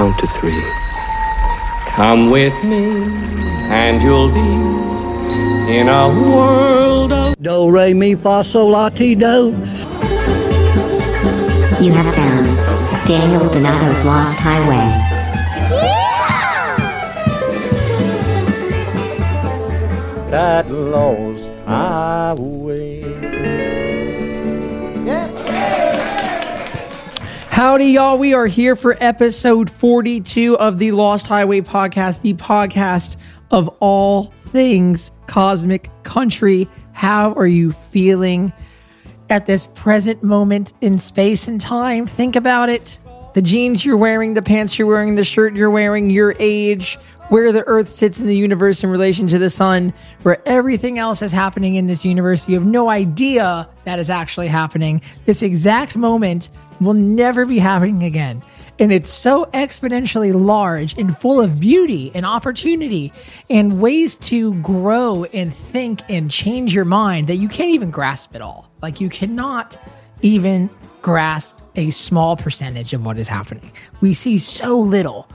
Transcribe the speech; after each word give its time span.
count 0.00 0.18
to 0.18 0.26
three. 0.26 0.64
Come 1.88 2.30
with 2.30 2.56
me, 2.64 2.84
and 3.68 4.02
you'll 4.02 4.32
be 4.32 4.50
in 5.78 5.88
a 5.88 6.08
world 6.08 7.12
of 7.12 7.34
Do, 7.42 7.68
re, 7.68 7.92
mi, 7.92 8.14
fa, 8.14 8.42
sol, 8.42 8.70
la, 8.70 8.88
ti, 8.88 9.14
do. 9.14 9.50
You 11.84 11.92
have 11.98 12.14
found 12.14 12.46
Daniel 13.06 13.46
Donato's 13.52 14.02
Lost 14.06 14.38
Highway. 14.40 14.86
that 20.30 20.70
lost 20.70 21.50
highway. 21.66 22.69
Howdy, 27.60 27.88
y'all. 27.88 28.16
We 28.16 28.32
are 28.32 28.46
here 28.46 28.74
for 28.74 28.96
episode 29.02 29.70
42 29.70 30.56
of 30.56 30.78
the 30.78 30.92
Lost 30.92 31.26
Highway 31.26 31.60
podcast, 31.60 32.22
the 32.22 32.32
podcast 32.32 33.18
of 33.50 33.68
all 33.80 34.32
things 34.40 35.12
cosmic 35.26 35.90
country. 36.02 36.70
How 36.94 37.34
are 37.34 37.46
you 37.46 37.70
feeling 37.70 38.54
at 39.28 39.44
this 39.44 39.66
present 39.66 40.22
moment 40.22 40.72
in 40.80 40.98
space 40.98 41.48
and 41.48 41.60
time? 41.60 42.06
Think 42.06 42.34
about 42.34 42.70
it. 42.70 42.98
The 43.34 43.42
jeans 43.42 43.84
you're 43.84 43.98
wearing, 43.98 44.32
the 44.32 44.40
pants 44.40 44.78
you're 44.78 44.88
wearing, 44.88 45.16
the 45.16 45.22
shirt 45.22 45.54
you're 45.54 45.70
wearing, 45.70 46.08
your 46.08 46.34
age, 46.38 46.96
where 47.30 47.52
the 47.52 47.66
earth 47.66 47.88
sits 47.88 48.20
in 48.20 48.26
the 48.26 48.36
universe 48.36 48.84
in 48.84 48.90
relation 48.90 49.26
to 49.28 49.38
the 49.38 49.48
sun, 49.48 49.94
where 50.22 50.42
everything 50.46 50.98
else 50.98 51.22
is 51.22 51.32
happening 51.32 51.76
in 51.76 51.86
this 51.86 52.04
universe. 52.04 52.48
You 52.48 52.56
have 52.56 52.66
no 52.66 52.90
idea 52.90 53.68
that 53.84 53.98
is 53.98 54.10
actually 54.10 54.48
happening. 54.48 55.00
This 55.24 55.42
exact 55.42 55.96
moment 55.96 56.50
will 56.80 56.94
never 56.94 57.46
be 57.46 57.58
happening 57.58 58.02
again. 58.02 58.42
And 58.80 58.90
it's 58.90 59.10
so 59.10 59.44
exponentially 59.46 60.34
large 60.34 60.98
and 60.98 61.16
full 61.16 61.40
of 61.40 61.60
beauty 61.60 62.10
and 62.14 62.26
opportunity 62.26 63.12
and 63.48 63.80
ways 63.80 64.16
to 64.18 64.54
grow 64.54 65.24
and 65.24 65.54
think 65.54 66.00
and 66.08 66.30
change 66.30 66.74
your 66.74 66.86
mind 66.86 67.26
that 67.28 67.36
you 67.36 67.48
can't 67.48 67.70
even 67.70 67.90
grasp 67.90 68.34
it 68.34 68.42
all. 68.42 68.70
Like 68.82 69.00
you 69.00 69.08
cannot 69.08 69.78
even 70.22 70.70
grasp 71.02 71.56
a 71.76 71.90
small 71.90 72.36
percentage 72.36 72.92
of 72.92 73.04
what 73.04 73.18
is 73.18 73.28
happening. 73.28 73.70
We 74.00 74.14
see 74.14 74.38
so 74.38 74.78
little. 74.78 75.28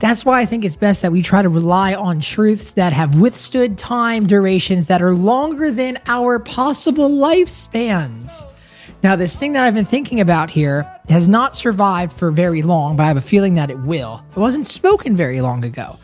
That's 0.00 0.24
why 0.24 0.40
I 0.40 0.46
think 0.46 0.64
it's 0.64 0.76
best 0.76 1.02
that 1.02 1.10
we 1.10 1.22
try 1.22 1.42
to 1.42 1.48
rely 1.48 1.94
on 1.94 2.20
truths 2.20 2.72
that 2.72 2.92
have 2.92 3.20
withstood 3.20 3.78
time 3.78 4.26
durations 4.26 4.86
that 4.86 5.02
are 5.02 5.14
longer 5.14 5.70
than 5.70 5.98
our 6.06 6.38
possible 6.38 7.10
lifespans. 7.10 8.44
Now, 9.02 9.16
this 9.16 9.38
thing 9.38 9.52
that 9.52 9.64
I've 9.64 9.74
been 9.74 9.84
thinking 9.84 10.20
about 10.20 10.50
here 10.50 10.82
has 11.08 11.28
not 11.28 11.54
survived 11.54 12.12
for 12.12 12.30
very 12.30 12.62
long, 12.62 12.96
but 12.96 13.04
I 13.04 13.06
have 13.06 13.16
a 13.16 13.20
feeling 13.20 13.54
that 13.54 13.70
it 13.70 13.78
will. 13.78 14.24
It 14.30 14.38
wasn't 14.38 14.66
spoken 14.66 15.16
very 15.16 15.40
long 15.40 15.64
ago. 15.64 15.98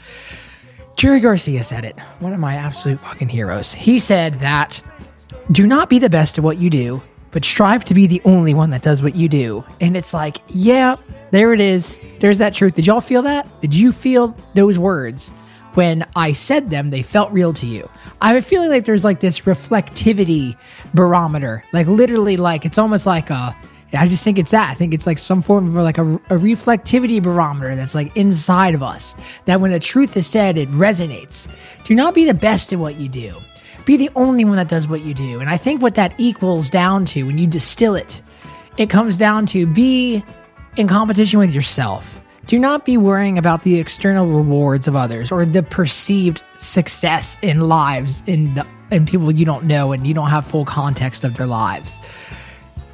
Jerry 0.96 1.20
Garcia 1.20 1.64
said 1.64 1.84
it, 1.84 1.98
one 2.20 2.32
of 2.32 2.40
my 2.40 2.54
absolute 2.54 3.00
fucking 3.00 3.28
heroes. 3.28 3.72
He 3.72 3.98
said 3.98 4.34
that 4.34 4.80
do 5.50 5.66
not 5.66 5.90
be 5.90 5.98
the 5.98 6.08
best 6.08 6.38
at 6.38 6.44
what 6.44 6.56
you 6.56 6.70
do, 6.70 7.02
but 7.34 7.44
strive 7.44 7.84
to 7.84 7.94
be 7.94 8.06
the 8.06 8.22
only 8.24 8.54
one 8.54 8.70
that 8.70 8.82
does 8.82 9.02
what 9.02 9.16
you 9.16 9.28
do. 9.28 9.64
And 9.80 9.96
it's 9.96 10.14
like, 10.14 10.40
yeah, 10.46 10.94
there 11.32 11.52
it 11.52 11.60
is. 11.60 11.98
There's 12.20 12.38
that 12.38 12.54
truth. 12.54 12.74
Did 12.74 12.86
y'all 12.86 13.00
feel 13.00 13.22
that? 13.22 13.60
Did 13.60 13.74
you 13.74 13.90
feel 13.90 14.36
those 14.54 14.78
words? 14.78 15.30
When 15.74 16.06
I 16.14 16.30
said 16.30 16.70
them, 16.70 16.90
they 16.90 17.02
felt 17.02 17.32
real 17.32 17.52
to 17.54 17.66
you. 17.66 17.90
I 18.20 18.28
have 18.28 18.36
a 18.36 18.42
feeling 18.42 18.70
like 18.70 18.84
there's 18.84 19.04
like 19.04 19.18
this 19.18 19.40
reflectivity 19.40 20.56
barometer, 20.94 21.64
like 21.72 21.88
literally, 21.88 22.36
like 22.36 22.64
it's 22.64 22.78
almost 22.78 23.04
like 23.04 23.30
a. 23.30 23.56
I 23.92 24.06
just 24.06 24.22
think 24.22 24.38
it's 24.38 24.52
that. 24.52 24.70
I 24.70 24.74
think 24.74 24.94
it's 24.94 25.06
like 25.06 25.18
some 25.18 25.42
form 25.42 25.66
of 25.66 25.74
like 25.74 25.98
a, 25.98 26.04
a 26.04 26.38
reflectivity 26.38 27.20
barometer 27.20 27.74
that's 27.74 27.96
like 27.96 28.16
inside 28.16 28.76
of 28.76 28.82
us. 28.84 29.16
That 29.46 29.60
when 29.60 29.72
a 29.72 29.80
truth 29.80 30.16
is 30.16 30.28
said, 30.28 30.56
it 30.56 30.68
resonates. 30.68 31.48
Do 31.82 31.96
not 31.96 32.14
be 32.14 32.24
the 32.24 32.34
best 32.34 32.72
at 32.72 32.78
what 32.78 33.00
you 33.00 33.08
do 33.08 33.40
be 33.84 33.96
the 33.96 34.10
only 34.14 34.44
one 34.44 34.56
that 34.56 34.68
does 34.68 34.88
what 34.88 35.02
you 35.02 35.14
do. 35.14 35.40
And 35.40 35.48
I 35.48 35.56
think 35.56 35.82
what 35.82 35.94
that 35.96 36.14
equals 36.18 36.70
down 36.70 37.04
to 37.06 37.24
when 37.24 37.38
you 37.38 37.46
distill 37.46 37.94
it, 37.94 38.22
it 38.76 38.90
comes 38.90 39.16
down 39.16 39.46
to 39.46 39.66
be 39.66 40.24
in 40.76 40.88
competition 40.88 41.38
with 41.38 41.54
yourself. 41.54 42.20
Do 42.46 42.58
not 42.58 42.84
be 42.84 42.96
worrying 42.96 43.38
about 43.38 43.62
the 43.62 43.78
external 43.80 44.26
rewards 44.26 44.86
of 44.86 44.96
others 44.96 45.32
or 45.32 45.46
the 45.46 45.62
perceived 45.62 46.42
success 46.58 47.38
in 47.42 47.60
lives 47.60 48.22
in 48.26 48.54
the 48.54 48.66
in 48.90 49.06
people 49.06 49.32
you 49.32 49.46
don't 49.46 49.64
know 49.64 49.92
and 49.92 50.06
you 50.06 50.12
don't 50.12 50.28
have 50.28 50.46
full 50.46 50.64
context 50.64 51.24
of 51.24 51.34
their 51.34 51.46
lives. 51.46 51.98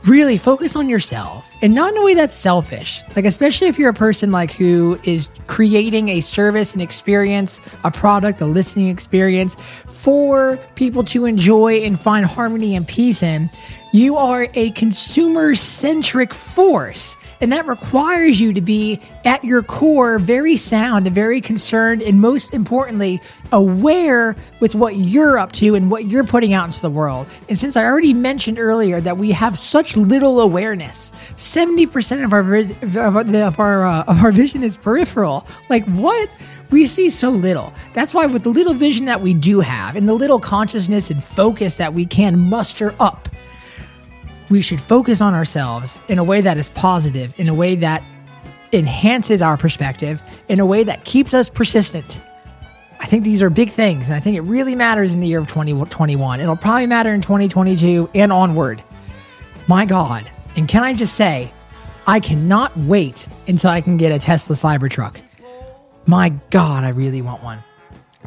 Really 0.06 0.38
focus 0.38 0.76
on 0.76 0.88
yourself 0.88 1.54
and 1.60 1.74
not 1.74 1.92
in 1.92 1.98
a 1.98 2.02
way 2.02 2.14
that's 2.14 2.34
selfish. 2.34 3.02
Like 3.14 3.26
especially 3.26 3.68
if 3.68 3.78
you're 3.78 3.90
a 3.90 3.94
person 3.94 4.30
like 4.30 4.50
who 4.50 4.98
is 5.04 5.28
creating 5.46 6.08
a 6.08 6.22
service, 6.22 6.74
an 6.74 6.80
experience, 6.80 7.60
a 7.84 7.90
product, 7.90 8.40
a 8.40 8.46
listening 8.46 8.88
experience 8.88 9.56
for 9.86 10.58
people 10.74 11.04
to 11.04 11.26
enjoy 11.26 11.82
and 11.82 12.00
find 12.00 12.24
harmony 12.24 12.74
and 12.76 12.88
peace 12.88 13.22
in, 13.22 13.50
you 13.92 14.16
are 14.16 14.48
a 14.54 14.70
consumer 14.70 15.54
centric 15.54 16.32
force. 16.32 17.18
And 17.40 17.52
that 17.52 17.66
requires 17.66 18.40
you 18.40 18.52
to 18.52 18.60
be 18.60 19.00
at 19.24 19.44
your 19.44 19.62
core 19.62 20.18
very 20.18 20.56
sound 20.56 21.06
very 21.10 21.40
concerned, 21.40 22.02
and 22.02 22.20
most 22.20 22.54
importantly, 22.54 23.20
aware 23.52 24.36
with 24.60 24.74
what 24.74 24.96
you're 24.96 25.38
up 25.38 25.52
to 25.52 25.74
and 25.74 25.90
what 25.90 26.04
you're 26.04 26.24
putting 26.24 26.52
out 26.52 26.66
into 26.66 26.80
the 26.80 26.90
world. 26.90 27.26
And 27.48 27.58
since 27.58 27.76
I 27.76 27.84
already 27.84 28.14
mentioned 28.14 28.58
earlier 28.58 29.00
that 29.00 29.16
we 29.16 29.32
have 29.32 29.58
such 29.58 29.96
little 29.96 30.40
awareness, 30.40 31.12
70% 31.36 32.24
of 32.24 32.32
our, 32.32 33.46
of 33.48 33.60
our, 33.60 33.84
uh, 33.84 34.04
of 34.04 34.22
our 34.22 34.32
vision 34.32 34.62
is 34.62 34.76
peripheral. 34.76 35.46
Like, 35.68 35.84
what? 35.86 36.28
We 36.70 36.86
see 36.86 37.10
so 37.10 37.30
little. 37.30 37.72
That's 37.94 38.14
why, 38.14 38.26
with 38.26 38.44
the 38.44 38.50
little 38.50 38.74
vision 38.74 39.06
that 39.06 39.20
we 39.20 39.34
do 39.34 39.60
have 39.60 39.96
and 39.96 40.06
the 40.06 40.14
little 40.14 40.38
consciousness 40.38 41.10
and 41.10 41.22
focus 41.22 41.76
that 41.76 41.94
we 41.94 42.06
can 42.06 42.38
muster 42.38 42.94
up, 43.00 43.28
we 44.50 44.60
should 44.60 44.80
focus 44.80 45.20
on 45.20 45.32
ourselves 45.32 45.98
in 46.08 46.18
a 46.18 46.24
way 46.24 46.40
that 46.40 46.58
is 46.58 46.70
positive, 46.70 47.38
in 47.38 47.48
a 47.48 47.54
way 47.54 47.76
that 47.76 48.02
enhances 48.72 49.40
our 49.42 49.56
perspective, 49.56 50.20
in 50.48 50.60
a 50.60 50.66
way 50.66 50.82
that 50.84 51.04
keeps 51.04 51.32
us 51.32 51.48
persistent. 51.48 52.20
I 52.98 53.06
think 53.06 53.24
these 53.24 53.42
are 53.42 53.48
big 53.48 53.70
things, 53.70 54.08
and 54.08 54.16
I 54.16 54.20
think 54.20 54.36
it 54.36 54.42
really 54.42 54.74
matters 54.74 55.14
in 55.14 55.20
the 55.20 55.26
year 55.26 55.38
of 55.38 55.46
2021. 55.46 56.40
It'll 56.40 56.56
probably 56.56 56.86
matter 56.86 57.10
in 57.10 57.22
2022 57.22 58.10
and 58.14 58.30
onward. 58.30 58.82
My 59.66 59.86
God. 59.86 60.30
And 60.56 60.68
can 60.68 60.82
I 60.82 60.92
just 60.92 61.14
say, 61.14 61.52
I 62.06 62.20
cannot 62.20 62.76
wait 62.76 63.28
until 63.46 63.70
I 63.70 63.80
can 63.80 63.96
get 63.96 64.12
a 64.12 64.18
Tesla 64.18 64.56
Cybertruck. 64.56 65.20
My 66.06 66.30
God, 66.50 66.82
I 66.82 66.88
really 66.88 67.22
want 67.22 67.42
one. 67.42 67.62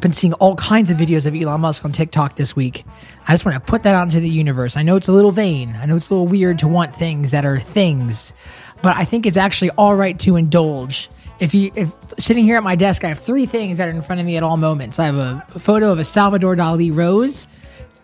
Been 0.04 0.12
seeing 0.12 0.34
all 0.34 0.54
kinds 0.56 0.90
of 0.90 0.98
videos 0.98 1.24
of 1.24 1.34
Elon 1.34 1.62
Musk 1.62 1.82
on 1.82 1.90
TikTok 1.90 2.36
this 2.36 2.54
week. 2.54 2.84
I 3.26 3.32
just 3.32 3.46
want 3.46 3.54
to 3.54 3.60
put 3.60 3.84
that 3.84 3.94
out 3.94 4.02
into 4.02 4.20
the 4.20 4.28
universe. 4.28 4.76
I 4.76 4.82
know 4.82 4.96
it's 4.96 5.08
a 5.08 5.12
little 5.12 5.32
vain. 5.32 5.78
I 5.80 5.86
know 5.86 5.96
it's 5.96 6.10
a 6.10 6.12
little 6.12 6.26
weird 6.26 6.58
to 6.58 6.68
want 6.68 6.94
things 6.94 7.30
that 7.30 7.46
are 7.46 7.58
things, 7.58 8.34
but 8.82 8.94
I 8.96 9.06
think 9.06 9.24
it's 9.24 9.38
actually 9.38 9.70
all 9.70 9.96
right 9.96 10.18
to 10.18 10.36
indulge. 10.36 11.08
If 11.40 11.54
you, 11.54 11.72
if 11.74 11.90
sitting 12.18 12.44
here 12.44 12.58
at 12.58 12.62
my 12.62 12.76
desk, 12.76 13.02
I 13.02 13.08
have 13.08 13.18
three 13.18 13.46
things 13.46 13.78
that 13.78 13.88
are 13.88 13.92
in 13.92 14.02
front 14.02 14.20
of 14.20 14.26
me 14.26 14.36
at 14.36 14.42
all 14.42 14.58
moments. 14.58 14.98
I 14.98 15.06
have 15.06 15.16
a, 15.16 15.42
a 15.54 15.58
photo 15.58 15.90
of 15.90 15.98
a 15.98 16.04
Salvador 16.04 16.54
Dali 16.54 16.94
rose. 16.94 17.46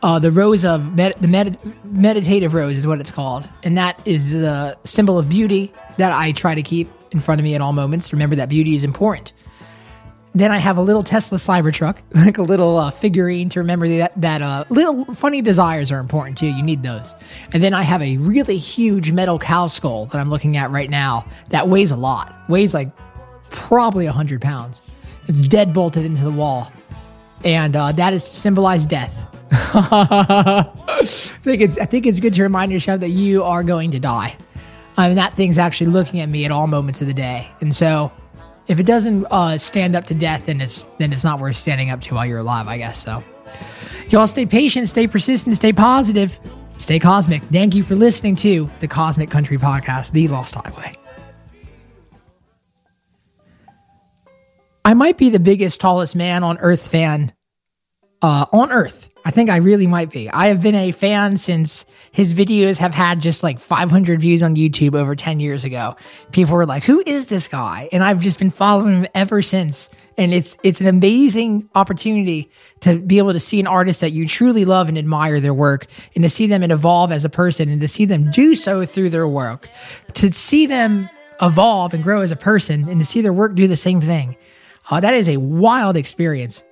Uh, 0.03 0.19
the 0.19 0.31
rose 0.31 0.65
of 0.65 0.95
med- 0.95 1.17
the 1.21 1.29
med- 1.29 1.59
meditative 1.85 2.55
rose 2.55 2.79
is 2.79 2.87
what 2.87 3.01
it's 3.01 3.11
called, 3.11 3.47
and 3.63 3.77
that 3.77 4.01
is 4.07 4.33
the 4.33 4.75
symbol 4.85 5.19
of 5.19 5.29
beauty 5.29 5.71
that 5.99 6.13
I 6.13 6.33
try 6.33 6.55
to 6.55 6.63
keep 6.63 6.91
in 7.11 7.21
front 7.21 7.43
of 7.43 7.45
me 7.45 7.55
at 7.55 7.61
all 7.61 7.75
moments. 7.75 8.11
Remember 8.11 8.37
that 8.37 8.49
beauty 8.49 8.75
is 8.75 8.85
important. 8.85 9.35
Then 10.33 10.53
I 10.53 10.59
have 10.59 10.77
a 10.77 10.83
little 10.83 11.03
Tesla 11.03 11.39
Cybertruck, 11.39 11.99
like 12.15 12.39
a 12.39 12.43
little 12.43 12.77
uh, 12.77 12.91
figurine 12.91 13.49
to 13.51 13.61
remember 13.61 13.89
that 13.89 14.21
that 14.21 14.43
uh, 14.43 14.65
little 14.71 15.05
funny 15.15 15.43
desires 15.43 15.91
are 15.91 15.99
important 15.99 16.39
too. 16.39 16.47
You 16.47 16.63
need 16.63 16.83
those. 16.83 17.17
And 17.53 17.63
then 17.63 17.75
I 17.75 17.83
have 17.83 18.01
a 18.03 18.17
really 18.19 18.59
huge 18.59 19.11
metal 19.13 19.39
cow 19.39 19.67
skull 19.67 20.07
that 20.07 20.19
I'm 20.19 20.31
looking 20.31 20.57
at 20.57 20.71
right 20.71 20.89
now 20.89 21.27
that 21.49 21.69
weighs 21.69 21.91
a 21.91 21.97
lot. 21.97 22.33
Weighs 22.49 22.75
like 22.75 22.91
probably 23.51 24.07
hundred 24.07 24.41
pounds. 24.41 24.83
It's 25.27 25.47
dead 25.47 25.73
bolted 25.73 26.05
into 26.05 26.25
the 26.25 26.31
wall, 26.31 26.73
and 27.45 27.75
uh, 27.75 27.93
that 27.93 28.13
is 28.13 28.25
to 28.25 28.37
symbolize 28.37 28.87
death. 28.87 29.29
I 29.53 31.03
think 31.05 31.61
it's 31.61 31.77
I 31.77 31.85
think 31.87 32.07
it's 32.07 32.21
good 32.21 32.35
to 32.35 32.43
remind 32.45 32.71
yourself 32.71 33.01
that 33.01 33.11
you 33.11 33.43
are 33.43 33.65
going 33.65 33.91
to 33.93 33.99
die. 33.99 34.37
I 34.97 35.09
mean 35.09 35.17
that 35.17 35.35
thing's 35.35 35.59
actually 35.59 35.91
looking 35.91 36.21
at 36.21 36.29
me 36.29 36.45
at 36.45 36.53
all 36.53 36.69
moments 36.69 37.01
of 37.01 37.09
the 37.09 37.15
day, 37.15 37.49
and 37.61 37.75
so 37.75 38.13
if 38.71 38.79
it 38.79 38.87
doesn't 38.87 39.27
uh, 39.33 39.59
stand 39.59 39.97
up 39.97 40.05
to 40.07 40.15
death, 40.15 40.47
then 40.47 40.61
it's 40.61 40.85
then 40.99 41.13
it's 41.13 41.25
not 41.25 41.41
worth 41.41 41.57
standing 41.57 41.91
up 41.91 42.01
to 42.03 42.15
while 42.15 42.25
you're 42.25 42.39
alive, 42.39 42.69
I 42.69 42.79
guess. 42.79 43.03
So, 43.03 43.23
y'all 44.09 44.29
stay 44.29 44.47
patient, 44.47 44.89
stay 44.89 45.09
persistent, 45.09 45.57
stay 45.57 45.73
positive, 45.73 46.39
stay 46.79 47.01
cosmic. 47.01 47.43
Thank 47.43 47.75
you 47.75 47.83
for 47.83 47.97
listening 47.97 48.37
to 48.37 48.71
the 48.79 48.87
Cosmic 48.87 49.29
Country 49.29 49.59
Podcast, 49.59 50.13
The 50.13 50.29
Lost 50.29 50.55
Highway. 50.55 50.95
I 54.85 54.95
might 54.95 55.19
be 55.19 55.31
the 55.31 55.41
biggest, 55.41 55.81
tallest 55.81 56.15
man 56.15 56.45
on 56.45 56.57
Earth 56.59 56.87
fan 56.87 57.33
uh, 58.23 58.47
on 58.53 58.71
Earth. 58.71 59.10
I 59.25 59.31
think 59.31 59.51
I 59.51 59.57
really 59.59 59.87
might 59.87 60.11
be. 60.11 60.31
I 60.31 60.49
have 60.49 60.63
been 60.63 60.75
a 60.75 60.93
fan 60.93 61.37
since 61.37 61.85
his 62.11 62.33
videos 62.35 62.79
have 62.79 62.95
had 62.95 63.21
just 63.21 63.43
like 63.43 63.59
500 63.59 64.21
views 64.21 64.43
on 64.43 64.57
YouTube 64.57 64.95
over 64.95 65.15
10 65.15 65.41
years 65.41 65.65
ago. 65.65 65.97
People 66.33 66.55
were 66.55 66.67
like, 66.67 66.85
"Who 66.85 67.03
is 67.07 67.27
this 67.27 67.47
guy?" 67.47 67.89
And 67.93 68.03
I've 68.03 68.21
just 68.21 68.39
been 68.39 68.51
following 68.51 68.95
him 68.95 69.07
ever 69.15 69.43
since. 69.43 69.91
And 70.17 70.33
it's 70.33 70.57
it's 70.63 70.81
an 70.81 70.87
amazing 70.87 71.69
opportunity 71.75 72.51
to 72.81 72.99
be 72.99 73.19
able 73.19 73.33
to 73.33 73.41
see 73.41 73.61
an 73.61 73.67
artist 73.67 74.01
that 74.01 74.13
you 74.13 74.27
truly 74.27 74.65
love 74.65 74.89
and 74.89 74.97
admire 74.99 75.41
their 75.41 75.55
work, 75.55 75.87
and 76.15 76.25
to 76.25 76.31
see 76.31 76.47
them 76.47 76.63
evolve 76.63 77.13
as 77.13 77.25
a 77.25 77.31
person, 77.31 77.69
and 77.69 77.81
to 77.81 77.89
see 77.89 78.05
them 78.05 78.31
do 78.31 78.55
so 78.55 78.85
through 78.85 79.11
their 79.11 79.29
work, 79.29 79.69
to 80.15 80.33
see 80.33 80.67
them 80.67 81.09
evolve 81.41 81.95
and 81.95 82.03
grow 82.03 82.21
as 82.21 82.31
a 82.31 82.37
person, 82.37 82.89
and 82.89 83.01
to 83.01 83.07
see 83.07 83.21
their 83.21 83.33
work 83.33 83.55
do 83.55 83.67
the 83.67 83.77
same 83.77 84.01
thing. 84.01 84.37
Uh, 84.91 85.01
that 85.01 85.15
is 85.15 85.29
a 85.29 85.37
wild 85.37 85.97
experience. 85.97 86.65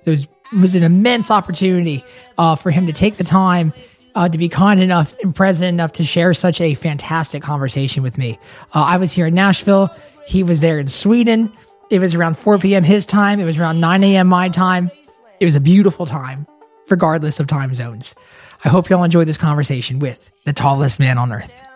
Was 0.53 0.73
an 0.75 0.83
immense 0.83 1.29
opportunity 1.29 2.03
uh, 2.37 2.55
for 2.55 2.71
him 2.71 2.87
to 2.87 2.93
take 2.93 3.17
the 3.17 3.23
time 3.23 3.71
uh, 4.15 4.27
to 4.27 4.37
be 4.37 4.49
kind 4.49 4.81
enough 4.81 5.17
and 5.19 5.35
present 5.35 5.69
enough 5.69 5.93
to 5.93 6.03
share 6.03 6.33
such 6.33 6.59
a 6.59 6.73
fantastic 6.73 7.43
conversation 7.43 8.03
with 8.03 8.17
me. 8.17 8.39
Uh, 8.73 8.81
I 8.81 8.97
was 8.97 9.13
here 9.13 9.27
in 9.27 9.35
Nashville. 9.35 9.89
He 10.25 10.43
was 10.43 10.61
there 10.61 10.79
in 10.79 10.87
Sweden. 10.87 11.51
It 11.89 11.99
was 11.99 12.15
around 12.15 12.37
4 12.37 12.59
p.m. 12.59 12.83
his 12.83 13.05
time. 13.05 13.39
It 13.39 13.45
was 13.45 13.57
around 13.57 13.79
9 13.79 14.03
a.m. 14.03 14.27
my 14.27 14.49
time. 14.49 14.91
It 15.39 15.45
was 15.45 15.55
a 15.55 15.61
beautiful 15.61 16.05
time, 16.05 16.45
regardless 16.89 17.39
of 17.39 17.47
time 17.47 17.73
zones. 17.73 18.15
I 18.63 18.69
hope 18.69 18.89
y'all 18.89 19.03
enjoyed 19.03 19.27
this 19.27 19.37
conversation 19.37 19.99
with 19.99 20.29
the 20.43 20.53
tallest 20.53 20.99
man 20.99 21.17
on 21.17 21.31
earth. 21.31 21.68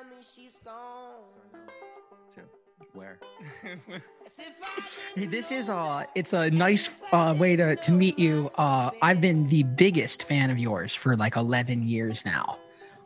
This 5.15 5.51
is 5.51 5.69
uh 5.69 6.04
it's 6.15 6.33
a 6.33 6.50
nice 6.51 6.89
uh 7.12 7.36
way 7.38 7.56
to 7.56 7.75
to 7.77 7.92
meet 7.92 8.18
you. 8.18 8.51
Uh 8.56 8.92
I've 9.01 9.21
been 9.21 9.48
the 9.48 9.63
biggest 9.63 10.24
fan 10.24 10.50
of 10.50 10.60
yours 10.60 10.94
for 10.94 11.15
like 11.15 11.36
11 11.36 11.83
years 11.83 12.25
now. 12.25 12.57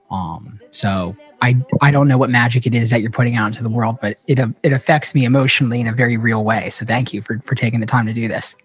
Um 0.10 0.60
so 0.72 1.16
I 1.42 1.58
I 1.82 1.92
don't 1.92 2.08
know 2.08 2.18
what 2.18 2.30
magic 2.30 2.66
it 2.66 2.74
is 2.74 2.90
that 2.92 3.02
you're 3.02 3.12
putting 3.12 3.36
out 3.36 3.48
into 3.48 3.64
the 3.64 3.70
world, 3.70 3.98
but 4.02 4.18
it 4.28 4.40
it 4.64 4.74
affects 4.74 5.14
me 5.14 5.26
emotionally 5.26 5.82
in 5.82 5.88
a 5.88 5.94
very 5.94 6.18
real 6.18 6.44
way. 6.44 6.70
So 6.70 6.86
thank 6.86 7.14
you 7.14 7.22
for 7.22 7.40
for 7.40 7.56
taking 7.56 7.80
the 7.80 7.86
time 7.86 8.06
to 8.08 8.14
do 8.14 8.28
this. 8.28 8.56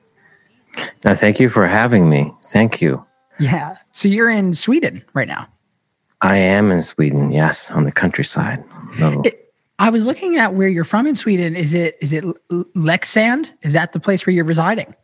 No, 1.04 1.14
thank 1.14 1.40
you 1.40 1.48
for 1.48 1.66
having 1.66 2.08
me. 2.08 2.32
Thank 2.46 2.80
you. 2.80 3.04
Yeah. 3.38 3.76
So 3.90 4.08
you're 4.08 4.30
in 4.30 4.54
Sweden 4.54 5.04
right 5.12 5.28
now. 5.28 5.48
I 6.22 6.36
am 6.36 6.70
in 6.70 6.82
Sweden, 6.82 7.32
yes, 7.32 7.70
on 7.70 7.84
the 7.84 7.92
countryside. 7.92 8.62
No. 8.98 9.22
It, 9.22 9.51
I 9.82 9.90
was 9.90 10.06
looking 10.06 10.36
at 10.36 10.54
where 10.54 10.68
you're 10.68 10.84
from 10.84 11.08
in 11.08 11.16
Sweden. 11.16 11.56
Is 11.56 11.74
it 11.74 11.96
is 12.00 12.12
it 12.12 12.22
Leksand? 12.52 13.50
Is 13.62 13.72
that 13.72 13.92
the 13.92 13.98
place 13.98 14.24
where 14.24 14.32
you're 14.32 14.44
residing? 14.44 14.94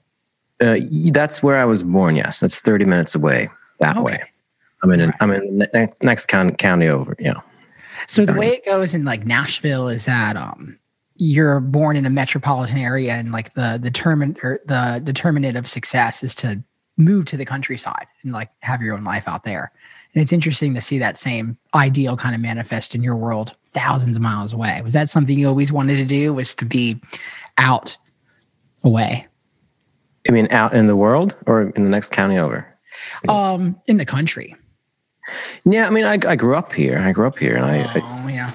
Uh, 0.60 0.76
that's 1.10 1.42
where 1.42 1.56
I 1.56 1.64
was 1.64 1.82
born. 1.82 2.14
Yes, 2.14 2.38
that's 2.38 2.60
30 2.60 2.84
minutes 2.84 3.16
away 3.16 3.50
that 3.80 3.96
Okay. 3.96 4.04
way. 4.04 4.22
I'm 4.84 4.92
in. 4.92 5.12
I'm 5.20 5.32
in 5.32 5.58
the 5.58 5.69
next, 5.75 6.04
next 6.04 6.26
county, 6.26 6.54
county 6.54 6.86
over. 6.86 7.16
Yeah. 7.19 7.40
So 8.06 8.25
the 8.25 8.34
way 8.34 8.50
it 8.50 8.64
goes 8.64 8.94
in 8.94 9.04
like 9.04 9.26
Nashville 9.26 9.88
is 9.88 10.04
that 10.04 10.36
um 10.36 10.78
you're 11.16 11.58
born 11.58 11.96
in 11.96 12.06
a 12.06 12.10
metropolitan 12.10 12.78
area 12.78 13.14
and 13.14 13.32
like 13.32 13.54
the 13.54 13.80
the 13.82 13.90
term 13.90 14.22
or 14.44 14.60
the 14.64 15.00
determinant 15.02 15.56
of 15.56 15.66
success 15.66 16.22
is 16.22 16.36
to 16.36 16.62
move 16.96 17.25
to 17.25 17.36
the 17.36 17.44
countryside 17.44 18.06
and 18.22 18.32
like 18.32 18.50
have 18.62 18.80
your 18.80 18.94
own 18.94 19.02
life 19.02 19.26
out 19.26 19.42
there. 19.42 19.72
And 20.14 20.22
it's 20.22 20.32
interesting 20.32 20.75
to 20.75 20.81
see 20.81 20.99
that 20.99 21.16
same 21.16 21.58
ideal 21.75 22.16
kind 22.16 22.34
of 22.34 22.40
manifest 22.40 22.94
in 22.94 23.02
your 23.02 23.16
world 23.16 23.55
thousands 23.72 24.16
of 24.16 24.22
miles 24.22 24.52
away. 24.52 24.81
Was 24.82 24.94
that 24.94 25.08
something 25.10 25.38
you 25.38 25.49
always 25.49 25.70
wanted 25.72 25.96
to 25.96 26.05
do 26.05 26.32
was 26.32 26.55
to 26.56 26.64
be 26.64 27.00
out 27.58 27.96
away? 28.82 29.26
I 30.28 30.32
mean, 30.32 30.49
out 30.50 30.75
in 30.75 30.87
the 30.87 30.96
world 30.96 31.37
or 31.46 31.70
in 31.70 31.84
the 31.84 31.90
next 31.90 32.10
county 32.12 32.38
over. 32.38 32.66
Um 33.28 33.81
in 33.87 33.99
the 33.99 34.05
country. 34.06 34.56
Yeah, 35.64 35.87
I 35.87 35.90
mean, 35.90 36.05
I, 36.05 36.19
I 36.26 36.37
grew 36.37 36.56
up 36.56 36.72
here. 36.72 36.99
I 36.99 37.12
grew 37.12 37.26
up 37.26 37.38
here, 37.38 37.56
and 37.56 37.64
I, 37.64 37.82
I 37.82 38.00
Oh 38.02 38.28
yeah. 38.28 38.50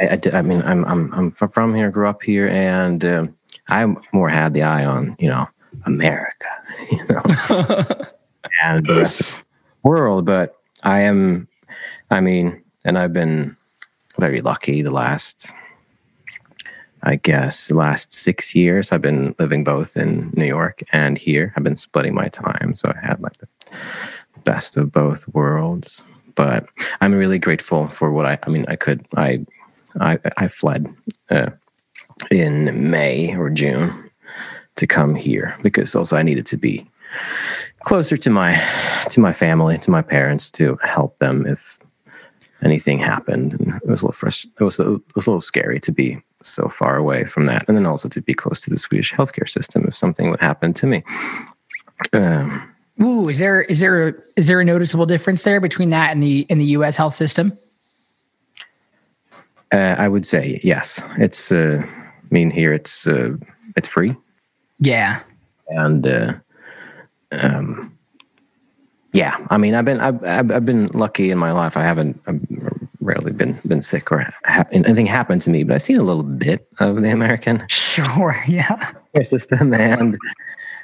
I, 0.00 0.08
I, 0.08 0.16
did- 0.16 0.34
I 0.34 0.42
mean, 0.42 0.60
I'm 0.62 0.84
I'm 0.84 1.12
I'm 1.14 1.30
from 1.30 1.74
here, 1.74 1.90
grew 1.90 2.08
up 2.08 2.22
here, 2.22 2.48
and 2.48 3.04
um, 3.04 3.36
I 3.68 3.86
more 4.12 4.28
had 4.28 4.52
the 4.54 4.62
eye 4.62 4.84
on 4.84 5.16
you 5.18 5.28
know 5.28 5.46
America, 5.86 6.46
you 6.90 6.98
know, 7.08 7.22
and 8.64 8.86
the 8.86 8.98
rest 9.02 9.20
of 9.20 9.36
the 9.38 9.88
world. 9.88 10.24
But 10.26 10.52
I 10.82 11.02
am, 11.02 11.48
I 12.10 12.20
mean, 12.20 12.62
and 12.84 12.98
I've 12.98 13.12
been 13.12 13.56
very 14.18 14.40
lucky 14.40 14.82
the 14.82 14.92
last, 14.92 15.52
I 17.02 17.16
guess, 17.16 17.68
the 17.68 17.74
last 17.74 18.12
six 18.12 18.54
years. 18.54 18.92
I've 18.92 19.02
been 19.02 19.34
living 19.38 19.64
both 19.64 19.96
in 19.96 20.30
New 20.36 20.46
York 20.46 20.82
and 20.92 21.18
here. 21.18 21.52
I've 21.56 21.64
been 21.64 21.76
splitting 21.76 22.14
my 22.14 22.28
time, 22.28 22.74
so 22.74 22.92
I 22.94 23.06
had 23.06 23.20
like 23.20 23.38
the 23.38 23.48
best 24.44 24.76
of 24.76 24.92
both 24.92 25.26
worlds. 25.28 26.02
But 26.34 26.68
I'm 27.00 27.14
really 27.14 27.38
grateful 27.38 27.88
for 27.88 28.12
what 28.12 28.26
I. 28.26 28.38
I 28.42 28.50
mean, 28.50 28.66
I 28.68 28.76
could. 28.76 29.06
I 29.16 29.46
I, 30.00 30.18
I 30.36 30.48
fled 30.48 30.94
uh, 31.30 31.50
in 32.30 32.90
May 32.90 33.34
or 33.36 33.50
June 33.50 34.10
to 34.76 34.86
come 34.86 35.14
here 35.14 35.56
because 35.62 35.94
also 35.94 36.16
I 36.16 36.22
needed 36.22 36.46
to 36.46 36.56
be 36.56 36.86
closer 37.84 38.16
to 38.16 38.30
my 38.30 38.54
to 39.10 39.20
my 39.20 39.32
family, 39.32 39.78
to 39.78 39.90
my 39.90 40.02
parents, 40.02 40.50
to 40.52 40.76
help 40.82 41.18
them 41.18 41.46
if 41.46 41.78
anything 42.62 42.98
happened. 42.98 43.52
And 43.52 43.74
it 43.82 43.88
was 43.88 44.02
a 44.02 44.06
little 44.06 44.28
frust- 44.28 44.50
it 44.60 44.64
was 44.64 44.80
a, 44.80 44.94
it 44.94 45.14
was 45.14 45.26
a 45.26 45.30
little 45.30 45.40
scary 45.40 45.80
to 45.80 45.92
be 45.92 46.18
so 46.42 46.68
far 46.68 46.96
away 46.96 47.24
from 47.24 47.46
that, 47.46 47.64
and 47.68 47.76
then 47.76 47.86
also 47.86 48.08
to 48.08 48.20
be 48.20 48.34
close 48.34 48.60
to 48.62 48.70
the 48.70 48.78
Swedish 48.78 49.12
healthcare 49.12 49.48
system 49.48 49.84
if 49.86 49.96
something 49.96 50.30
would 50.30 50.40
happen 50.40 50.72
to 50.74 50.86
me. 50.86 51.02
Um, 52.12 52.72
Ooh, 53.02 53.28
is 53.28 53.38
there 53.38 53.62
is 53.62 53.80
there 53.80 54.08
a, 54.08 54.14
is 54.36 54.46
there 54.46 54.60
a 54.60 54.64
noticeable 54.64 55.06
difference 55.06 55.44
there 55.44 55.60
between 55.60 55.90
that 55.90 56.12
and 56.12 56.22
the 56.22 56.40
in 56.48 56.58
the 56.58 56.66
US 56.76 56.96
health 56.96 57.14
system? 57.14 57.58
uh, 59.72 59.94
I 59.98 60.08
would 60.08 60.24
say 60.26 60.60
yes. 60.62 61.02
It's 61.18 61.52
uh, 61.52 61.82
I 61.84 62.28
mean 62.30 62.50
here 62.50 62.72
it's 62.72 63.06
uh, 63.06 63.36
it's 63.76 63.88
free. 63.88 64.16
Yeah. 64.78 65.20
and 65.68 66.06
uh, 66.06 66.34
um, 67.42 67.92
yeah, 69.12 69.36
I 69.50 69.56
mean, 69.58 69.74
I've 69.74 69.84
been 69.84 70.00
I've, 70.00 70.22
I've 70.50 70.66
been 70.66 70.88
lucky 70.88 71.30
in 71.30 71.38
my 71.38 71.52
life. 71.52 71.76
I 71.76 71.82
haven't 71.82 72.20
I've 72.26 72.40
rarely 73.00 73.32
been 73.32 73.54
been 73.66 73.80
sick 73.82 74.12
or 74.12 74.28
ha- 74.44 74.64
anything 74.72 75.06
happened 75.06 75.40
to 75.42 75.50
me, 75.50 75.64
but 75.64 75.74
I've 75.74 75.82
seen 75.82 75.96
a 75.96 76.02
little 76.02 76.22
bit 76.22 76.66
of 76.80 77.00
the 77.00 77.10
American 77.10 77.64
Sure. 77.68 78.36
Yeah. 78.46 78.92
system, 79.22 79.72
and 79.72 80.18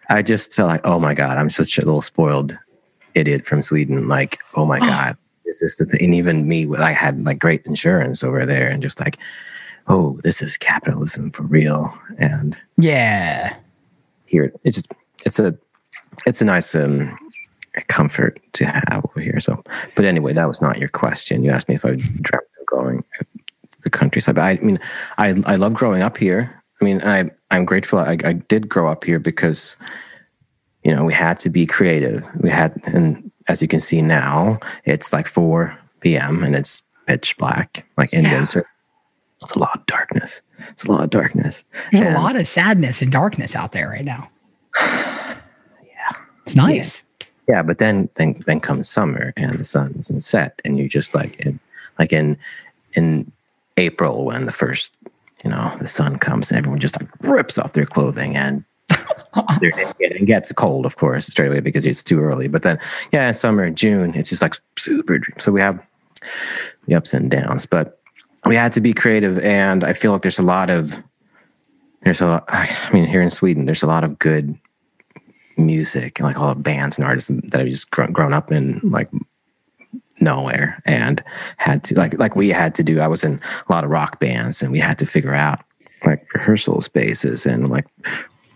I 0.08 0.22
just 0.22 0.54
felt 0.54 0.68
like, 0.68 0.80
oh 0.84 0.98
my 0.98 1.12
god, 1.14 1.36
I'm 1.36 1.50
such 1.50 1.76
a 1.78 1.84
little 1.84 2.00
spoiled 2.00 2.56
idiot 3.14 3.44
from 3.44 3.60
Sweden. 3.60 4.08
Like, 4.08 4.38
oh 4.54 4.64
my 4.64 4.78
god, 4.88 5.18
this 5.44 5.60
is 5.60 5.76
the 5.76 5.84
thing. 5.84 6.00
And 6.02 6.14
even 6.14 6.48
me, 6.48 6.66
I 6.78 6.92
had 6.92 7.22
like 7.24 7.38
great 7.38 7.60
insurance 7.66 8.24
over 8.24 8.46
there, 8.46 8.70
and 8.70 8.82
just 8.82 8.98
like, 8.98 9.18
oh, 9.88 10.18
this 10.22 10.40
is 10.40 10.56
capitalism 10.56 11.28
for 11.30 11.42
real, 11.42 11.92
and 12.18 12.56
Yeah. 12.78 13.54
here 14.24 14.52
it's 14.64 14.76
just 14.76 14.94
it's 15.26 15.38
a 15.38 15.54
it's 16.26 16.40
a 16.42 16.45
nice 16.45 16.75
um 16.75 17.16
comfort 17.88 18.38
to 18.52 18.66
have 18.66 19.02
over 19.09 19.21
here 19.21 19.40
so. 19.40 19.62
But 19.95 20.04
anyway 20.04 20.33
that 20.35 20.47
was 20.49 20.61
not 20.61 20.78
your 20.78 20.88
question. 20.90 21.42
You 21.42 21.50
asked 21.50 21.69
me 21.69 21.75
if 21.75 21.85
i 21.85 21.90
dreamt 21.90 22.57
of 22.61 22.66
going 22.66 23.02
to 23.19 23.26
the 23.83 23.90
countryside 23.90 24.35
but 24.37 24.42
i 24.45 24.54
mean 24.57 24.78
i 25.19 25.35
i 25.47 25.57
love 25.57 25.75
growing 25.75 26.02
up 26.02 26.16
here. 26.19 26.62
I 26.81 26.85
mean 26.85 27.00
i 27.02 27.31
i'm 27.50 27.64
grateful 27.64 27.99
i, 27.99 28.16
I 28.25 28.35
did 28.35 28.69
grow 28.69 28.90
up 28.90 29.04
here 29.04 29.19
because 29.19 29.76
you 30.85 30.95
know 30.95 31.04
we 31.04 31.12
had 31.14 31.38
to 31.40 31.50
be 31.50 31.64
creative. 31.66 32.25
We 32.42 32.50
had 32.50 32.75
and 32.95 33.31
as 33.49 33.62
you 33.62 33.69
can 33.69 33.81
see 33.81 34.02
now 34.02 34.59
it's 34.85 35.12
like 35.12 35.26
4 35.26 35.76
p.m 36.00 36.42
and 36.45 36.54
it's 36.54 36.83
pitch 37.07 37.37
black 37.38 37.87
like 37.97 38.12
in 38.12 38.25
Yeah. 38.25 38.38
winter. 38.40 38.64
It's 39.40 39.57
a 39.57 39.59
lot 39.59 39.75
of 39.76 39.87
darkness. 39.87 40.42
It's 40.69 40.85
a 40.85 40.92
lot 40.92 41.02
of 41.04 41.11
darkness. 41.11 41.64
There's 41.90 42.07
And- 42.07 42.16
a 42.16 42.21
lot 42.21 42.37
of 42.37 42.47
sadness 42.47 43.02
and 43.02 43.11
darkness 43.11 43.57
out 43.57 43.73
there 43.73 43.88
right 43.88 44.04
now. 44.04 44.28
yeah. 46.46 46.46
It's 46.46 46.56
nice. 46.56 47.04
Yeah, 47.49 47.62
but 47.62 47.78
then 47.78 48.08
then 48.16 48.34
then 48.46 48.61
comes 48.61 48.88
summer 48.88 49.32
and 49.37 49.58
the 49.58 49.64
sun 49.64 49.92
doesn't 49.92 50.20
set, 50.20 50.61
and 50.64 50.78
you're 50.78 50.88
just 50.88 51.14
like 51.14 51.40
in 51.40 51.58
like 51.99 52.12
in 52.12 52.38
in 52.94 53.30
April 53.76 54.25
when 54.25 54.46
the 54.46 54.52
first 54.52 54.96
you 55.44 55.50
know 55.50 55.72
the 55.80 55.87
sun 55.88 56.18
comes 56.18 56.50
and 56.50 56.58
everyone 56.58 56.78
just 56.80 57.00
like 57.00 57.08
rips 57.20 57.58
off 57.58 57.72
their 57.72 57.84
clothing 57.87 58.37
and 58.37 58.64
and 59.34 60.26
gets 60.26 60.52
cold, 60.52 60.87
of 60.87 60.96
course, 60.96 61.26
straight 61.26 61.49
away 61.49 61.61
because 61.61 61.84
it's 61.84 62.02
too 62.04 62.20
early. 62.20 62.49
But 62.49 62.62
then 62.62 62.78
yeah, 63.12 63.28
in 63.28 63.34
summer, 63.34 63.70
June, 63.70 64.14
it's 64.14 64.30
just 64.30 64.42
like 64.42 64.54
super. 64.78 65.18
dream- 65.18 65.38
So 65.38 65.50
we 65.52 65.61
have 65.61 65.84
the 66.87 66.94
ups 66.94 67.12
and 67.14 67.30
downs, 67.30 67.66
but 67.66 67.99
we 68.46 68.54
had 68.56 68.72
to 68.75 68.80
be 68.80 68.92
creative, 68.92 69.38
and 69.40 69.82
I 69.84 69.92
feel 69.94 70.12
like 70.12 70.22
there's 70.22 70.38
a 70.38 70.42
lot 70.44 70.70
of 70.70 71.02
there's 72.02 72.20
a 72.20 72.26
lot. 72.26 72.44
I 72.49 72.68
mean, 72.92 73.04
here 73.06 73.20
in 73.22 73.30
Sweden, 73.30 73.64
there's 73.66 73.82
a 73.82 73.87
lot 73.88 74.04
of 74.04 74.18
good 74.18 74.56
music 75.56 76.18
and 76.18 76.26
like 76.26 76.37
a 76.37 76.40
lot 76.40 76.56
of 76.56 76.62
bands 76.62 76.99
and 76.99 77.06
artists 77.06 77.30
that 77.30 77.61
I've 77.61 77.68
just 77.68 77.90
grown, 77.90 78.12
grown 78.12 78.32
up 78.32 78.50
in 78.52 78.80
like 78.82 79.11
nowhere 80.21 80.80
and 80.85 81.23
had 81.56 81.82
to 81.85 81.94
like 81.97 82.18
like 82.18 82.37
we 82.37 82.49
had 82.50 82.75
to 82.76 82.85
do 82.85 83.00
I 83.00 83.09
was 83.09 83.25
in 83.25 83.40
a 83.68 83.73
lot 83.73 83.82
of 83.82 83.90
rock 83.90 84.21
bands 84.21 84.62
and 84.62 84.71
we 84.71 84.78
had 84.78 84.99
to 84.99 85.06
figure 85.06 85.35
out 85.35 85.61
like 86.04 86.26
rehearsal 86.35 86.80
spaces 86.80 87.47
and 87.47 87.68
like 87.68 87.87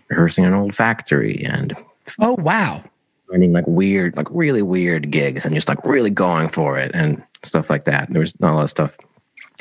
rehearsing 0.09 0.45
in 0.45 0.53
an 0.53 0.59
old 0.59 0.75
factory 0.75 1.43
and 1.43 1.75
Oh 2.19 2.35
wow. 2.39 2.83
finding 3.29 3.51
like 3.51 3.67
weird, 3.67 4.15
like 4.15 4.27
really 4.31 4.61
weird 4.61 5.11
gigs 5.11 5.45
and 5.45 5.53
just 5.53 5.67
like 5.67 5.83
really 5.85 6.09
going 6.09 6.47
for 6.47 6.77
it 6.77 6.91
and 6.93 7.21
stuff 7.43 7.69
like 7.69 7.83
that. 7.83 8.09
There 8.09 8.21
was 8.21 8.39
not 8.39 8.51
a 8.51 8.55
lot 8.55 8.63
of 8.63 8.69
stuff 8.69 8.97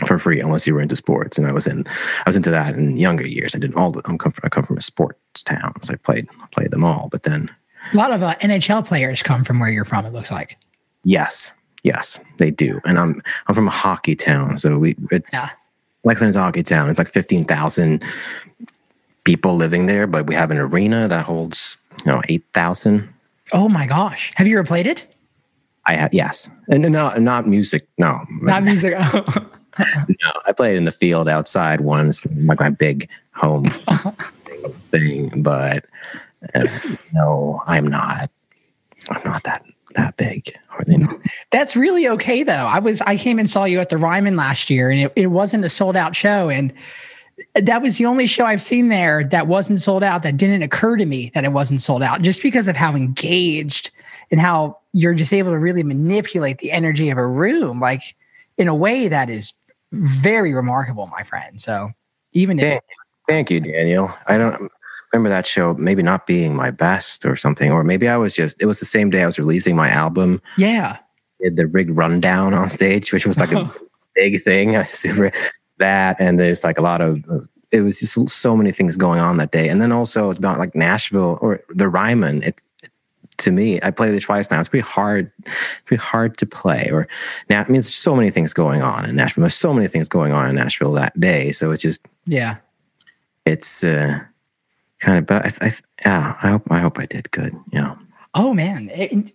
for 0.05 0.19
free 0.19 0.41
unless 0.41 0.67
you 0.67 0.75
were 0.75 0.81
into 0.83 0.97
sports. 0.97 1.38
And 1.38 1.47
I 1.47 1.53
was 1.53 1.67
in, 1.67 1.85
I 1.87 2.23
was 2.26 2.37
into 2.37 2.50
that 2.50 2.75
in 2.75 2.97
younger 2.97 3.26
years. 3.26 3.55
I 3.55 3.59
did 3.59 3.75
all 3.75 3.91
the, 3.91 4.03
I'm 4.05 4.19
come 4.19 4.33
from, 4.33 4.43
I 4.45 4.49
come 4.50 4.65
from 4.65 4.76
a 4.76 4.83
sports 4.83 5.43
town, 5.45 5.81
so 5.83 5.95
I 5.95 5.97
played, 5.97 6.29
played 6.53 6.71
them 6.71 6.85
all. 6.85 7.09
But 7.11 7.23
then, 7.23 7.50
A 7.93 7.97
lot 7.97 8.12
of 8.12 8.23
uh, 8.23 8.35
NHL 8.37 8.85
players 8.87 9.23
come 9.23 9.45
from 9.45 9.59
where 9.61 9.71
you're 9.71 9.85
from. 9.87 10.05
It 10.05 10.12
looks 10.12 10.31
like. 10.31 10.59
yes, 11.05 11.50
yes, 11.83 12.19
they 12.38 12.50
do. 12.50 12.81
And 12.85 12.99
I'm, 12.99 13.23
I'm 13.47 13.55
from 13.55 13.69
a 13.69 13.71
hockey 13.71 14.15
town, 14.17 14.59
so 14.59 14.79
we, 14.79 14.97
it's 15.11 15.33
Yeah. 15.33 15.50
Leksand's 16.05 16.37
a 16.37 16.41
hockey 16.43 16.62
town. 16.62 16.88
It's 16.88 16.99
like 16.99 17.09
fifteen 17.09 17.43
thousand 17.43 18.05
people 19.25 19.57
living 19.57 19.87
there, 19.87 20.07
but 20.07 20.26
we 20.29 20.35
have 20.37 20.53
an 20.53 20.59
arena 20.59 21.09
that 21.09 21.25
holds, 21.26 21.79
you 22.05 22.12
know, 22.12 22.23
eight 22.29 22.45
thousand. 22.53 23.09
Oh 23.53 23.69
my 23.69 23.87
gosh! 23.87 24.33
Have 24.37 24.47
you 24.47 24.57
ever 24.59 24.67
played 24.67 24.87
it? 24.87 25.07
I 25.85 25.95
have 25.97 26.15
yes, 26.15 26.49
and 26.69 26.83
not 26.93 27.21
not 27.21 27.49
music. 27.49 27.88
No, 27.99 28.21
Not 28.41 28.62
music. 28.62 28.95
No, 30.09 30.33
I 30.47 30.52
played 30.52 30.76
in 30.76 30.85
the 30.85 30.90
field 30.90 31.28
outside 31.28 31.80
once, 31.80 32.26
like 32.37 32.61
my 32.61 32.71
big 32.71 33.09
home 33.35 33.64
thing. 34.90 35.42
But 35.42 35.85
uh, 36.54 36.66
no, 37.12 37.62
I'm 37.66 37.87
not. 37.87 38.30
I'm 39.11 39.23
not 39.25 39.42
that 39.45 39.64
that 39.95 40.16
big. 40.16 40.49
Or, 40.73 40.85
you 40.87 40.99
know, 40.99 41.21
That's 41.50 41.76
really 41.76 42.09
okay 42.09 42.42
though. 42.42 42.66
I 42.66 42.78
was 42.78 43.00
I 43.02 43.16
came 43.16 43.38
and 43.38 43.50
saw 43.50 43.64
you 43.64 43.80
at 43.80 43.90
the 43.90 43.99
Ryman 43.99 44.37
last 44.37 44.71
year, 44.71 44.90
and 44.90 45.00
it, 45.00 45.12
it 45.16 45.26
wasn't 45.28 45.64
a 45.64 45.68
sold 45.68 45.97
out 45.97 46.14
show, 46.16 46.49
and 46.49 46.73
that 47.54 47.83
was 47.83 47.99
the 47.99 48.06
only 48.06 48.26
show 48.26 48.47
I've 48.47 48.62
seen 48.62 48.88
there 48.88 49.25
that 49.25 49.47
wasn't 49.47 49.80
sold 49.80 50.02
out. 50.02 50.23
That 50.23 50.37
didn't 50.37 50.62
occur 50.62 50.97
to 50.97 51.06
me 51.06 51.30
that 51.35 51.45
it 51.45 51.52
wasn't 51.52 51.80
sold 51.80 52.02
out, 52.02 52.23
just 52.23 52.42
because 52.42 52.68
of 52.68 52.76
how 52.76 52.95
engaged 52.95 53.90
and 54.30 54.40
how 54.40 54.78
you're 54.92 55.14
just 55.14 55.33
able 55.33 55.52
to 55.52 55.59
really 55.59 55.83
manipulate 55.83 56.59
the 56.59 56.73
energy 56.73 57.11
of 57.11 57.18
a 57.18 57.26
room, 57.26 57.80
like 57.80 58.00
in 58.59 58.68
a 58.68 58.75
way 58.75 59.09
that 59.09 59.28
is 59.28 59.52
very 59.93 60.52
remarkable, 60.55 61.07
my 61.07 61.23
friend. 61.23 61.61
So 61.61 61.90
even 62.33 62.59
if 62.59 62.64
thank, 62.64 62.83
thank 63.28 63.50
you, 63.50 63.61
Daniel. 63.61 64.11
I 64.26 64.38
don't 64.38 64.71
remember 65.12 65.31
that 65.31 65.47
show. 65.47 65.75
Maybe 65.75 66.02
not 66.02 66.26
being 66.26 66.57
my 66.57 66.71
best 66.71 67.25
or 67.25 67.37
something, 67.37 67.71
or 67.71 67.85
maybe 67.85 68.09
I 68.09 68.16
was 68.16 68.35
just. 68.35 68.61
It 68.61 68.66
was 68.66 68.81
the 68.81 68.87
same 68.87 69.11
day 69.11 69.23
I 69.23 69.26
was 69.26 69.38
releasing 69.38 69.76
my 69.76 69.88
album. 69.88 70.40
yeah, 70.57 70.99
Did 71.40 71.57
the 71.57 71.66
rig 71.66 71.90
rundown 71.90 72.55
on 72.55 72.69
stage, 72.69 73.12
which 73.12 73.26
was 73.26 73.38
like 73.38 73.52
a 73.52 73.73
big 74.14 74.43
thing. 74.43 74.76
I 74.76 74.83
super 74.83 75.31
that, 75.78 76.16
and 76.19 76.38
there's 76.38 76.64
like 76.64 76.78
a 76.78 76.83
lot 76.83 77.00
of. 77.00 77.25
It 77.73 77.81
was 77.81 77.99
just 77.99 78.31
so 78.31 78.57
many 78.57 78.71
things 78.71 78.97
going 78.97 79.21
on 79.21 79.38
that 79.38 79.50
day, 79.50 79.69
and 79.69 79.83
then 79.83 79.93
also 79.93 80.31
it's 80.31 80.38
about 80.38 80.59
like 80.59 80.75
Nashville 80.75 81.38
or 81.40 81.61
the 81.69 81.88
Ryman. 81.88 82.43
It's 82.43 82.71
to 83.38 83.52
me, 83.52 83.81
I 83.83 83.90
played 83.90 84.14
it 84.14 84.21
twice 84.21 84.50
now. 84.50 84.61
It's 84.61 84.69
pretty 84.69 84.87
hard, 84.87 85.31
pretty 85.85 86.02
hard 86.02 86.37
to 86.38 86.47
play. 86.47 86.88
Or 86.90 87.07
now, 87.49 87.61
I 87.61 87.64
mean, 87.64 87.75
there's 87.75 87.95
so 87.95 88.14
many 88.16 88.31
things 88.31 88.52
going 88.52 88.83
on 88.83 89.05
in 89.05 89.16
Nashville. 89.16 89.43
There's 89.43 89.55
so 89.55 89.73
many 89.73 89.88
things 89.88 90.09
going 90.09 90.33
on 90.33 90.49
in 90.49 90.55
Nashville 90.55 90.93
that 90.93 91.19
day. 91.19 91.52
So 91.52 91.71
it's 91.71 91.83
just 91.83 92.07
yeah. 92.26 92.57
it's 93.45 93.85
uh, 93.85 94.21
kind 95.00 95.19
of. 95.19 95.26
But 95.26 95.45
I, 95.45 95.66
I, 95.66 95.73
yeah, 96.05 96.37
I 96.43 96.50
hope 96.50 96.62
I 96.71 96.78
hope 96.78 96.99
I 96.99 97.07
did 97.07 97.31
good. 97.31 97.55
You 97.73 97.81
know. 97.81 97.99
Oh 98.35 98.55
man, 98.55 98.90
it, 98.90 99.12
it- 99.12 99.33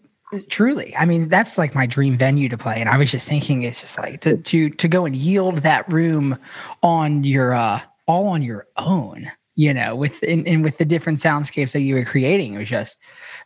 truly. 0.49 0.95
I 0.95 1.05
mean, 1.05 1.27
that's 1.27 1.57
like 1.57 1.75
my 1.75 1.85
dream 1.85 2.17
venue 2.17 2.49
to 2.49 2.57
play. 2.57 2.79
And 2.79 2.87
I 2.87 2.97
was 2.97 3.11
just 3.11 3.27
thinking, 3.27 3.63
it's 3.63 3.81
just 3.81 3.97
like 3.97 4.21
to 4.21 4.37
to 4.37 4.69
to 4.69 4.87
go 4.87 5.05
and 5.05 5.15
yield 5.15 5.57
that 5.59 5.91
room 5.91 6.37
on 6.81 7.23
your 7.23 7.53
uh 7.53 7.81
all 8.05 8.27
on 8.27 8.41
your 8.41 8.67
own. 8.77 9.31
You 9.55 9.73
know, 9.73 9.95
with 9.95 10.23
and, 10.23 10.47
and 10.47 10.63
with 10.63 10.77
the 10.77 10.85
different 10.85 11.19
soundscapes 11.19 11.73
that 11.73 11.81
you 11.81 11.95
were 11.95 12.05
creating, 12.05 12.53
it 12.53 12.57
was 12.57 12.69
just 12.69 12.97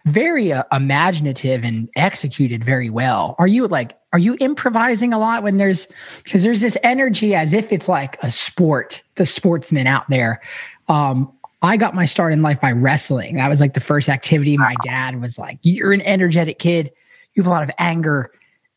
very 0.05 0.53
uh, 0.53 0.63
imaginative 0.71 1.63
and 1.63 1.89
executed 1.95 2.63
very 2.63 2.89
well. 2.89 3.35
Are 3.39 3.47
you 3.47 3.67
like, 3.67 3.97
are 4.13 4.19
you 4.19 4.37
improvising 4.39 5.13
a 5.13 5.19
lot 5.19 5.43
when 5.43 5.57
there's 5.57 5.87
because 6.23 6.43
there's 6.43 6.61
this 6.61 6.77
energy 6.83 7.35
as 7.35 7.53
if 7.53 7.71
it's 7.71 7.89
like 7.89 8.17
a 8.21 8.29
sport, 8.29 9.03
the 9.15 9.25
sportsman 9.25 9.87
out 9.87 10.07
there. 10.07 10.41
Um, 10.87 11.31
I 11.61 11.77
got 11.77 11.95
my 11.95 12.05
start 12.05 12.31
in 12.31 12.43
life 12.43 12.61
by 12.61 12.71
wrestling. 12.71 13.37
That 13.37 13.49
was 13.49 13.59
like 13.59 13.73
the 13.73 13.79
first 13.79 14.07
activity. 14.07 14.55
My 14.57 14.75
dad 14.83 15.19
was 15.19 15.39
like, 15.39 15.57
You're 15.63 15.91
an 15.91 16.01
energetic 16.01 16.59
kid. 16.59 16.91
You 17.33 17.41
have 17.41 17.47
a 17.47 17.49
lot 17.49 17.63
of 17.63 17.71
anger 17.79 18.31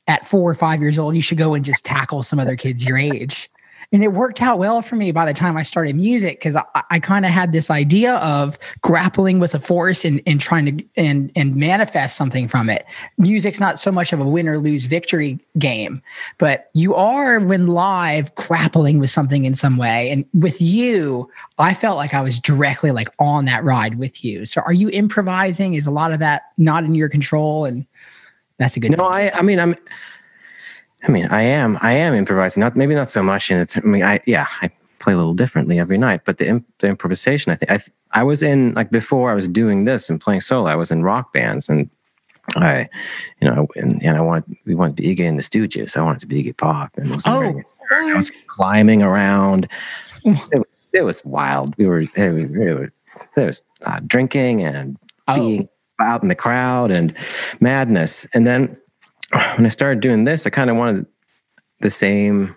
at 0.07 0.27
four 0.27 0.51
or 0.51 0.55
five 0.55 0.81
years 0.81 0.99
old. 0.99 1.15
You 1.15 1.23
should 1.23 1.39
go 1.39 1.53
and 1.55 1.65
just 1.65 1.85
tackle 1.85 2.23
some 2.23 2.41
other 2.41 2.57
kids 2.57 2.85
your 2.85 2.97
age. 2.97 3.51
And 3.91 4.03
it 4.03 4.13
worked 4.13 4.43
out 4.43 4.59
well 4.59 4.83
for 4.83 4.97
me 4.97 5.13
by 5.13 5.25
the 5.25 5.33
time 5.33 5.57
I 5.57 5.63
started 5.63 5.97
music 5.97 6.39
because 6.39 6.57
I, 6.57 6.65
I 6.91 7.01
kind 7.01 7.25
of 7.25 7.31
had 7.31 7.53
this 7.53 7.71
idea 7.71 8.17
of 8.17 8.59
grappling 8.83 9.39
with 9.39 9.55
a 9.55 9.59
force 9.59 10.05
and, 10.05 10.21
and 10.27 10.39
trying 10.41 10.67
to 10.67 10.85
and 10.97 11.33
and 11.35 11.57
manifest 11.57 12.15
something 12.17 12.49
from 12.49 12.69
it. 12.69 12.85
Music's 13.17 13.61
not 13.61 13.79
so 13.79 13.91
much 13.91 14.13
of 14.13 14.21
a 14.21 14.25
win 14.25 14.47
or 14.47 14.59
lose 14.59 14.85
victory 14.85 15.39
game, 15.59 16.03
but 16.37 16.69
you 16.75 16.95
are 16.95 17.41
when 17.41 17.67
live 17.67 18.35
grappling 18.35 18.99
with 18.99 19.09
something 19.09 19.47
in 19.47 19.55
some 19.55 19.79
way. 19.79 20.11
And 20.11 20.27
with 20.35 20.61
you, 20.61 21.31
I 21.59 21.73
felt 21.73 21.97
like 21.97 22.13
I 22.13 22.21
was 22.21 22.39
directly 22.39 22.91
like 22.91 23.09
on 23.19 23.47
that 23.47 23.65
ride 23.65 23.99
with 23.99 24.23
you. 24.23 24.45
So 24.45 24.61
are 24.61 24.73
you 24.75 24.91
improvising? 24.91 25.73
Is 25.73 25.87
a 25.87 25.91
lot 25.91 26.13
of 26.13 26.19
that 26.19 26.43
not 26.59 26.85
in 26.85 26.95
your 26.95 27.09
control? 27.09 27.65
And 27.65 27.87
that's 28.59 28.77
a 28.77 28.81
good 28.81 28.99
No, 28.99 29.05
I 29.05 29.31
I 29.35 29.41
mean 29.41 29.59
I'm 29.59 29.75
I 31.07 31.11
mean 31.11 31.27
I 31.31 31.43
am 31.43 31.79
I 31.83 31.93
am 31.93 32.15
improvising. 32.15 32.61
Not 32.61 32.77
maybe 32.77 32.95
not 32.95 33.09
so 33.09 33.23
much 33.23 33.51
in 33.51 33.59
it. 33.59 33.77
I 33.77 33.81
mean 33.81 34.03
I 34.03 34.21
yeah, 34.27 34.47
I 34.63 34.71
play 35.01 35.13
a 35.13 35.17
little 35.17 35.35
differently 35.35 35.79
every 35.79 35.97
night, 35.99 36.23
but 36.25 36.39
the, 36.39 36.49
imp, 36.49 36.67
the 36.79 36.89
improvisation 36.89 37.53
I 37.53 37.55
think 37.55 37.71
I 37.71 37.77
th- 37.77 37.91
I 38.13 38.23
was 38.25 38.43
in 38.43 38.75
like 38.75 38.91
before 38.91 39.31
I 39.31 39.35
was 39.35 39.49
doing 39.49 39.85
this 39.85 40.11
and 40.11 40.21
playing 40.21 40.41
solo, 40.41 40.67
I 40.69 40.75
was 40.75 40.91
in 40.91 41.03
rock 41.03 41.33
bands 41.33 41.69
and 41.69 41.89
I 42.57 42.89
you 43.41 43.49
know 43.49 43.69
and, 43.77 44.03
and 44.03 44.17
I 44.17 44.21
want 44.21 44.45
we 44.67 44.75
wanted 44.75 44.97
to 44.97 45.03
be 45.03 45.15
Iggy 45.15 45.29
and 45.29 45.39
the 45.39 45.43
Stooges. 45.43 45.97
I 45.97 46.03
wanted 46.03 46.21
to 46.21 46.27
be 46.27 46.43
Iggy 46.43 46.57
Pop 46.57 46.97
and 46.97 47.09
it 47.11 47.13
was 47.13 47.25
Oh, 47.27 47.63
I 47.93 48.15
was 48.15 48.31
climbing 48.49 49.03
around. 49.03 49.69
It 50.25 50.59
was 50.59 50.89
it 50.93 51.03
was 51.03 51.25
wild. 51.25 51.75
We 51.79 51.87
were 51.87 52.05
there 52.07 52.35
were- 52.35 52.93
there 53.37 53.47
was 53.47 53.63
uh, 53.87 54.01
drinking 54.07 54.63
and 54.63 54.97
Oh. 55.27 55.35
being 55.35 55.69
out 56.01 56.23
in 56.23 56.29
the 56.29 56.35
crowd 56.35 56.91
and 56.91 57.15
madness. 57.61 58.27
And 58.33 58.47
then 58.47 58.77
when 59.57 59.67
I 59.67 59.71
started 59.71 60.01
doing 60.01 60.25
this, 60.25 60.47
I 60.47 60.51
kind 60.51 60.71
of 60.71 60.77
wanted 60.77 61.07
the 61.81 61.91
same, 61.91 62.55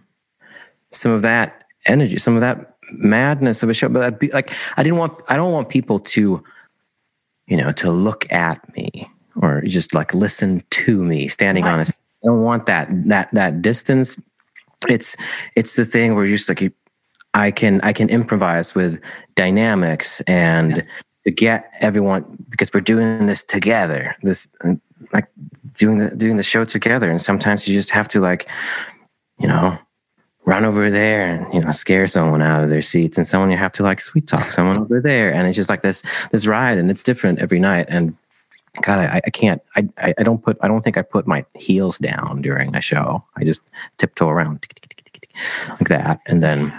some 0.90 1.12
of 1.12 1.22
that 1.22 1.63
energy, 1.86 2.18
some 2.18 2.36
of 2.36 2.42
that 2.42 2.75
madness 2.92 3.63
of 3.63 3.70
a 3.70 3.74
show. 3.74 3.90
But 3.90 4.04
I'd 4.04 4.20
be 4.20 4.30
like, 4.32 4.51
I 4.78 4.84
didn't 4.84 4.98
want, 4.98 5.20
I 5.28 5.36
don't 5.36 5.51
want 5.51 5.70
people 5.70 6.00
to, 6.00 6.44
you 7.48 7.58
know, 7.58 7.72
to 7.74 7.92
look 7.92 8.32
at 8.32 8.75
me 8.75 9.10
or 9.36 9.62
just 9.62 9.94
like 9.94 10.13
listen 10.13 10.63
to 10.70 11.04
me 11.04 11.28
standing 11.28 11.66
on 11.66 11.80
a. 11.80 11.84
I 11.84 12.28
don't 12.28 12.44
want 12.44 12.66
that 12.68 12.90
that 13.06 13.32
that 13.32 13.62
distance. 13.62 14.22
It's 14.88 15.16
it's 15.56 15.75
the 15.75 15.86
thing 15.86 16.16
where 16.16 16.25
you're 16.25 16.38
just 16.38 16.50
like 16.50 16.62
you, 16.62 16.72
I 17.34 17.51
can 17.51 17.82
I 17.82 17.94
can 17.94 18.10
improvise 18.10 18.75
with 18.75 19.00
dynamics 19.36 20.22
and 20.22 20.86
to 21.24 21.32
get 21.32 21.72
everyone 21.82 22.46
because 22.50 22.74
we're 22.74 22.82
doing 22.82 23.25
this 23.25 23.44
together. 23.44 24.16
This 24.22 24.50
like 25.13 25.28
doing 25.78 25.98
the 25.98 26.16
doing 26.16 26.38
the 26.38 26.44
show 26.44 26.66
together, 26.66 27.10
and 27.10 27.22
sometimes 27.22 27.68
you 27.68 27.75
just 27.75 27.92
have 27.92 28.08
to 28.10 28.20
like, 28.20 28.48
you 29.40 29.48
know, 29.48 29.78
run 30.46 30.66
over 30.66 30.90
there 30.90 31.22
and 31.22 31.54
you 31.54 31.62
know 31.62 31.72
scare 31.72 32.08
someone 32.08 32.42
out 32.42 32.63
of 32.63 32.70
their 32.70 32.82
seats, 32.82 33.18
and 33.18 33.28
someone 33.28 33.51
you 33.51 33.58
have 33.58 33.74
to 33.74 33.84
like 33.84 34.01
sweet 34.01 34.28
talk 34.28 34.51
someone 34.51 34.78
over 34.78 35.01
there, 35.01 35.34
and 35.34 35.48
it's 35.48 35.58
just 35.58 35.70
like 35.70 35.82
this 35.82 36.01
this 36.30 36.48
ride, 36.48 36.78
and 36.78 36.90
it's 36.90 37.04
different 37.04 37.40
every 37.40 37.60
night, 37.60 37.88
and. 37.90 38.16
God, 38.84 39.00
I, 39.00 39.20
I 39.25 39.30
can't. 39.32 39.62
I, 39.75 39.90
I 39.98 40.13
I 40.18 40.24
don't 40.24 40.42
put. 40.42 40.58
I 40.62 40.70
don't 40.70 40.80
think 40.80 40.98
I 40.98 41.01
put 41.01 41.28
my 41.28 41.44
heels 41.56 42.00
down 42.00 42.42
during 42.42 42.74
a 42.74 42.80
show. 42.80 43.22
I 43.36 43.44
just 43.44 43.70
tiptoe 43.98 44.30
around 44.30 44.66
like 45.72 45.90
that, 45.90 46.22
and 46.25 46.42
then 46.42 46.72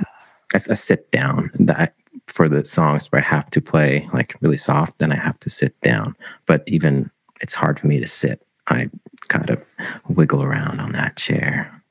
I 0.55 0.57
sit 0.57 1.11
down. 1.11 1.51
That 1.59 1.93
for 2.29 2.49
the 2.49 2.65
songs 2.65 3.11
where 3.11 3.23
I 3.23 3.25
have 3.25 3.51
to 3.51 3.61
play 3.61 4.09
like 4.13 4.37
really 4.41 4.57
soft, 4.57 4.99
then 4.99 5.13
I 5.13 5.17
have 5.17 5.39
to 5.41 5.51
sit 5.51 5.79
down. 5.83 6.17
But 6.47 6.63
even 6.67 7.11
it's 7.41 7.55
hard 7.55 7.79
for 7.79 7.87
me 7.87 8.01
to 8.01 8.07
sit. 8.07 8.43
I 8.69 8.91
kind 9.29 9.51
of 9.51 9.63
wiggle 10.09 10.43
around 10.43 10.81
on 10.81 10.93
that 10.93 11.17
chair 11.17 11.83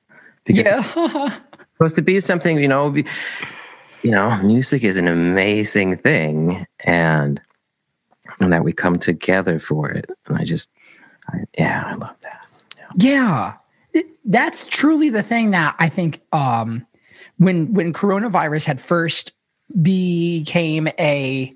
because 0.46 0.68
it's 0.68 0.86
supposed 1.74 1.96
to 1.96 2.01
be 2.01 2.20
something. 2.20 2.60
You 2.60 2.68
know, 2.68 2.90
be, 2.90 3.06
you 4.04 4.12
know, 4.12 4.42
music 4.44 4.84
is 4.84 4.98
an 4.98 5.08
amazing 5.08 5.98
thing, 5.98 6.66
and 6.86 7.42
and 8.40 8.54
that 8.54 8.63
we 8.63 8.74
come 8.74 8.98
together 8.98 9.60
for 9.60 9.90
it. 9.92 10.10
And 10.28 10.38
I 10.38 10.44
just, 10.46 10.72
I, 11.30 11.40
yeah, 11.58 11.84
I 11.86 11.94
love 11.96 12.16
that. 12.22 12.48
Yeah. 12.96 13.54
It- 13.94 14.18
That's 14.25 14.68
truly 14.68 15.10
the 15.10 15.24
thing 15.24 15.51
that 15.51 15.75
I 15.80 15.90
think 15.90 16.22
um 16.32 16.86
when 17.38 17.74
when 17.74 17.94
coronavirus 17.94 18.66
had 18.66 18.80
first 18.82 19.34
became 19.82 20.88
a 21.00 21.54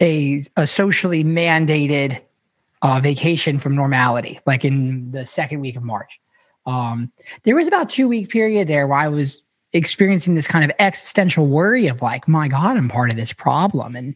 a, 0.00 0.40
a 0.56 0.66
socially 0.66 1.22
mandated 1.24 2.20
uh, 2.84 3.00
vacation 3.00 3.58
from 3.58 3.74
normality, 3.74 4.38
like 4.46 4.64
in 4.64 5.10
the 5.10 5.24
second 5.24 5.60
week 5.60 5.74
of 5.74 5.82
March. 5.82 6.20
Um, 6.66 7.10
there 7.42 7.56
was 7.56 7.66
about 7.66 7.88
two 7.88 8.06
week 8.06 8.28
period 8.28 8.68
there 8.68 8.86
where 8.86 8.98
I 8.98 9.08
was 9.08 9.42
experiencing 9.72 10.34
this 10.34 10.46
kind 10.46 10.64
of 10.64 10.76
existential 10.78 11.46
worry 11.46 11.88
of 11.88 12.02
like, 12.02 12.28
my 12.28 12.46
God, 12.46 12.76
I'm 12.76 12.88
part 12.88 13.10
of 13.10 13.16
this 13.16 13.32
problem, 13.32 13.96
and 13.96 14.14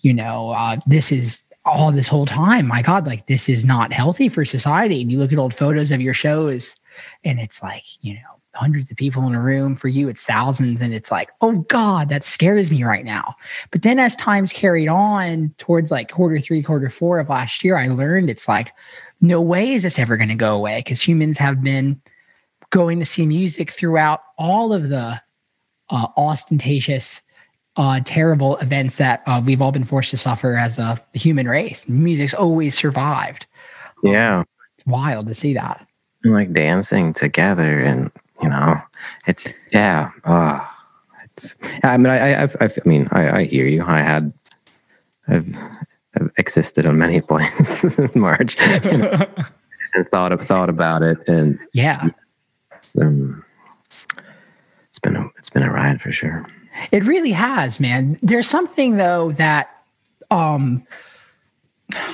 you 0.00 0.12
know, 0.12 0.50
uh, 0.50 0.76
this 0.86 1.10
is 1.10 1.42
all 1.64 1.92
this 1.92 2.08
whole 2.08 2.26
time, 2.26 2.66
my 2.66 2.82
God, 2.82 3.06
like 3.06 3.26
this 3.26 3.48
is 3.48 3.64
not 3.64 3.92
healthy 3.92 4.28
for 4.28 4.44
society. 4.44 5.00
And 5.00 5.10
you 5.10 5.18
look 5.18 5.32
at 5.32 5.38
old 5.38 5.54
photos 5.54 5.90
of 5.90 6.00
your 6.00 6.14
shows 6.14 6.74
and 7.22 7.38
it's 7.38 7.62
like, 7.62 7.82
you 8.00 8.14
know, 8.14 8.20
hundreds 8.54 8.90
of 8.90 8.96
people 8.96 9.26
in 9.26 9.34
a 9.34 9.40
room. 9.40 9.76
For 9.76 9.88
you, 9.88 10.08
it's 10.08 10.24
thousands. 10.24 10.80
And 10.80 10.92
it's 10.92 11.10
like, 11.10 11.30
oh 11.40 11.60
God, 11.68 12.08
that 12.08 12.24
scares 12.24 12.70
me 12.70 12.82
right 12.82 13.04
now. 13.04 13.34
But 13.70 13.82
then 13.82 13.98
as 13.98 14.16
times 14.16 14.52
carried 14.52 14.88
on 14.88 15.54
towards 15.56 15.90
like 15.90 16.10
quarter 16.10 16.38
three, 16.38 16.62
quarter 16.62 16.90
four 16.90 17.18
of 17.18 17.28
last 17.28 17.62
year, 17.62 17.76
I 17.76 17.88
learned 17.88 18.28
it's 18.28 18.48
like, 18.48 18.72
no 19.20 19.40
way 19.40 19.72
is 19.72 19.82
this 19.82 19.98
ever 19.98 20.16
going 20.16 20.30
to 20.30 20.34
go 20.34 20.56
away 20.56 20.80
because 20.80 21.00
humans 21.00 21.38
have 21.38 21.62
been 21.62 22.00
going 22.70 22.98
to 22.98 23.04
see 23.04 23.26
music 23.26 23.70
throughout 23.70 24.22
all 24.38 24.72
of 24.72 24.88
the 24.88 25.20
uh, 25.90 26.06
ostentatious, 26.16 27.22
uh, 27.76 28.00
terrible 28.04 28.56
events 28.58 28.98
that 28.98 29.22
uh, 29.26 29.42
we've 29.44 29.60
all 29.62 29.72
been 29.72 29.84
forced 29.84 30.10
to 30.10 30.16
suffer 30.16 30.56
as 30.56 30.78
a 30.78 31.00
human 31.12 31.48
race. 31.48 31.88
Music's 31.88 32.34
always 32.34 32.76
survived. 32.76 33.46
Yeah. 34.02 34.44
It's 34.76 34.86
wild 34.86 35.26
to 35.26 35.34
see 35.34 35.54
that. 35.54 35.86
And, 36.24 36.32
like 36.32 36.52
dancing 36.52 37.12
together 37.12 37.80
and, 37.80 38.10
you 38.42 38.48
know, 38.48 38.76
it's, 39.26 39.54
yeah. 39.72 40.10
It's, 41.24 41.56
I 41.84 41.96
mean, 41.96 42.06
I, 42.06 42.42
I, 42.42 42.44
I, 42.44 42.64
I 42.64 42.68
mean, 42.88 43.08
I, 43.12 43.38
I 43.40 43.44
hear 43.44 43.66
you. 43.66 43.84
I 43.84 43.98
had, 44.00 44.32
I've, 45.28 45.48
I've 46.16 46.30
existed 46.38 46.86
on 46.86 46.98
many 46.98 47.20
planes 47.20 47.98
in 47.98 48.20
March 48.20 48.56
and, 48.60 49.04
and 49.94 50.06
thought 50.08 50.32
of, 50.32 50.40
thought 50.40 50.68
about 50.68 51.02
it. 51.02 51.18
And 51.28 51.58
Yeah. 51.72 52.08
it's, 52.76 52.98
um, 52.98 53.44
it's 54.88 54.98
been 54.98 55.16
a, 55.16 55.26
it's 55.36 55.50
been 55.50 55.62
a 55.62 55.72
ride 55.72 56.00
for 56.00 56.12
sure. 56.12 56.46
It 56.92 57.04
really 57.04 57.32
has, 57.32 57.78
man. 57.80 58.18
There's 58.22 58.48
something 58.48 58.96
though 58.96 59.32
that 59.32 59.70
um 60.30 60.86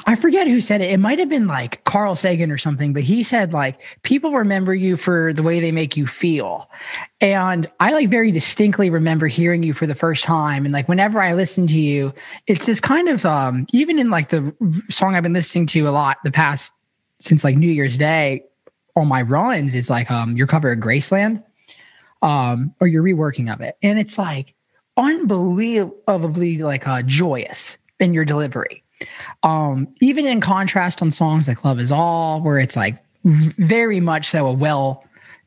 I 0.07 0.17
forget 0.17 0.47
who 0.47 0.61
said 0.61 0.81
it. 0.81 0.91
It 0.91 0.99
might 0.99 1.19
have 1.19 1.29
been 1.29 1.47
like 1.47 1.85
Carl 1.85 2.17
Sagan 2.17 2.51
or 2.51 2.59
something, 2.59 2.93
but 2.93 3.03
he 3.03 3.23
said 3.23 3.53
like 3.53 3.81
people 4.03 4.33
remember 4.33 4.75
you 4.75 4.97
for 4.97 5.33
the 5.33 5.43
way 5.43 5.61
they 5.61 5.73
make 5.73 5.97
you 5.97 6.07
feel. 6.07 6.71
And 7.21 7.67
I 7.81 7.93
like 7.93 8.09
very 8.09 8.31
distinctly 8.31 8.91
remember 8.91 9.27
hearing 9.27 9.63
you 9.63 9.73
for 9.73 9.87
the 9.87 9.95
first 9.95 10.25
time 10.25 10.65
and 10.65 10.73
like 10.73 10.89
whenever 10.89 11.21
I 11.21 11.35
listen 11.35 11.67
to 11.69 11.81
you, 11.81 12.13
it's 12.47 12.67
this 12.67 12.81
kind 12.81 13.09
of 13.09 13.25
um 13.27 13.67
even 13.73 13.99
in 13.99 14.11
like 14.11 14.29
the 14.29 14.55
song 14.91 15.15
I've 15.15 15.23
been 15.23 15.33
listening 15.33 15.67
to 15.69 15.89
a 15.89 15.91
lot 15.91 16.19
the 16.25 16.33
past 16.33 16.73
since 17.21 17.45
like 17.45 17.57
New 17.57 17.71
Year's 17.71 17.99
Day 17.99 18.45
on 18.95 19.09
my 19.09 19.23
runs 19.23 19.75
is 19.75 19.91
like 19.91 20.11
um 20.11 20.37
your 20.37 20.47
cover 20.47 20.73
of 20.73 20.79
Graceland 20.79 21.43
um, 22.23 22.75
or 22.81 22.87
your 22.87 23.03
reworking 23.03 23.53
of 23.53 23.61
it. 23.61 23.77
And 23.83 23.99
it's 23.99 24.19
like 24.19 24.55
unbelievably 24.97 26.59
like 26.59 26.87
uh, 26.89 27.03
joyous 27.03 27.79
in 28.01 28.15
your 28.15 28.25
delivery. 28.25 28.83
Um, 29.43 29.89
even 30.01 30.27
in 30.27 30.41
contrast 30.41 31.03
on 31.03 31.11
songs 31.11 31.49
like 31.49 31.65
Love 31.65 31.81
Is 31.81 31.91
All, 31.91 32.41
where 32.41 32.59
it's 32.59 32.77
like 32.77 33.03
very 33.25 34.01
much 34.01 34.27
so 34.27 34.47
a 34.47 34.53
well 34.53 35.05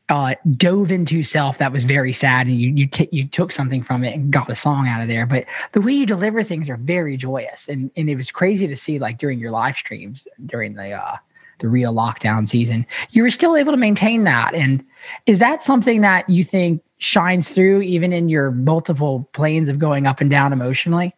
uh, 0.09 0.35
dove 0.51 0.91
into 0.91 1.21
self 1.21 1.59
that 1.59 1.71
was 1.71 1.83
very 1.83 2.11
sad, 2.11 2.47
and 2.47 2.59
you 2.59 2.71
you 2.71 2.87
t- 2.87 3.09
you 3.11 3.27
took 3.27 3.51
something 3.51 3.83
from 3.83 4.03
it 4.03 4.15
and 4.15 4.31
got 4.31 4.49
a 4.49 4.55
song 4.55 4.87
out 4.87 5.01
of 5.01 5.07
there. 5.07 5.25
But 5.25 5.45
the 5.73 5.81
way 5.81 5.93
you 5.93 6.05
deliver 6.05 6.41
things 6.43 6.69
are 6.69 6.77
very 6.77 7.15
joyous, 7.15 7.67
and 7.67 7.91
and 7.95 8.09
it 8.09 8.15
was 8.15 8.31
crazy 8.31 8.67
to 8.67 8.75
see 8.75 8.99
like 8.99 9.17
during 9.17 9.39
your 9.39 9.51
live 9.51 9.75
streams 9.75 10.27
during 10.45 10.73
the 10.73 10.91
uh, 10.91 11.17
the 11.59 11.67
real 11.67 11.93
lockdown 11.93 12.47
season, 12.47 12.85
you 13.11 13.21
were 13.21 13.29
still 13.29 13.55
able 13.55 13.71
to 13.71 13.77
maintain 13.77 14.23
that. 14.23 14.55
And 14.55 14.83
is 15.25 15.39
that 15.39 15.61
something 15.61 16.01
that 16.01 16.27
you 16.29 16.43
think 16.43 16.81
shines 16.97 17.53
through 17.53 17.81
even 17.83 18.11
in 18.11 18.29
your 18.29 18.51
multiple 18.51 19.29
planes 19.33 19.69
of 19.69 19.77
going 19.79 20.07
up 20.07 20.21
and 20.21 20.29
down 20.29 20.53
emotionally? 20.53 21.13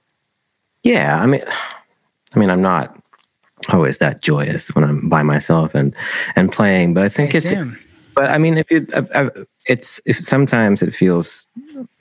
Yeah, 0.84 1.22
I 1.22 1.28
mean, 1.28 1.42
I 2.36 2.40
mean, 2.40 2.50
I'm 2.50 2.62
not 2.62 2.96
always 3.72 4.00
that 4.00 4.22
joyous 4.22 4.74
when 4.76 4.84
I'm 4.84 5.10
by 5.10 5.24
myself 5.24 5.76
and 5.76 5.96
and 6.36 6.52
playing, 6.52 6.94
but 6.94 7.04
I 7.04 7.10
think 7.10 7.34
I 7.34 7.38
it's. 7.38 7.48
assume. 7.48 7.78
But 8.14 8.26
I 8.26 8.38
mean, 8.40 8.58
if 8.58 8.70
you, 8.70 8.86
I've, 8.94 9.10
I've, 9.16 9.48
it's 9.68 10.02
if 10.06 10.18
sometimes 10.18 10.82
it 10.82 10.94
feels 10.94 11.48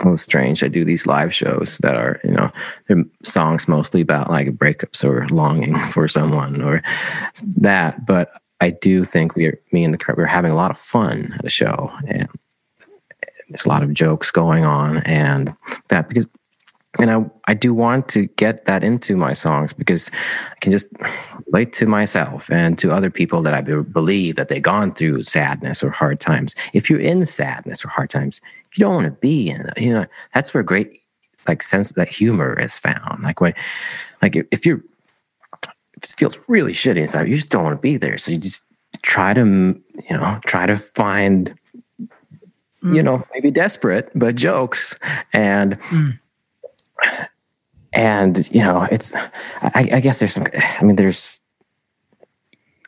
a 0.01 0.05
little 0.05 0.17
strange. 0.17 0.63
I 0.63 0.69
do 0.69 0.85
these 0.85 1.07
live 1.07 1.33
shows 1.33 1.79
that 1.79 1.97
are, 1.97 2.21
you 2.25 2.33
know, 2.33 2.51
they're 2.89 3.05
songs 3.23 3.69
mostly 3.69 4.01
about 4.01 4.31
like 4.31 4.57
breakups 4.57 5.05
or 5.05 5.27
longing 5.29 5.79
for 5.93 6.09
someone 6.09 6.63
or 6.63 6.83
that. 7.59 8.05
But 8.07 8.31
I 8.61 8.71
do 8.71 9.05
think 9.05 9.37
we 9.37 9.47
are, 9.47 9.59
me 9.73 9.85
and 9.85 9.95
the 9.95 9.99
crowd, 9.99 10.17
we're 10.17 10.27
having 10.27 10.53
a 10.53 10.57
lot 10.57 10.71
of 10.71 10.79
fun 10.79 11.33
at 11.35 11.43
the 11.43 11.51
show, 11.51 11.91
and 12.07 12.29
there's 13.49 13.65
a 13.65 13.69
lot 13.69 13.83
of 13.83 13.95
jokes 13.95 14.31
going 14.31 14.65
on, 14.65 14.99
and 14.99 15.55
that 15.89 16.09
because 16.09 16.27
and 16.99 17.11
I, 17.11 17.31
I 17.47 17.55
do 17.55 17.73
want 17.73 18.09
to 18.11 18.27
get 18.27 18.65
that 18.65 18.83
into 18.83 19.17
my 19.17 19.33
songs 19.33 19.73
because 19.73 20.11
I 20.51 20.57
can 20.61 20.73
just 20.73 20.93
relate 21.47 21.73
to 21.75 21.87
myself 21.87 22.51
and 22.51 22.77
to 22.79 22.91
other 22.91 23.11
people 23.11 23.43
that 23.43 23.55
I 23.55 23.61
be- 23.61 23.83
believe 23.83 24.35
that 24.37 24.49
they've 24.49 24.61
gone 24.61 24.93
through 24.93 25.23
sadness 25.23 25.85
or 25.85 25.91
hard 25.91 26.19
times. 26.19 26.57
If 26.73 26.91
you're 26.91 27.01
in 27.01 27.27
sadness 27.27 27.85
or 27.85 27.89
hard 27.89 28.11
times, 28.11 28.41
you 28.75 28.85
don't 28.85 28.95
want 28.95 29.07
to 29.07 29.13
be 29.13 29.51
in. 29.51 29.67
You 29.77 29.95
know, 29.95 30.07
that's 30.35 30.53
where 30.53 30.65
great 30.65 31.01
like 31.47 31.63
sense 31.63 31.93
that 31.93 32.09
humor 32.09 32.59
is 32.59 32.79
found. 32.79 33.23
Like 33.23 33.41
when, 33.41 33.55
like 34.21 34.35
if, 34.51 34.67
you're, 34.67 34.83
if 35.97 36.03
it 36.03 36.15
feels 36.19 36.41
really 36.49 36.73
shitty 36.73 36.97
inside, 36.97 37.29
you 37.29 37.37
just 37.37 37.51
don't 37.51 37.65
want 37.65 37.77
to 37.77 37.81
be 37.81 37.99
there. 37.99 38.19
So 38.19 38.33
you 38.33 38.39
just 38.39 38.67
try 39.03 39.33
to, 39.33 39.41
you 39.41 40.17
know, 40.17 40.41
try 40.45 40.67
to 40.67 40.77
find, 40.77 41.55
you 41.99 42.09
mm. 42.83 43.05
know, 43.05 43.25
maybe 43.33 43.53
desperate 43.53 44.11
but 44.15 44.35
jokes 44.35 44.99
and 45.33 45.79
mm. 45.79 46.19
And 47.93 48.51
you 48.53 48.61
know 48.61 48.87
it's 48.91 49.15
I, 49.63 49.89
I 49.95 50.01
guess 50.01 50.21
there's 50.21 50.35
some 50.35 50.47
i 50.55 50.85
mean 50.85 50.97
there's 50.97 51.43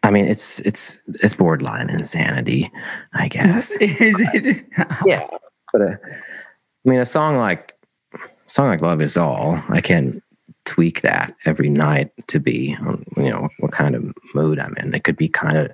i 0.03 0.11
mean 0.11 0.27
it's 0.27 0.61
it's 0.61 1.01
it's 1.23 1.35
borderline 1.35 1.91
insanity 1.91 2.71
i 3.15 3.29
guess 3.29 3.71
Is 3.81 4.17
it? 4.33 4.65
yeah 5.07 5.27
but 5.73 5.83
uh, 5.83 5.97
i 6.05 6.89
mean 6.89 7.01
a 7.01 7.07
song 7.07 7.37
like 7.37 7.75
song 8.47 8.69
like 8.69 8.83
love 8.83 9.03
is 9.03 9.17
all 9.17 9.63
i 9.69 9.81
can 9.81 10.23
tweak 10.65 11.01
that 11.01 11.35
every 11.45 11.69
night 11.69 12.11
to 12.29 12.39
be 12.39 12.77
um, 12.81 13.05
you 13.17 13.29
know 13.29 13.49
what 13.59 13.73
kind 13.73 13.95
of 13.95 14.15
mood 14.35 14.59
i'm 14.61 14.77
in 14.77 14.95
it 14.95 15.05
could 15.05 15.17
be 15.17 15.29
kind 15.29 15.57
of 15.57 15.73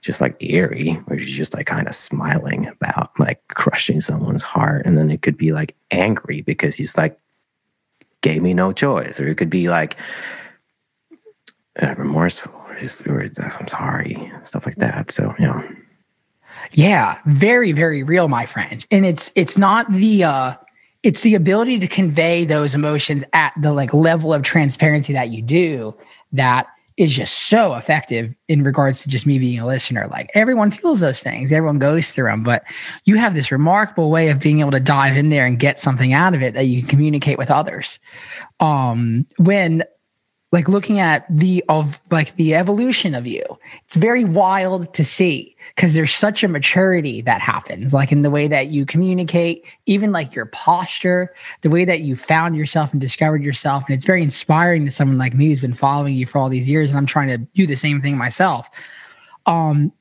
just 0.00 0.20
like 0.20 0.42
eerie 0.42 0.92
where 1.06 1.18
she's 1.18 1.36
just 1.36 1.54
like 1.54 1.66
kind 1.66 1.86
of 1.86 1.94
smiling 1.94 2.66
about 2.66 3.10
like 3.18 3.46
crushing 3.48 4.00
someone's 4.00 4.42
heart. 4.42 4.86
And 4.86 4.96
then 4.96 5.10
it 5.10 5.22
could 5.22 5.36
be 5.36 5.52
like 5.52 5.76
angry 5.90 6.42
because 6.42 6.76
he's 6.76 6.96
like 6.96 7.18
gave 8.22 8.42
me 8.42 8.54
no 8.54 8.72
choice. 8.72 9.20
Or 9.20 9.28
it 9.28 9.36
could 9.36 9.50
be 9.50 9.68
like 9.68 9.96
uh, 11.80 11.94
remorseful 11.96 12.52
or, 12.68 12.78
just, 12.78 13.06
or 13.06 13.20
i'm 13.20 13.68
sorry 13.68 14.32
stuff 14.42 14.66
like 14.66 14.76
that. 14.76 15.10
So 15.10 15.34
you 15.38 15.46
know. 15.46 15.68
Yeah, 16.72 17.18
very, 17.26 17.72
very 17.72 18.02
real, 18.02 18.28
my 18.28 18.46
friend. 18.46 18.86
And 18.90 19.04
it's 19.04 19.32
it's 19.34 19.58
not 19.58 19.90
the 19.92 20.24
uh 20.24 20.54
it's 21.02 21.22
the 21.22 21.34
ability 21.34 21.78
to 21.78 21.86
convey 21.86 22.44
those 22.44 22.74
emotions 22.74 23.24
at 23.32 23.52
the 23.60 23.72
like 23.72 23.94
level 23.94 24.34
of 24.34 24.42
transparency 24.42 25.12
that 25.14 25.30
you 25.30 25.42
do 25.42 25.94
that 26.32 26.68
is 27.00 27.16
just 27.16 27.48
so 27.48 27.76
effective 27.76 28.34
in 28.46 28.62
regards 28.62 29.02
to 29.02 29.08
just 29.08 29.26
me 29.26 29.38
being 29.38 29.58
a 29.58 29.66
listener. 29.66 30.06
Like 30.08 30.30
everyone 30.34 30.70
feels 30.70 31.00
those 31.00 31.22
things, 31.22 31.50
everyone 31.50 31.78
goes 31.78 32.10
through 32.10 32.28
them, 32.28 32.42
but 32.42 32.62
you 33.06 33.16
have 33.16 33.34
this 33.34 33.50
remarkable 33.50 34.10
way 34.10 34.28
of 34.28 34.42
being 34.42 34.60
able 34.60 34.72
to 34.72 34.80
dive 34.80 35.16
in 35.16 35.30
there 35.30 35.46
and 35.46 35.58
get 35.58 35.80
something 35.80 36.12
out 36.12 36.34
of 36.34 36.42
it 36.42 36.52
that 36.52 36.66
you 36.66 36.80
can 36.80 36.90
communicate 36.90 37.38
with 37.38 37.50
others. 37.50 37.98
Um, 38.60 39.26
when 39.38 39.82
like 40.52 40.68
looking 40.68 40.98
at 40.98 41.24
the 41.30 41.62
of 41.68 42.00
like 42.10 42.34
the 42.34 42.54
evolution 42.54 43.14
of 43.14 43.26
you. 43.26 43.44
It's 43.84 43.94
very 43.94 44.24
wild 44.24 44.92
to 44.94 45.04
see 45.04 45.56
because 45.76 45.94
there's 45.94 46.12
such 46.12 46.42
a 46.42 46.48
maturity 46.48 47.20
that 47.20 47.40
happens 47.40 47.94
like 47.94 48.10
in 48.10 48.22
the 48.22 48.30
way 48.30 48.48
that 48.48 48.66
you 48.66 48.84
communicate 48.84 49.64
even 49.86 50.10
like 50.10 50.34
your 50.34 50.46
posture 50.46 51.32
the 51.60 51.70
way 51.70 51.84
that 51.84 52.00
you 52.00 52.16
found 52.16 52.56
yourself 52.56 52.92
and 52.92 53.00
discovered 53.00 53.44
yourself. 53.44 53.84
And 53.86 53.94
it's 53.94 54.04
very 54.04 54.22
inspiring 54.22 54.84
to 54.86 54.90
someone 54.90 55.18
like 55.18 55.34
me 55.34 55.46
who's 55.46 55.60
been 55.60 55.72
following 55.72 56.14
you 56.14 56.26
for 56.26 56.38
all 56.38 56.48
these 56.48 56.68
years 56.68 56.90
and 56.90 56.98
i'm 56.98 57.06
trying 57.06 57.28
to 57.28 57.38
do 57.38 57.66
the 57.66 57.76
same 57.76 58.00
thing 58.00 58.16
myself. 58.16 58.68
Um 59.46 59.92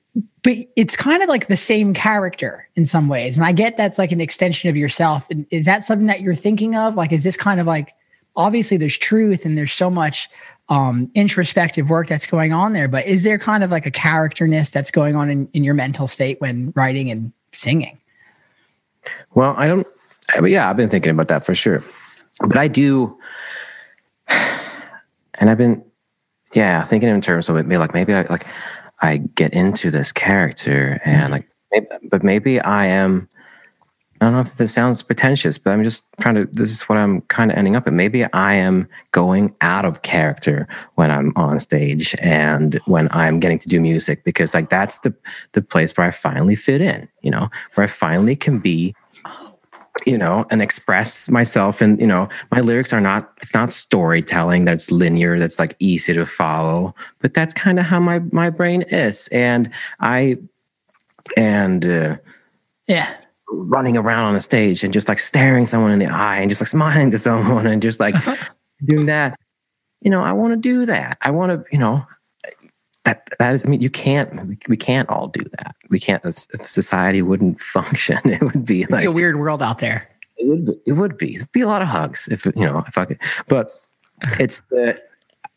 but 0.41 0.53
it's 0.75 0.95
kind 0.95 1.21
of 1.21 1.29
like 1.29 1.47
the 1.47 1.57
same 1.57 1.93
character 1.93 2.67
in 2.75 2.87
some 2.87 3.07
ways. 3.07 3.37
And 3.37 3.45
i 3.45 3.51
get 3.51 3.77
that's 3.77 3.99
like 3.99 4.11
an 4.11 4.21
extension 4.21 4.67
of 4.71 4.75
yourself. 4.75 5.29
And 5.29 5.45
is 5.51 5.65
that 5.65 5.85
something 5.85 6.07
that 6.07 6.21
you're 6.21 6.33
thinking 6.33 6.75
of? 6.75 6.95
Like 6.95 7.11
is 7.11 7.23
this 7.23 7.37
kind 7.37 7.59
of 7.59 7.67
like 7.67 7.93
obviously 8.39 8.77
there's 8.77 8.97
truth 8.97 9.45
and 9.45 9.55
there's 9.55 9.73
so 9.73 9.91
much 9.91 10.27
um, 10.69 11.11
introspective 11.13 11.89
work 11.89 12.07
that's 12.07 12.25
going 12.25 12.53
on 12.53 12.73
there 12.73 12.87
but 12.87 13.05
is 13.05 13.23
there 13.23 13.37
kind 13.37 13.63
of 13.63 13.69
like 13.69 13.85
a 13.85 13.91
characterness 13.91 14.71
that's 14.71 14.89
going 14.89 15.15
on 15.15 15.29
in, 15.29 15.47
in 15.53 15.63
your 15.63 15.75
mental 15.75 16.07
state 16.07 16.41
when 16.41 16.73
writing 16.75 17.11
and 17.11 17.31
singing 17.53 17.99
Well, 19.33 19.53
I 19.57 19.67
don't. 19.67 19.87
I 20.35 20.41
mean, 20.41 20.53
yeah, 20.53 20.69
I've 20.69 20.77
been 20.77 20.89
thinking 20.89 21.11
about 21.11 21.27
that 21.29 21.45
for 21.45 21.55
sure, 21.55 21.83
but 22.41 22.57
I 22.57 22.67
do, 22.67 23.17
and 25.39 25.49
I've 25.49 25.57
been, 25.57 25.83
yeah, 26.53 26.83
thinking 26.83 27.09
in 27.09 27.21
terms 27.21 27.49
of 27.49 27.57
it. 27.57 27.65
Maybe 27.65 27.77
like 27.77 27.93
maybe 27.93 28.13
I 28.13 28.23
like 28.23 28.45
I 29.01 29.17
get 29.17 29.53
into 29.53 29.91
this 29.91 30.11
character 30.11 30.99
and 31.05 31.31
like, 31.31 31.47
maybe, 31.71 31.87
but 32.03 32.23
maybe 32.23 32.59
I 32.59 32.85
am 32.85 33.27
I 34.21 34.25
don't 34.25 34.33
know 34.33 34.41
if 34.41 34.55
this 34.55 34.73
sounds 34.73 35.01
pretentious, 35.01 35.57
but 35.57 35.71
I'm 35.71 35.83
just 35.83 36.05
trying 36.19 36.35
to. 36.35 36.45
This 36.45 36.71
is 36.71 36.81
what 36.83 36.97
I'm 36.97 37.21
kind 37.21 37.51
of 37.51 37.57
ending 37.57 37.77
up 37.77 37.87
at. 37.87 37.93
Maybe 37.93 38.25
I 38.33 38.53
am 38.55 38.87
going 39.11 39.55
out 39.61 39.85
of 39.85 40.01
character 40.01 40.67
when 40.95 41.09
I'm 41.09 41.31
on 41.37 41.59
stage 41.61 42.15
and 42.21 42.79
when 42.85 43.07
I'm 43.11 43.39
getting 43.39 43.59
to 43.59 43.69
do 43.69 43.79
music 43.79 44.25
because, 44.25 44.53
like, 44.53 44.69
that's 44.69 44.99
the 44.99 45.15
the 45.53 45.61
place 45.61 45.95
where 45.95 46.05
I 46.07 46.11
finally 46.11 46.55
fit 46.55 46.81
in. 46.81 47.07
You 47.21 47.31
know, 47.31 47.47
where 47.75 47.85
I 47.85 47.87
finally 47.87 48.35
can 48.35 48.59
be, 48.59 48.93
you 50.05 50.17
know, 50.17 50.45
and 50.51 50.61
express 50.61 51.29
myself. 51.29 51.79
And 51.79 51.97
you 52.01 52.07
know, 52.07 52.27
my 52.51 52.59
lyrics 52.59 52.91
are 52.91 53.01
not. 53.01 53.31
It's 53.41 53.53
not 53.53 53.71
storytelling 53.71 54.65
that's 54.65 54.91
linear. 54.91 55.39
That's 55.39 55.59
like 55.59 55.77
easy 55.79 56.13
to 56.13 56.25
follow. 56.25 56.93
But 57.19 57.33
that's 57.33 57.53
kind 57.53 57.79
of 57.79 57.85
how 57.85 58.01
my 58.01 58.19
my 58.33 58.49
brain 58.49 58.83
is, 58.89 59.29
and 59.31 59.71
I, 60.01 60.39
and. 61.37 61.85
uh 61.85 62.17
Yeah. 62.87 63.15
Running 63.51 63.97
around 63.97 64.25
on 64.25 64.33
the 64.33 64.39
stage 64.39 64.83
and 64.83 64.93
just 64.93 65.09
like 65.09 65.19
staring 65.19 65.65
someone 65.65 65.91
in 65.91 65.99
the 65.99 66.05
eye 66.05 66.37
and 66.37 66.49
just 66.49 66.61
like 66.61 66.67
smiling 66.67 67.11
to 67.11 67.17
someone 67.17 67.67
and 67.67 67.81
just 67.81 67.99
like 67.99 68.15
uh-huh. 68.15 68.35
doing 68.83 69.07
that. 69.07 69.39
You 70.01 70.11
know, 70.11 70.21
I 70.21 70.31
want 70.31 70.53
to 70.53 70.57
do 70.57 70.85
that. 70.85 71.17
I 71.21 71.31
want 71.31 71.51
to, 71.51 71.65
you 71.71 71.79
know, 71.79 72.05
that 73.05 73.27
that 73.39 73.53
is. 73.53 73.65
I 73.65 73.69
mean, 73.69 73.81
you 73.81 73.89
can't. 73.89 74.57
We 74.67 74.77
can't 74.77 75.09
all 75.09 75.27
do 75.27 75.43
that. 75.57 75.75
We 75.89 75.99
can't. 75.99 76.23
If 76.25 76.61
society 76.61 77.21
wouldn't 77.21 77.59
function, 77.77 78.19
it 78.23 78.41
would 78.41 78.65
be 78.65 78.83
Like 78.83 78.91
like 78.91 79.05
a 79.05 79.11
weird 79.11 79.37
world 79.37 79.61
out 79.61 79.79
there. 79.79 80.09
it 80.37 80.47
would. 80.47 80.65
Be, 80.65 80.73
it 80.85 80.93
would 80.93 81.17
be. 81.17 81.35
It'd 81.35 81.51
be 81.51 81.61
a 81.61 81.67
lot 81.67 81.81
of 81.81 81.87
hugs 81.87 82.27
if 82.29 82.45
you 82.45 82.65
know 82.65 82.83
if 82.87 82.97
I 82.97 83.05
could. 83.05 83.19
But 83.47 83.71
it's 84.39 84.61
the. 84.69 85.01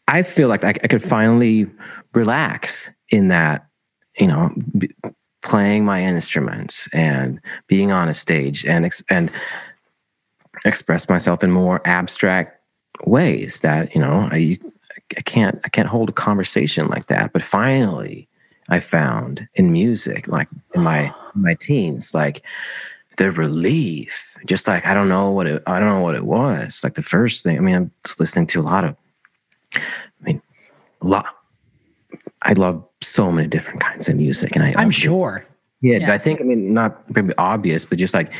I 0.08 0.22
feel 0.22 0.48
like 0.48 0.64
I, 0.64 0.70
I 0.70 0.88
could 0.88 1.02
finally 1.02 1.70
relax 2.14 2.90
in 3.10 3.28
that. 3.28 3.66
You 4.18 4.26
know, 4.26 4.50
playing 5.52 5.84
my 5.84 6.02
instruments 6.02 6.88
and 6.94 7.38
being 7.66 7.92
on 7.92 8.08
a 8.08 8.14
stage 8.14 8.64
and 8.64 8.86
ex- 8.86 9.04
and 9.10 9.30
express 10.64 11.10
myself 11.10 11.44
in 11.44 11.50
more 11.50 11.82
abstract 11.84 12.58
ways 13.04 13.60
that 13.60 13.94
you 13.94 14.00
know 14.00 14.30
I, 14.32 14.58
I 15.14 15.20
can't 15.20 15.58
I 15.62 15.68
can't 15.68 15.90
hold 15.90 16.08
a 16.08 16.12
conversation 16.14 16.88
like 16.88 17.08
that. 17.08 17.34
But 17.34 17.42
finally, 17.42 18.28
I 18.70 18.80
found 18.80 19.46
in 19.54 19.72
music, 19.72 20.26
like 20.26 20.48
in 20.74 20.82
my 20.82 21.14
my 21.34 21.54
teens, 21.60 22.14
like 22.14 22.40
the 23.18 23.30
relief. 23.30 24.38
Just 24.46 24.66
like 24.66 24.86
I 24.86 24.94
don't 24.94 25.10
know 25.10 25.32
what 25.32 25.46
it 25.46 25.62
I 25.66 25.78
don't 25.78 25.90
know 25.90 26.00
what 26.00 26.14
it 26.14 26.24
was. 26.24 26.80
Like 26.82 26.94
the 26.94 27.02
first 27.02 27.42
thing. 27.42 27.58
I 27.58 27.60
mean, 27.60 27.76
I 27.76 27.90
was 28.08 28.18
listening 28.18 28.46
to 28.46 28.60
a 28.60 28.68
lot 28.72 28.84
of. 28.84 28.96
I 29.76 29.80
mean, 30.22 30.40
a 31.02 31.06
lot. 31.06 31.26
I 32.42 32.52
love 32.54 32.86
so 33.00 33.30
many 33.30 33.48
different 33.48 33.80
kinds 33.80 34.08
of 34.08 34.16
music, 34.16 34.56
and 34.56 34.64
I 34.64 34.74
I'm 34.76 34.84
also- 34.84 34.90
sure. 34.90 35.46
yeah, 35.80 36.00
but 36.00 36.10
I 36.10 36.18
think 36.18 36.40
I 36.40 36.44
mean 36.44 36.74
not 36.74 37.02
maybe 37.14 37.32
obvious, 37.38 37.84
but 37.84 37.98
just 37.98 38.14
like 38.14 38.32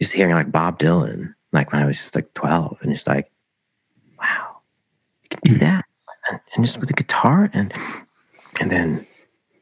just 0.00 0.12
hearing 0.12 0.34
like 0.34 0.52
Bob 0.52 0.78
Dylan, 0.78 1.34
like 1.52 1.72
when 1.72 1.82
I 1.82 1.86
was 1.86 1.98
just 1.98 2.14
like 2.14 2.32
twelve, 2.34 2.78
and 2.82 2.92
just 2.92 3.06
like, 3.06 3.30
wow, 4.18 4.58
you 5.22 5.28
can 5.30 5.40
do 5.44 5.52
hmm. 5.52 5.58
that, 5.58 5.84
and, 6.30 6.40
and 6.54 6.64
just 6.64 6.78
with 6.78 6.90
a 6.90 6.94
guitar, 6.94 7.50
and 7.52 7.72
and 8.60 8.70
then 8.70 9.06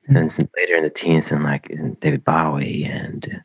and 0.06 0.16
then 0.16 0.28
some 0.28 0.48
later 0.56 0.74
in 0.74 0.82
the 0.82 0.90
teens, 0.90 1.32
and 1.32 1.42
like 1.42 1.70
and 1.70 1.98
David 2.00 2.24
Bowie 2.24 2.84
and 2.84 3.42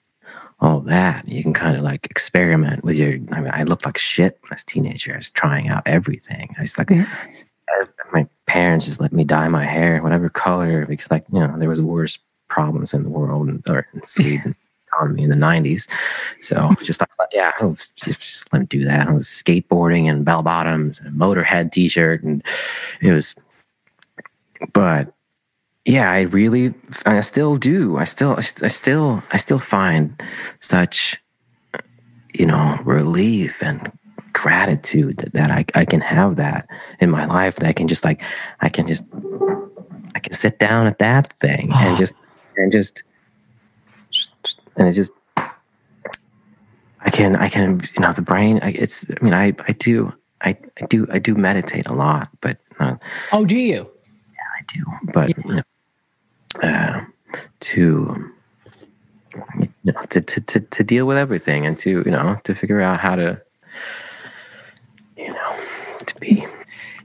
all 0.60 0.82
that, 0.82 1.32
you 1.32 1.42
can 1.42 1.54
kind 1.54 1.78
of 1.78 1.84
like 1.84 2.08
experiment 2.08 2.84
with 2.84 2.98
your. 2.98 3.14
I 3.32 3.40
mean, 3.40 3.52
I 3.54 3.64
looked 3.64 3.86
like 3.86 3.98
shit 3.98 4.38
when 4.42 4.52
I 4.52 4.56
was 4.56 4.64
a 4.64 4.66
teenager. 4.66 5.14
I 5.14 5.18
was 5.18 5.32
trying 5.32 5.70
out 5.70 5.84
everything. 5.86 6.54
I 6.58 6.62
was 6.62 6.78
like. 6.78 6.92
I- 6.92 7.06
my 8.12 8.28
parents 8.50 8.86
just 8.86 9.00
let 9.02 9.14
me 9.14 9.24
dye 9.24 9.48
my 9.48 9.64
hair 9.64 10.02
whatever 10.02 10.28
color 10.30 10.86
because 10.86 11.12
like 11.12 11.26
you 11.32 11.40
know 11.40 11.58
there 11.60 11.70
was 11.70 11.82
worse 11.82 12.20
problems 12.50 12.94
in 12.94 13.04
the 13.04 13.10
world 13.10 13.48
and- 13.48 13.64
or 13.70 13.86
in 13.94 14.02
Sweden 14.04 14.56
economy 14.90 15.22
in 15.24 15.30
the 15.30 15.36
90s 15.36 15.88
so 16.42 16.74
just 16.82 17.00
like 17.00 17.10
yeah 17.32 17.52
I 17.62 17.66
was 17.66 17.92
just, 17.96 18.20
just 18.22 18.52
let 18.52 18.60
me 18.62 18.66
do 18.66 18.84
that. 18.86 19.08
I 19.08 19.14
was 19.14 19.28
skateboarding 19.28 20.10
and 20.10 20.26
bell 20.26 20.42
bottoms 20.42 21.00
and 21.00 21.08
a 21.10 21.12
motorhead 21.26 21.72
t-shirt 21.72 22.24
and 22.24 22.42
it 23.02 23.12
was 23.14 23.36
but 24.74 25.14
yeah 25.86 26.10
I 26.12 26.22
really 26.22 26.74
I 27.06 27.22
still 27.22 27.56
do. 27.56 27.98
I 27.98 28.06
still 28.06 28.36
I 28.38 28.42
still 28.70 29.24
I 29.32 29.38
still 29.38 29.60
find 29.60 30.20
such 30.60 31.22
you 32.34 32.46
know 32.46 32.80
relief 32.84 33.62
and 33.62 33.92
gratitude 34.34 35.18
that, 35.18 35.34
that 35.34 35.52
I, 35.52 35.66
I 35.76 35.86
can 35.86 36.02
have 36.02 36.36
that 36.38 36.68
in 37.00 37.10
my 37.10 37.26
life 37.26 37.56
that 37.58 37.68
I 37.68 37.74
can 37.74 37.88
just 37.88 38.04
like 38.04 38.22
I 38.62 38.70
can 38.70 38.88
just 38.88 39.08
I 40.16 40.20
can 40.20 40.34
sit 40.34 40.60
down 40.60 40.88
at 40.88 41.00
that 41.00 41.32
thing 41.34 41.70
and 41.76 41.98
just 41.98 42.16
and 42.58 42.72
just 42.72 43.04
and 44.76 44.88
it 44.88 44.94
just 44.94 45.14
I 47.02 47.10
can 47.10 47.36
I 47.36 47.50
can 47.50 47.82
you 47.96 48.02
know 48.02 48.14
the 48.14 48.22
brain 48.22 48.60
I, 48.62 48.72
it's 48.72 49.10
I 49.10 49.24
mean 49.24 49.34
I 49.34 49.54
I 49.68 49.74
do 49.74 50.14
I, 50.42 50.58
I 50.82 50.86
do 50.88 51.08
I 51.12 51.20
do 51.20 51.36
meditate 51.36 51.88
a 51.88 51.94
lot 51.94 52.30
but 52.42 52.58
uh, 52.80 52.96
Oh, 53.32 53.46
do 53.46 53.56
you? 53.56 53.90
Yeah 54.34 54.48
I 54.58 54.64
do 54.68 54.84
but 55.14 55.38
you 55.38 55.44
know, 55.44 55.62
uh, 56.62 57.02
to 57.60 58.32
you 59.60 59.70
know 59.84 60.02
to, 60.10 60.22
to, 60.22 60.42
to, 60.42 60.60
to 60.60 60.84
deal 60.84 61.06
with 61.06 61.18
everything 61.18 61.66
and 61.66 61.80
to 61.80 62.04
you 62.06 62.12
know 62.12 62.38
to 62.44 62.56
figure 62.56 62.82
out 62.82 63.00
how 63.00 63.16
to 63.16 63.42
you 65.20 65.30
know 65.34 65.56
to 66.06 66.20
be 66.20 66.46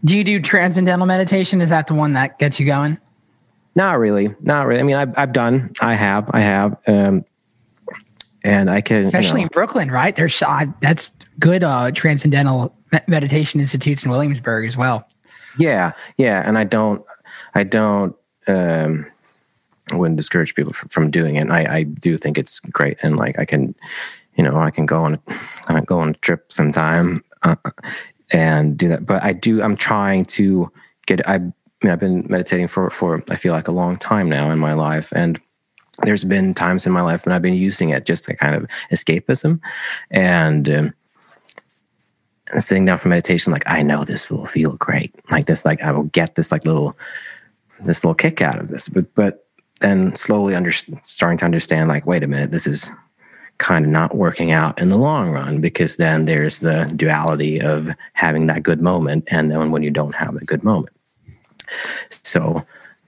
Do 0.05 0.16
you 0.16 0.24
do 0.24 0.40
transcendental 0.40 1.07
meditation? 1.07 1.61
Is 1.61 1.70
that 1.70 1.87
the 1.87 1.94
one 1.94 2.12
that 2.12 2.38
gets 2.38 2.61
you 2.61 2.66
going? 2.66 2.98
Not 3.74 3.98
really. 3.98 4.35
Not 4.40 4.66
really. 4.66 4.81
I 4.81 4.83
mean, 4.85 4.96
I've, 4.96 5.18
I've 5.18 5.33
done, 5.33 5.70
I 5.81 5.94
have, 5.94 6.31
I 6.33 6.40
have. 6.40 6.77
Um, 6.87 7.24
and 8.44 8.70
I 8.70 8.83
can, 8.83 9.00
you 9.00 9.07
Especially 9.07 9.40
know, 9.40 9.44
in 9.44 9.48
Brooklyn, 9.53 9.90
right? 9.90 10.14
There's 10.14 10.40
uh, 10.42 10.66
that's 10.81 11.11
good 11.40 11.64
uh, 11.64 11.90
transcendental 11.90 12.77
meditation 13.09 13.61
institutes 13.61 14.05
in 14.05 14.11
Williamsburg 14.11 14.66
as 14.66 14.77
well. 14.77 15.09
yeah, 15.59 15.92
yeah. 16.18 16.42
And 16.46 16.59
I 16.59 16.64
don't, 16.64 17.03
I 17.55 17.64
don't, 17.64 18.14
um, 18.46 19.07
I 19.90 19.96
wouldn't 19.96 20.18
discourage 20.18 20.55
people 20.55 20.74
from, 20.74 20.90
from 20.90 21.11
doing 21.11 21.37
it. 21.37 21.50
I, 21.50 21.79
I 21.79 21.83
do 21.85 22.18
think 22.18 22.37
it's 22.37 22.61
great. 22.61 22.98
And 23.03 23.16
like, 23.16 23.38
I 23.38 23.46
can, 23.46 23.74
you 24.37 24.44
know, 24.44 24.59
I 24.59 24.70
can 24.70 24.85
go 24.85 25.03
on, 25.03 25.18
I 25.68 25.81
go 25.81 26.00
on 26.00 26.11
a 26.11 26.14
trip 26.14 26.53
sometime 26.53 27.24
uh, 27.45 27.57
and 28.33 28.77
do 28.77 28.89
that. 28.89 29.07
But 29.07 29.23
I 29.23 29.33
do, 29.33 29.63
I'm 29.63 29.77
trying 29.77 30.25
to 30.25 30.73
get, 31.07 31.29
I, 31.29 31.35
I 31.35 31.39
mean, 31.39 31.93
I've 31.93 32.01
been 32.01 32.27
meditating 32.29 32.69
for, 32.69 32.91
for, 32.91 33.23
I 33.31 33.37
feel 33.37 33.53
like 33.53 33.69
a 33.69 33.73
long 33.73 33.97
time 33.97 34.29
now 34.29 34.51
in 34.51 34.59
my 34.59 34.73
life. 34.73 35.13
And 35.15 35.41
there's 36.03 36.25
been 36.25 36.55
times 36.55 36.87
in 36.87 36.93
my 36.93 37.03
life 37.03 37.25
when 37.25 37.33
I've 37.33 37.43
been 37.43 37.55
using 37.55 37.91
it 37.91 38.07
just 38.07 38.25
to 38.25 38.37
kind 38.37 38.55
of 38.55 38.63
escapism 38.91 39.61
and, 40.11 40.69
um, 40.69 40.95
and 42.53 42.63
sitting 42.63 42.85
down 42.85 42.99
for 42.99 43.09
meditation, 43.09 43.53
like 43.53 43.65
I 43.67 43.83
know 43.83 44.05
this 44.05 44.31
will 44.31 44.47
feel 44.47 44.77
great. 44.77 45.15
Like 45.31 45.47
this, 45.47 45.65
like 45.65 45.83
I 45.83 45.93
will 45.93 46.05
get 46.05 46.35
this 46.35 46.53
like 46.53 46.67
little, 46.67 46.97
this 47.81 48.05
little 48.05 48.15
kick 48.15 48.41
out 48.43 48.59
of 48.59 48.69
this. 48.69 48.89
But 48.89 49.15
but 49.15 49.47
then 49.81 50.15
slowly 50.15 50.55
under 50.55 50.71
starting 50.71 51.39
to 51.39 51.45
understand, 51.45 51.89
like, 51.89 52.07
wait 52.07 52.23
a 52.23 52.27
minute, 52.27 52.51
this 52.51 52.67
is 52.67 52.91
kind 53.59 53.85
of 53.85 53.90
not 53.90 54.14
working 54.14 54.51
out 54.51 54.81
in 54.81 54.88
the 54.88 54.97
long 54.97 55.31
run 55.31 55.61
because 55.61 55.97
then 55.97 56.25
there's 56.25 56.61
the 56.61 56.93
duality 56.97 57.61
of 57.61 57.88
having 58.12 58.47
that 58.49 58.62
good 58.62 58.81
moment 58.81 59.25
and 59.29 59.51
then 59.51 59.71
when 59.71 59.83
you 59.83 59.90
don't 59.90 60.14
have 60.14 60.37
a 60.37 60.45
good 60.45 60.64
moment. 60.64 60.95
So 62.09 62.64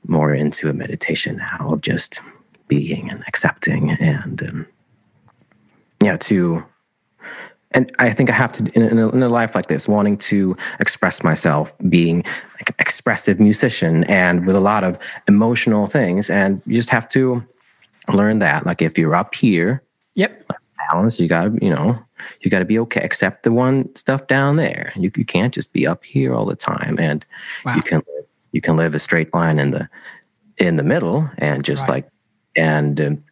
more 0.07 0.33
into 0.33 0.69
a 0.69 0.73
meditation 0.73 1.37
now 1.37 1.73
of 1.73 1.81
just 1.81 2.21
being 2.69 3.11
and 3.11 3.23
accepting 3.27 3.91
and 3.91 4.43
um, 4.43 4.67
yeah 6.03 6.17
to 6.17 6.65
and 7.73 7.93
I 7.99 8.11
think 8.11 8.31
I 8.31 8.33
have 8.33 8.53
to 8.53 8.71
in 8.75 8.99
a, 8.99 9.09
in 9.11 9.23
a 9.23 9.29
life 9.29 9.55
like 9.55 9.67
this, 9.67 9.89
wanting 9.89 10.17
to 10.19 10.57
express 10.81 11.23
myself, 11.23 11.77
being 11.89 12.23
like 12.55 12.71
an 12.71 12.77
expressive 12.79 13.39
musician, 13.39 14.05
and 14.05 14.47
with 14.47 14.57
a 14.57 14.61
lot 14.61 14.83
of 14.83 14.99
emotional 15.29 15.87
things, 15.87 16.31
and 16.31 16.63
you 16.65 16.75
just 16.75 16.91
have 16.91 17.09
to 17.11 17.45
learn 18.11 18.39
that. 18.39 18.65
Like 18.65 18.81
if 18.81 18.97
you're 18.97 19.15
up 19.15 19.35
here, 19.35 19.83
Yep. 20.17 20.53
balance, 20.91 21.19
you 21.19 21.29
gotta 21.29 21.57
you 21.63 21.71
know 21.71 21.99
you 22.41 22.51
gotta 22.51 22.65
be 22.65 22.79
okay. 22.81 23.01
Accept 23.01 23.45
the 23.45 23.53
one 23.53 23.95
stuff 23.95 24.27
down 24.27 24.57
there. 24.57 24.93
You 24.97 25.11
you 25.17 25.25
can't 25.25 25.55
just 25.55 25.73
be 25.73 25.87
up 25.87 26.05
here 26.05 26.35
all 26.35 26.45
the 26.45 26.57
time, 26.57 26.97
and 26.99 27.25
Wow. 27.65 27.77
you 27.77 27.83
can 27.83 28.03
you 28.53 28.61
can 28.61 28.77
live 28.77 28.95
a 28.95 28.99
straight 28.99 29.33
line 29.33 29.59
in 29.59 29.71
the 29.71 29.89
in 30.59 30.77
the 30.77 30.83
middle, 30.83 31.31
and 31.39 31.65
just 31.65 31.89
Right. 31.89 32.05
like 32.05 32.09
and 32.57 33.01
um, 33.01 33.25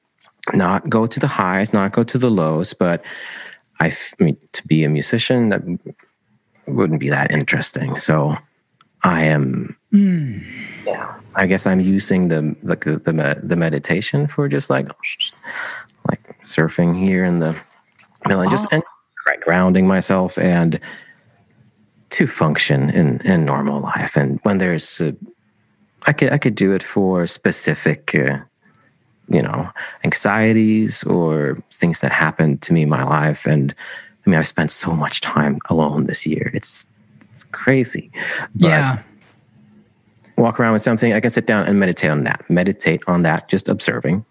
not 0.53 0.89
go 0.89 1.07
to 1.07 1.21
the 1.21 1.27
highs, 1.27 1.73
not 1.73 1.93
go 1.93 2.05
to 2.05 2.19
the 2.19 2.31
lows, 2.31 2.75
but 2.75 3.05
I, 3.81 3.93
mean, 4.21 4.37
to 4.53 4.67
be 4.67 4.85
a 4.85 4.89
musician, 4.89 5.49
that 5.49 5.63
wouldn't 6.67 7.01
be 7.01 7.09
that 7.09 7.31
interesting. 7.31 7.97
So 7.97 8.37
I 9.03 9.25
am, 9.25 9.77
yeah, 10.87 11.19
I 11.35 11.47
guess 11.47 11.67
I'm 11.67 11.81
using 11.81 12.29
the, 12.29 12.57
like 12.63 12.85
the, 12.85 12.99
the, 12.99 13.41
the 13.43 13.57
meditation 13.57 14.27
for 14.27 14.49
just 14.49 14.71
like, 14.71 14.87
like 14.89 14.97
surfing 16.45 16.97
here 16.97 17.25
in 17.25 17.41
the 17.41 17.59
middle 18.27 18.43
and 18.43 18.51
just, 18.51 18.73
and 18.73 18.83
grounding 19.41 19.87
myself 19.87 20.39
and 20.39 20.79
to 22.11 22.27
function 22.27 22.91
in, 22.91 23.21
in 23.23 23.45
normal 23.45 23.81
life. 23.81 24.17
And 24.17 24.39
when 24.43 24.59
there's, 24.59 25.01
uh, 25.01 25.13
I 26.07 26.13
could, 26.13 26.33
I 26.33 26.39
could 26.39 26.55
do 26.55 26.73
it 26.73 26.83
for 26.83 27.27
specific, 27.27 28.15
uh, 28.15 28.39
you 29.29 29.43
know, 29.43 29.71
anxieties 30.05 31.03
or 31.05 31.57
things 31.73 32.01
that 32.01 32.13
happened 32.13 32.63
to 32.63 32.73
me 32.73 32.83
in 32.83 32.89
my 32.89 33.03
life. 33.05 33.47
And 33.47 33.75
I 34.25 34.31
mean, 34.31 34.39
I've 34.39 34.47
spent 34.47 34.71
so 34.71 34.93
much 34.93 35.21
time 35.21 35.59
alone 35.69 36.05
this 36.05 36.25
year. 36.27 36.51
It's, 36.55 36.87
it's 37.33 37.45
crazy. 37.45 38.11
But 38.55 38.69
yeah. 38.69 39.03
Walk 40.37 40.59
around 40.59 40.73
with 40.73 40.83
something, 40.83 41.13
I 41.13 41.21
can 41.21 41.31
sit 41.31 41.47
down 41.47 41.67
and 41.67 41.79
meditate 41.79 42.11
on 42.11 42.25
that. 42.25 42.45
Meditate 42.51 43.03
on 43.07 43.23
that, 43.23 43.49
just 43.49 43.69
observing, 43.69 44.25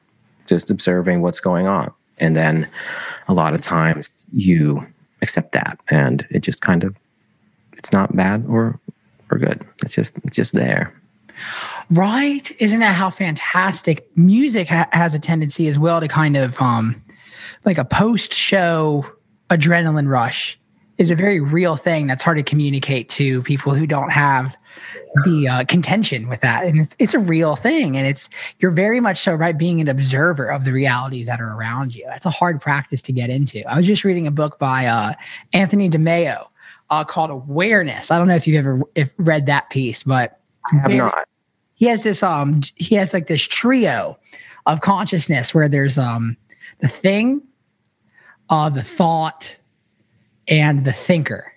just 0.47 0.69
observing 0.69 1.21
what's 1.21 1.39
going 1.39 1.65
on. 1.65 1.93
And 2.19 2.35
then 2.35 2.67
a 3.27 3.33
lot 3.33 3.53
of 3.53 3.61
times 3.61 4.25
you 4.31 4.85
accept 5.21 5.51
that 5.53 5.79
and 5.89 6.25
it 6.29 6.39
just 6.39 6.61
kind 6.61 6.83
of, 6.83 6.95
it's 7.77 7.91
not 7.91 8.15
bad 8.15 8.45
or, 8.47 8.79
or 9.31 9.37
good. 9.37 9.61
It's 9.83 9.95
just, 9.95 10.17
it's 10.23 10.35
just 10.35 10.53
there. 10.53 10.93
Right? 11.89 12.51
Isn't 12.59 12.79
that 12.79 12.95
how 12.95 13.09
fantastic 13.09 14.07
music 14.15 14.67
ha- 14.67 14.87
has 14.91 15.13
a 15.15 15.19
tendency 15.19 15.67
as 15.67 15.77
well 15.77 15.99
to 15.99 16.07
kind 16.07 16.37
of 16.37 16.59
um 16.61 17.01
like 17.65 17.77
a 17.77 17.85
post 17.85 18.33
show 18.33 19.05
adrenaline 19.49 20.07
rush 20.07 20.59
is 20.97 21.11
a 21.11 21.15
very 21.15 21.39
real 21.39 21.75
thing 21.75 22.07
that's 22.07 22.21
hard 22.23 22.37
to 22.37 22.43
communicate 22.43 23.09
to 23.09 23.41
people 23.43 23.73
who 23.73 23.87
don't 23.87 24.11
have 24.11 24.55
the 25.25 25.47
uh, 25.47 25.63
contention 25.65 26.29
with 26.29 26.41
that. 26.41 26.65
And 26.65 26.79
it's, 26.79 26.95
it's 26.99 27.13
a 27.13 27.19
real 27.19 27.55
thing. 27.55 27.97
And 27.97 28.05
it's 28.05 28.29
you're 28.59 28.71
very 28.71 28.99
much 28.99 29.17
so 29.17 29.33
right 29.33 29.57
being 29.57 29.81
an 29.81 29.87
observer 29.87 30.51
of 30.51 30.65
the 30.65 30.71
realities 30.71 31.27
that 31.27 31.41
are 31.41 31.53
around 31.53 31.95
you. 31.95 32.05
That's 32.07 32.25
a 32.25 32.31
hard 32.31 32.61
practice 32.61 33.01
to 33.03 33.11
get 33.11 33.29
into. 33.29 33.67
I 33.67 33.75
was 33.75 33.87
just 33.87 34.03
reading 34.03 34.27
a 34.27 34.31
book 34.31 34.59
by 34.59 34.85
uh, 34.85 35.13
anthony 35.51 35.89
de 35.89 35.97
Mello 35.97 36.49
uh, 36.89 37.03
called 37.03 37.31
awareness. 37.31 38.11
I 38.11 38.17
don't 38.17 38.27
know 38.27 38.35
if 38.35 38.47
you've 38.47 38.59
ever 38.59 38.81
if 38.93 39.13
read 39.17 39.47
that 39.47 39.69
piece 39.69 40.03
but 40.03 40.39
I 40.71 40.77
have 40.77 40.91
very- 40.91 40.97
not. 40.97 41.27
he 41.73 41.87
has 41.87 42.03
this 42.03 42.21
um 42.21 42.61
he 42.75 42.95
has 42.95 43.13
like 43.13 43.27
this 43.27 43.41
trio 43.41 44.17
of 44.65 44.81
consciousness 44.81 45.53
where 45.53 45.67
there's 45.67 45.97
um 45.97 46.37
the 46.79 46.87
thing 46.87 47.41
uh 48.49 48.69
the 48.69 48.83
thought 48.83 49.57
and 50.47 50.85
the 50.85 50.91
thinker. 50.91 51.53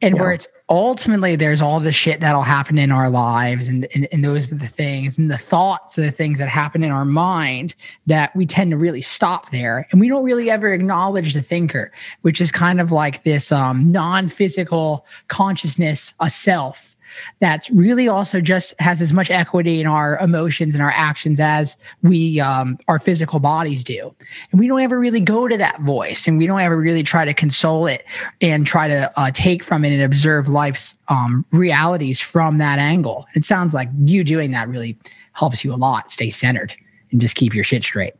And 0.00 0.18
where 0.18 0.32
it's 0.32 0.48
ultimately 0.68 1.36
there's 1.36 1.62
all 1.62 1.78
the 1.78 1.92
shit 1.92 2.18
that'll 2.20 2.42
happen 2.42 2.76
in 2.76 2.90
our 2.90 3.08
lives 3.08 3.68
and, 3.68 3.86
and 3.94 4.08
and 4.10 4.24
those 4.24 4.50
are 4.50 4.56
the 4.56 4.66
things 4.66 5.16
and 5.16 5.30
the 5.30 5.38
thoughts 5.38 5.96
are 5.96 6.02
the 6.02 6.10
things 6.10 6.38
that 6.38 6.48
happen 6.48 6.82
in 6.82 6.90
our 6.90 7.04
mind 7.04 7.76
that 8.06 8.34
we 8.34 8.44
tend 8.44 8.72
to 8.72 8.76
really 8.76 9.00
stop 9.00 9.50
there. 9.52 9.86
And 9.92 10.00
we 10.00 10.08
don't 10.08 10.24
really 10.24 10.50
ever 10.50 10.72
acknowledge 10.72 11.34
the 11.34 11.42
thinker 11.42 11.92
which 12.22 12.40
is 12.40 12.50
kind 12.50 12.80
of 12.80 12.90
like 12.90 13.22
this 13.22 13.52
um 13.52 13.92
non-physical 13.92 15.06
consciousness 15.28 16.14
a 16.18 16.28
self 16.28 16.91
that's 17.40 17.70
really 17.70 18.08
also 18.08 18.40
just 18.40 18.78
has 18.80 19.00
as 19.00 19.12
much 19.12 19.30
equity 19.30 19.80
in 19.80 19.86
our 19.86 20.18
emotions 20.18 20.74
and 20.74 20.82
our 20.82 20.92
actions 20.92 21.40
as 21.40 21.76
we 22.02 22.40
um, 22.40 22.78
our 22.88 22.98
physical 22.98 23.40
bodies 23.40 23.84
do 23.84 24.14
and 24.50 24.60
we 24.60 24.68
don't 24.68 24.80
ever 24.80 24.98
really 24.98 25.20
go 25.20 25.48
to 25.48 25.56
that 25.56 25.80
voice 25.80 26.26
and 26.26 26.38
we 26.38 26.46
don't 26.46 26.60
ever 26.60 26.76
really 26.76 27.02
try 27.02 27.24
to 27.24 27.34
console 27.34 27.86
it 27.86 28.04
and 28.40 28.66
try 28.66 28.88
to 28.88 29.12
uh, 29.18 29.30
take 29.32 29.62
from 29.62 29.84
it 29.84 29.92
and 29.92 30.02
observe 30.02 30.48
life's 30.48 30.96
um, 31.08 31.44
realities 31.52 32.20
from 32.20 32.58
that 32.58 32.78
angle 32.78 33.26
it 33.34 33.44
sounds 33.44 33.74
like 33.74 33.88
you 34.04 34.24
doing 34.24 34.50
that 34.50 34.68
really 34.68 34.96
helps 35.32 35.64
you 35.64 35.72
a 35.72 35.76
lot 35.76 36.10
stay 36.10 36.30
centered 36.30 36.74
and 37.10 37.20
just 37.20 37.36
keep 37.36 37.54
your 37.54 37.64
shit 37.64 37.82
straight 37.82 38.14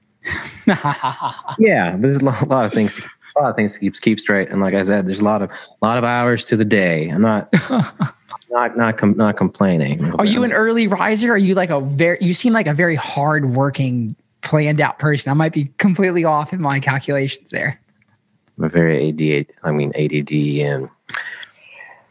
Yeah, 1.58 1.96
there's 1.98 2.22
a 2.22 2.24
lot, 2.24 2.64
of 2.64 2.72
things. 2.72 3.00
A 3.36 3.40
lot 3.40 3.50
of 3.50 3.56
things 3.56 3.74
to 3.74 3.80
keep 3.80 3.94
keep 4.00 4.20
straight, 4.20 4.50
and 4.50 4.60
like 4.60 4.74
I 4.74 4.82
said, 4.82 5.06
there's 5.06 5.20
a 5.20 5.24
lot 5.24 5.42
of 5.42 5.50
a 5.50 5.84
lot 5.84 5.98
of 5.98 6.04
hours 6.04 6.44
to 6.46 6.56
the 6.56 6.64
day. 6.64 7.08
I'm 7.08 7.22
not 7.22 7.52
not 8.52 8.76
not 8.76 8.96
com- 8.96 9.16
not 9.16 9.36
complaining. 9.36 10.14
are 10.14 10.26
you 10.26 10.44
an 10.44 10.52
early 10.52 10.86
riser 10.86 11.32
are 11.32 11.38
you 11.38 11.54
like 11.54 11.70
a 11.70 11.80
very 11.80 12.18
you 12.20 12.32
seem 12.32 12.52
like 12.52 12.66
a 12.66 12.74
very 12.74 12.96
hard 12.96 13.46
working 13.46 14.14
planned 14.42 14.80
out 14.80 14.98
person 14.98 15.30
i 15.30 15.34
might 15.34 15.52
be 15.52 15.70
completely 15.78 16.24
off 16.24 16.52
in 16.52 16.60
my 16.60 16.78
calculations 16.78 17.50
there 17.50 17.80
I'm 18.58 18.64
a 18.64 18.68
very 18.68 19.08
ADD. 19.08 19.46
I 19.64 19.70
mean 19.70 19.92
ADD 19.96 20.32
and 20.60 20.88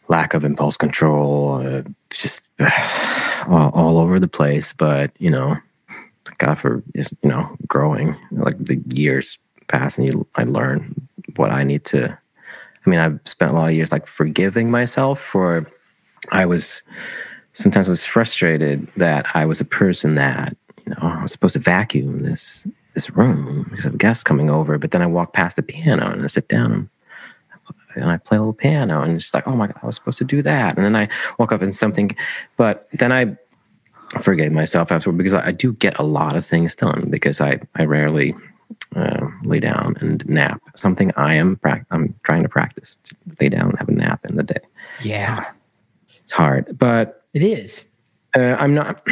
lack 0.08 0.34
of 0.34 0.44
impulse 0.44 0.78
control, 0.78 1.66
uh, 1.66 1.84
just 2.10 2.48
all, 3.48 3.72
all 3.74 3.98
over 3.98 4.20
the 4.20 4.28
place. 4.28 4.74
But 4.74 5.12
you 5.20 5.30
know, 5.30 5.58
God 6.38 6.56
for 6.56 6.84
just 6.96 7.14
you 7.24 7.30
know 7.30 7.56
growing. 7.68 8.16
Like 8.32 8.58
the 8.58 8.82
years 8.94 9.38
pass, 9.68 9.98
and 9.98 10.08
you 10.08 10.28
I 10.36 10.44
learn 10.44 10.94
what 11.36 11.52
I 11.52 11.64
need 11.64 11.86
to. 11.86 12.18
I 12.86 12.90
mean, 12.90 13.00
I've 13.00 13.20
spent 13.26 13.52
a 13.52 13.54
lot 13.54 13.70
of 13.70 13.76
years 13.76 13.92
like 13.92 14.08
forgiving 14.08 14.72
myself 14.72 15.20
for. 15.20 15.68
I 16.32 16.46
was 16.46 16.82
sometimes 17.54 17.90
I 17.90 17.92
was 17.92 18.06
frustrated 18.06 18.88
that 18.98 19.26
I 19.36 19.46
was 19.46 19.62
a 19.62 19.66
person 19.66 20.16
that 20.16 20.56
you 20.86 20.92
know 20.92 21.00
I 21.02 21.22
was 21.22 21.32
supposed 21.32 21.54
to 21.54 21.60
vacuum 21.60 22.20
this 22.20 22.68
this 22.94 23.10
room 23.10 23.68
because 23.70 23.86
of 23.86 23.98
guests 23.98 24.24
coming 24.24 24.50
over, 24.50 24.78
but 24.78 24.92
then 24.92 25.02
I 25.02 25.08
walk 25.08 25.34
past 25.34 25.56
the 25.56 25.64
piano 25.64 26.12
and 26.12 26.24
I 26.24 26.28
sit 26.28 26.48
down 26.48 26.72
and 26.72 26.90
and 27.96 28.10
I 28.10 28.18
play 28.18 28.38
a 28.38 28.40
little 28.40 28.54
piano 28.54 29.02
and 29.02 29.16
it's 29.16 29.34
like, 29.34 29.48
oh 29.48 29.56
my 29.56 29.68
god, 29.68 29.80
I 29.84 29.86
was 29.86 29.96
supposed 29.96 30.18
to 30.20 30.24
do 30.24 30.42
that. 30.44 30.78
And 30.78 30.86
then 30.86 30.96
I 30.96 31.10
woke 31.38 31.52
up 31.52 31.62
and 31.62 31.76
something, 31.76 32.12
but 32.56 32.88
then 32.94 33.12
I 33.12 33.36
forgave 34.22 34.54
myself 34.54 34.92
afterward 34.92 35.18
because 35.18 35.34
I, 35.34 35.48
I 35.48 35.52
do 35.52 35.74
get 35.74 36.00
a 36.00 36.04
lot 36.04 36.36
of 36.36 36.46
things 36.46 36.76
done 36.76 37.10
because 37.10 37.42
I 37.42 37.60
I 37.76 37.86
rarely 37.86 38.34
uh, 38.96 39.28
lay 39.44 39.58
down 39.58 39.96
and 40.00 40.28
nap. 40.28 40.62
Something 40.76 41.12
I 41.18 41.36
am 41.36 41.58
prac- 41.58 41.86
I'm 41.92 42.16
trying 42.24 42.44
to 42.44 42.50
practice 42.50 42.96
to 43.04 43.16
lay 43.40 43.50
down 43.50 43.70
and 43.70 43.80
have 43.80 43.90
a 43.90 43.94
nap 43.94 44.26
in 44.26 44.36
the 44.36 44.44
day. 44.44 44.62
yeah 45.02 45.52
It's 46.32 46.38
hard, 46.38 46.78
but 46.80 47.26
it 47.34 47.42
is 47.44 47.88
uh, 48.38 48.56
I'm 48.58 48.74
not. 48.74 49.06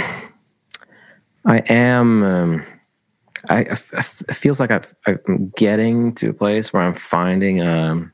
I 1.46 1.58
am. 1.68 2.24
Um, 2.24 2.66
I, 3.50 3.58
I 3.58 3.72
f- 3.72 4.22
it 4.22 4.36
feels 4.36 4.62
like 4.62 4.72
I've, 4.72 4.96
I'm 5.06 5.52
getting 5.58 6.14
to 6.16 6.30
a 6.30 6.34
place 6.34 6.72
where 6.72 6.82
I'm 6.82 6.94
finding 6.94 7.62
um, 7.62 8.14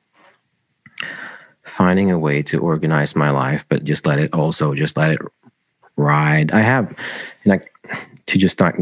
finding 1.62 2.10
a 2.10 2.18
way 2.18 2.42
to 2.42 2.60
organize 2.60 3.16
my 3.16 3.30
life, 3.30 3.64
but 3.70 3.84
just 3.84 4.08
let 4.08 4.18
it 4.18 4.34
also 4.34 4.74
just 4.74 4.98
let 4.98 5.12
it 5.12 5.20
ride. 5.98 6.52
I 6.52 6.62
have 6.62 6.98
like 7.46 7.72
to 8.26 8.40
just 8.40 8.60
not. 8.60 8.74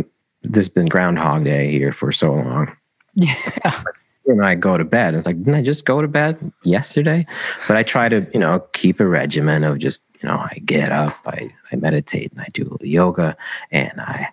This 0.43 0.55
has 0.55 0.69
been 0.69 0.85
Groundhog 0.85 1.43
Day 1.43 1.69
here 1.69 1.91
for 1.91 2.13
so 2.13 2.31
long. 2.31 2.73
yeah 3.13 3.81
When 4.23 4.41
I 4.41 4.55
go 4.55 4.77
to 4.77 4.85
bed, 4.85 5.15
it's 5.15 5.25
like, 5.25 5.37
didn't 5.37 5.55
I 5.55 5.61
just 5.61 5.85
go 5.85 6.01
to 6.01 6.07
bed 6.07 6.37
yesterday? 6.63 7.25
But 7.67 7.77
I 7.77 7.83
try 7.83 8.07
to, 8.07 8.25
you 8.33 8.39
know, 8.39 8.59
keep 8.71 8.99
a 8.99 9.07
regimen 9.07 9.63
of 9.63 9.79
just, 9.79 10.03
you 10.21 10.29
know, 10.29 10.37
I 10.37 10.61
get 10.65 10.91
up, 10.91 11.11
I, 11.25 11.49
I 11.71 11.75
meditate, 11.75 12.31
and 12.31 12.41
I 12.41 12.47
do 12.53 12.77
yoga, 12.81 13.35
and 13.71 13.99
I 13.99 14.29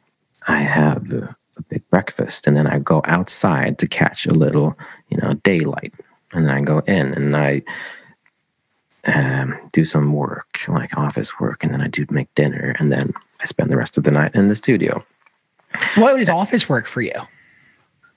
I 0.49 0.59
have 0.59 1.13
a, 1.13 1.37
a 1.57 1.63
big 1.69 1.89
breakfast, 1.91 2.47
and 2.47 2.57
then 2.57 2.67
I 2.67 2.79
go 2.79 3.03
outside 3.05 3.79
to 3.79 3.87
catch 3.87 4.27
a 4.27 4.33
little, 4.33 4.77
you 5.09 5.19
know, 5.19 5.35
daylight, 5.35 5.95
and 6.33 6.47
then 6.47 6.55
I 6.55 6.61
go 6.61 6.79
in 6.81 7.13
and 7.15 7.37
I 7.37 7.63
um, 9.07 9.59
do 9.73 9.85
some 9.85 10.13
work, 10.13 10.61
like 10.69 10.97
office 10.97 11.39
work, 11.41 11.65
and 11.65 11.73
then 11.73 11.83
I 11.83 11.89
do 11.89 12.07
make 12.11 12.33
dinner, 12.35 12.75
and 12.79 12.93
then 12.93 13.13
I 13.41 13.45
spend 13.45 13.71
the 13.71 13.77
rest 13.77 13.99
of 13.99 14.05
the 14.05 14.11
night 14.11 14.35
in 14.35 14.49
the 14.49 14.57
studio. 14.57 15.05
what 15.97 16.19
is 16.19 16.29
office 16.29 16.69
work 16.69 16.87
for 16.87 17.01
you 17.01 17.13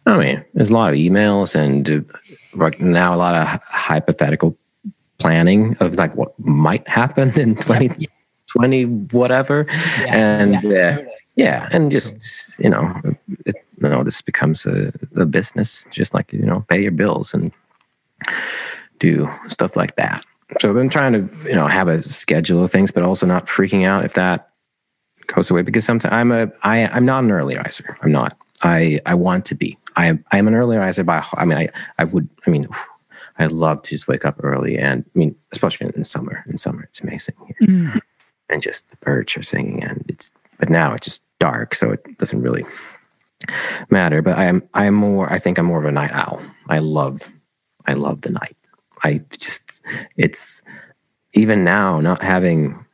I 0.05 0.17
mean, 0.17 0.45
there's 0.53 0.69
a 0.69 0.73
lot 0.73 0.89
of 0.89 0.95
emails 0.95 1.55
and 1.55 1.89
uh, 1.89 2.13
right 2.55 2.79
now 2.79 3.15
a 3.15 3.17
lot 3.17 3.35
of 3.35 3.61
hypothetical 3.67 4.57
planning 5.19 5.77
of 5.79 5.95
like 5.95 6.15
what 6.15 6.37
might 6.39 6.87
happen 6.87 7.29
in 7.39 7.55
2020, 7.55 8.83
whatever. 9.11 9.65
and 10.07 10.61
yeah, 10.63 10.95
totally. 10.95 11.15
yeah, 11.35 11.69
and 11.71 11.89
just, 11.91 12.57
you 12.59 12.69
know, 12.69 13.01
it, 13.45 13.55
you 13.81 13.89
know, 13.89 14.03
this 14.03 14.21
becomes 14.21 14.65
a, 14.65 14.91
a 15.15 15.25
business, 15.25 15.85
just 15.91 16.13
like, 16.13 16.31
you 16.33 16.45
know, 16.45 16.65
pay 16.67 16.81
your 16.81 16.91
bills 16.91 17.33
and 17.33 17.51
do 18.99 19.29
stuff 19.47 19.75
like 19.75 19.95
that. 19.95 20.23
So 20.59 20.69
I've 20.69 20.75
been 20.75 20.89
trying 20.89 21.13
to, 21.13 21.29
you 21.47 21.55
know, 21.55 21.67
have 21.67 21.87
a 21.87 22.01
schedule 22.01 22.63
of 22.63 22.71
things, 22.71 22.91
but 22.91 23.03
also 23.03 23.25
not 23.25 23.47
freaking 23.47 23.85
out 23.85 24.05
if 24.05 24.13
that 24.13 24.49
goes 25.27 25.49
away 25.49 25.61
because 25.61 25.85
sometimes 25.85 26.13
I'm 26.13 26.31
a, 26.31 26.51
I, 26.61 26.87
I'm 26.87 27.05
not 27.05 27.23
an 27.23 27.31
early 27.31 27.55
riser. 27.55 27.97
I'm 28.01 28.11
not. 28.11 28.37
I, 28.63 28.99
I 29.05 29.13
want 29.13 29.45
to 29.45 29.55
be. 29.55 29.77
I 29.95 30.07
am, 30.07 30.25
I 30.31 30.39
am 30.39 30.47
an 30.47 30.55
early 30.55 30.77
riser 30.77 31.03
by, 31.03 31.23
I 31.35 31.45
mean, 31.45 31.57
I, 31.57 31.69
I 31.99 32.05
would, 32.05 32.27
I 32.47 32.49
mean, 32.49 32.65
I 33.37 33.47
love 33.47 33.81
to 33.83 33.89
just 33.89 34.07
wake 34.07 34.25
up 34.25 34.35
early 34.41 34.77
and 34.77 35.03
I 35.15 35.19
mean, 35.19 35.35
especially 35.51 35.91
in 35.95 36.03
summer. 36.03 36.43
In 36.47 36.57
summer, 36.57 36.83
it's 36.83 37.01
amazing 37.01 37.35
here. 37.45 37.67
Mm. 37.67 38.01
And 38.49 38.61
just 38.61 38.89
the 38.89 38.97
birds 38.97 39.35
are 39.37 39.43
singing 39.43 39.83
and 39.83 40.05
it's, 40.07 40.31
but 40.57 40.69
now 40.69 40.93
it's 40.93 41.05
just 41.05 41.23
dark. 41.39 41.75
So 41.75 41.91
it 41.91 42.17
doesn't 42.17 42.41
really 42.41 42.63
matter. 43.89 44.21
But 44.21 44.37
I 44.37 44.45
am, 44.45 44.63
I 44.73 44.85
am 44.85 44.93
more, 44.93 45.31
I 45.31 45.39
think 45.39 45.57
I'm 45.57 45.65
more 45.65 45.79
of 45.79 45.85
a 45.85 45.91
night 45.91 46.11
owl. 46.13 46.41
I 46.69 46.79
love, 46.79 47.29
I 47.85 47.93
love 47.93 48.21
the 48.21 48.31
night. 48.31 48.55
I 49.03 49.21
just, 49.29 49.81
it's 50.15 50.63
even 51.33 51.63
now 51.63 51.99
not 51.99 52.21
having, 52.21 52.85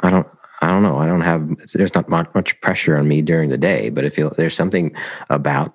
I 0.00 0.10
don't, 0.10 0.28
I 0.60 0.68
don't 0.68 0.82
know. 0.82 0.98
I 0.98 1.06
don't 1.06 1.22
have, 1.22 1.48
there's 1.72 1.94
not 1.94 2.08
much, 2.08 2.60
pressure 2.60 2.96
on 2.96 3.08
me 3.08 3.22
during 3.22 3.48
the 3.48 3.58
day, 3.58 3.90
but 3.90 4.04
it 4.04 4.12
feels, 4.12 4.34
there's 4.36 4.54
something 4.54 4.94
about 5.30 5.74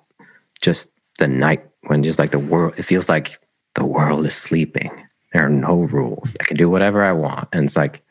just 0.62 0.92
the 1.18 1.26
night 1.26 1.64
when 1.82 2.02
just 2.02 2.18
like 2.18 2.30
the 2.30 2.38
world, 2.38 2.74
it 2.76 2.84
feels 2.84 3.08
like 3.08 3.40
the 3.74 3.84
world 3.84 4.24
is 4.26 4.34
sleeping. 4.34 4.90
There 5.32 5.44
are 5.44 5.50
no 5.50 5.82
rules. 5.82 6.36
I 6.40 6.44
can 6.44 6.56
do 6.56 6.70
whatever 6.70 7.02
I 7.02 7.12
want. 7.12 7.48
And 7.52 7.64
it's 7.64 7.76
like 7.76 8.02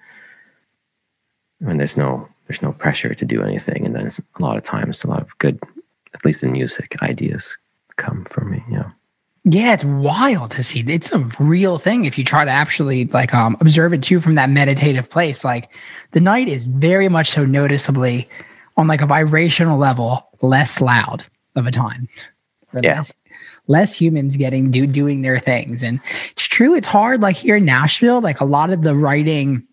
when 1.60 1.78
there's 1.78 1.98
no 1.98 2.30
there's 2.48 2.62
no 2.62 2.74
pressure 2.74 3.14
to 3.16 3.26
do 3.26 3.42
anything, 3.42 3.86
and 3.86 3.96
then 3.96 4.08
a 4.08 4.42
lot 4.42 4.56
of 4.56 4.62
times 4.62 5.04
a 5.04 5.08
lot 5.08 5.22
of 5.22 5.36
good, 5.40 5.60
at 6.14 6.24
least 6.24 6.44
in 6.44 6.52
music, 6.52 7.02
ideas 7.02 7.58
come 7.96 8.24
for 8.26 8.46
me. 8.46 8.64
Yeah. 8.70 8.92
Yeah, 9.48 9.74
it's 9.74 9.86
wild 9.86 10.52
to 10.52 10.64
see. 10.64 10.80
It's 10.88 11.12
a 11.12 11.20
real 11.40 11.78
thing 11.78 12.06
if 12.06 12.18
you 12.18 12.24
try 12.24 12.46
to 12.46 12.52
actually 12.52 13.06
like 13.06 13.34
um 13.36 13.56
observe 13.62 13.94
it 13.94 14.02
too 14.02 14.20
from 14.20 14.36
that 14.36 14.50
meditative 14.50 15.10
place. 15.10 15.46
Like 15.46 15.72
the 16.12 16.20
night 16.20 16.50
is 16.50 16.66
very 16.66 17.10
much 17.10 17.30
so 17.30 17.46
noticeably 17.46 18.28
on 18.76 18.88
like 18.88 19.02
a 19.02 19.06
vibrational 19.06 19.78
level 19.78 20.28
less 20.42 20.82
loud 20.82 21.26
of 21.56 21.68
a 21.68 21.72
time. 21.72 22.08
Yeah. 22.74 22.98
Less, 22.98 23.14
less 23.68 24.02
humans 24.02 24.36
getting 24.36 24.72
do 24.72 24.88
doing 24.88 25.22
their 25.22 25.38
things. 25.38 25.84
And 25.84 26.00
it's 26.32 26.48
true, 26.48 26.76
it's 26.76 26.88
hard. 26.88 27.22
Like 27.22 27.36
here 27.36 27.58
in 27.58 27.66
Nashville, 27.66 28.22
like 28.22 28.42
a 28.42 28.46
lot 28.46 28.72
of 28.72 28.82
the 28.82 28.96
writing 28.96 29.68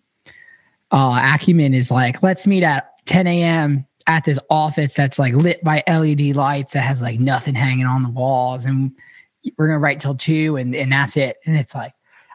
uh 0.91 1.19
acumen 1.33 1.73
is 1.73 1.89
like, 1.89 2.21
let's 2.21 2.45
meet 2.45 2.61
at 2.61 2.91
10 3.07 3.25
a.m. 3.25 3.87
at 4.05 4.23
this 4.23 4.39
office 4.51 4.93
that's 4.93 5.17
like 5.17 5.33
lit 5.33 5.63
by 5.63 5.81
LED 5.87 6.35
lights 6.35 6.73
that 6.73 6.81
has 6.81 7.01
like 7.01 7.19
nothing 7.19 7.55
hanging 7.55 7.87
on 7.87 8.03
the 8.03 8.09
walls. 8.09 8.65
And 8.65 8.91
we're 9.57 9.67
gonna 9.67 9.79
write 9.79 9.99
till 9.99 10.15
two 10.15 10.57
and, 10.57 10.73
and 10.75 10.91
that's 10.91 11.17
it. 11.17 11.37
And 11.45 11.57
it's 11.57 11.75
like, 11.75 11.93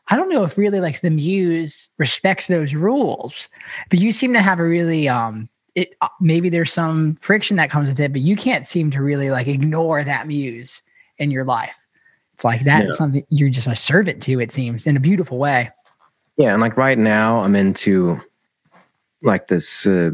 I 0.08 0.16
don't 0.16 0.30
know 0.30 0.44
if 0.44 0.56
really 0.56 0.80
like 0.80 1.00
the 1.00 1.10
muse 1.10 1.90
respects 1.98 2.46
those 2.46 2.74
rules, 2.74 3.48
but 3.90 4.00
you 4.00 4.12
seem 4.12 4.32
to 4.32 4.42
have 4.42 4.60
a 4.60 4.64
really 4.64 5.08
um 5.08 5.48
it 5.74 5.94
uh, 6.00 6.08
maybe 6.20 6.48
there's 6.48 6.72
some 6.72 7.14
friction 7.16 7.56
that 7.58 7.70
comes 7.70 7.88
with 7.88 8.00
it, 8.00 8.12
but 8.12 8.22
you 8.22 8.34
can't 8.36 8.66
seem 8.66 8.90
to 8.92 9.02
really 9.02 9.30
like 9.30 9.46
ignore 9.48 10.02
that 10.02 10.26
muse 10.26 10.82
in 11.18 11.30
your 11.30 11.44
life. 11.44 11.86
It's 12.34 12.44
like 12.44 12.62
that 12.62 12.84
is 12.84 12.90
Yeah. 12.90 12.94
something 12.94 13.26
you're 13.30 13.50
just 13.50 13.66
a 13.66 13.76
servant 13.76 14.22
to, 14.24 14.40
it 14.40 14.50
seems, 14.52 14.86
in 14.86 14.96
a 14.96 15.00
beautiful 15.00 15.38
way. 15.38 15.70
Yeah, 16.36 16.52
and 16.52 16.62
like 16.62 16.76
right 16.76 16.96
now, 16.98 17.40
I'm 17.40 17.56
into 17.56 18.16
like 19.22 19.48
this. 19.48 19.86
Uh, 19.86 20.12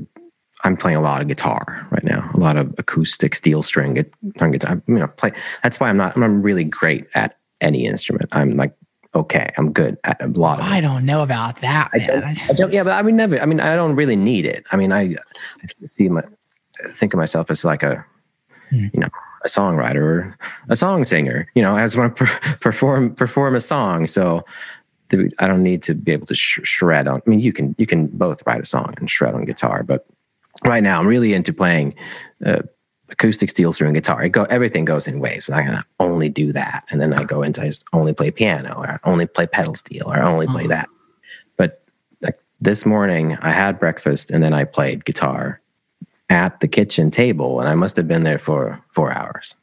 I'm 0.64 0.76
playing 0.76 0.96
a 0.96 1.00
lot 1.00 1.20
of 1.22 1.28
guitar 1.28 1.86
right 1.90 2.02
now, 2.04 2.30
a 2.34 2.38
lot 2.38 2.56
of 2.56 2.74
acoustic 2.78 3.34
steel 3.34 3.62
string 3.62 3.94
guitar. 3.94 4.48
guitar. 4.50 4.82
You 4.86 4.94
know, 4.94 5.06
play. 5.08 5.32
That's 5.62 5.78
why 5.78 5.90
I'm 5.90 5.96
not. 5.96 6.16
I'm 6.16 6.42
really 6.42 6.64
great 6.64 7.06
at 7.14 7.36
any 7.60 7.86
instrument. 7.86 8.34
I'm 8.34 8.56
like 8.56 8.74
okay. 9.14 9.48
I'm 9.56 9.70
good 9.72 9.96
at 10.02 10.20
a 10.20 10.26
lot 10.26 10.58
of. 10.58 10.64
I 10.66 10.80
don't 10.80 11.04
know 11.04 11.22
about 11.22 11.56
that, 11.60 11.88
I 11.94 11.98
don't, 11.98 12.24
I 12.50 12.52
don't. 12.54 12.72
Yeah, 12.72 12.82
but 12.82 12.94
I 12.94 13.02
would 13.02 13.14
never. 13.14 13.38
I 13.38 13.46
mean, 13.46 13.60
I 13.60 13.76
don't 13.76 13.94
really 13.94 14.16
need 14.16 14.44
it. 14.44 14.64
I 14.72 14.76
mean, 14.76 14.90
I, 14.92 15.02
I 15.62 15.66
see 15.84 16.08
my, 16.08 16.22
think 16.88 17.14
of 17.14 17.18
myself 17.18 17.50
as 17.50 17.64
like 17.64 17.82
a, 17.84 18.04
Hmm. 18.70 18.86
you 18.94 19.00
know, 19.00 19.08
a 19.44 19.48
songwriter 19.48 19.96
or 19.96 20.38
a 20.70 20.74
song 20.74 21.04
singer. 21.04 21.46
You 21.54 21.60
know, 21.62 21.76
I 21.76 21.84
just 21.84 21.96
want 21.98 22.16
to 22.16 22.24
per- 22.24 22.56
perform 22.60 23.14
perform 23.14 23.54
a 23.54 23.60
song. 23.60 24.06
So, 24.06 24.44
I 25.38 25.46
don't 25.46 25.62
need 25.62 25.82
to 25.84 25.94
be 25.94 26.10
able 26.12 26.26
to 26.26 26.34
sh- 26.34 26.60
shred 26.64 27.06
on. 27.06 27.20
I 27.24 27.30
mean, 27.30 27.40
you 27.40 27.52
can 27.52 27.76
you 27.78 27.86
can 27.86 28.06
both 28.08 28.42
write 28.46 28.62
a 28.62 28.64
song 28.64 28.94
and 28.96 29.08
shred 29.08 29.34
on 29.34 29.44
guitar, 29.44 29.82
but 29.84 30.06
right 30.64 30.82
now 30.82 31.00
I'm 31.00 31.06
really 31.06 31.34
into 31.34 31.52
playing. 31.52 31.94
Uh, 32.44 32.62
acoustic 33.10 33.50
steel 33.50 33.72
string 33.72 33.92
guitar. 33.92 34.22
It 34.24 34.30
go 34.30 34.44
everything 34.44 34.84
goes 34.86 35.06
in 35.06 35.20
waves. 35.20 35.48
I 35.50 35.62
can 35.62 35.78
only 36.00 36.28
do 36.28 36.52
that, 36.52 36.84
and 36.90 37.00
then 37.00 37.12
I 37.12 37.22
go 37.24 37.42
into 37.42 37.62
I 37.62 37.66
just 37.66 37.86
only 37.92 38.14
play 38.14 38.30
piano, 38.30 38.74
or 38.78 38.88
I 38.90 38.98
only 39.04 39.26
play 39.26 39.46
pedal 39.46 39.74
steel, 39.74 40.04
or 40.08 40.16
I 40.16 40.26
only 40.28 40.46
play 40.46 40.64
Uh-huh. 40.64 40.68
that. 40.70 40.88
But 41.56 41.82
like 42.22 42.38
this 42.60 42.84
morning, 42.86 43.36
I 43.40 43.52
had 43.52 43.78
breakfast 43.78 44.30
and 44.30 44.42
then 44.42 44.52
I 44.54 44.64
played 44.64 45.04
guitar 45.04 45.60
at 46.30 46.58
the 46.60 46.66
kitchen 46.66 47.10
table, 47.10 47.60
and 47.60 47.68
I 47.68 47.74
must 47.74 47.94
have 47.96 48.08
been 48.08 48.24
there 48.24 48.38
for 48.38 48.80
four 48.92 49.12
hours. 49.12 49.54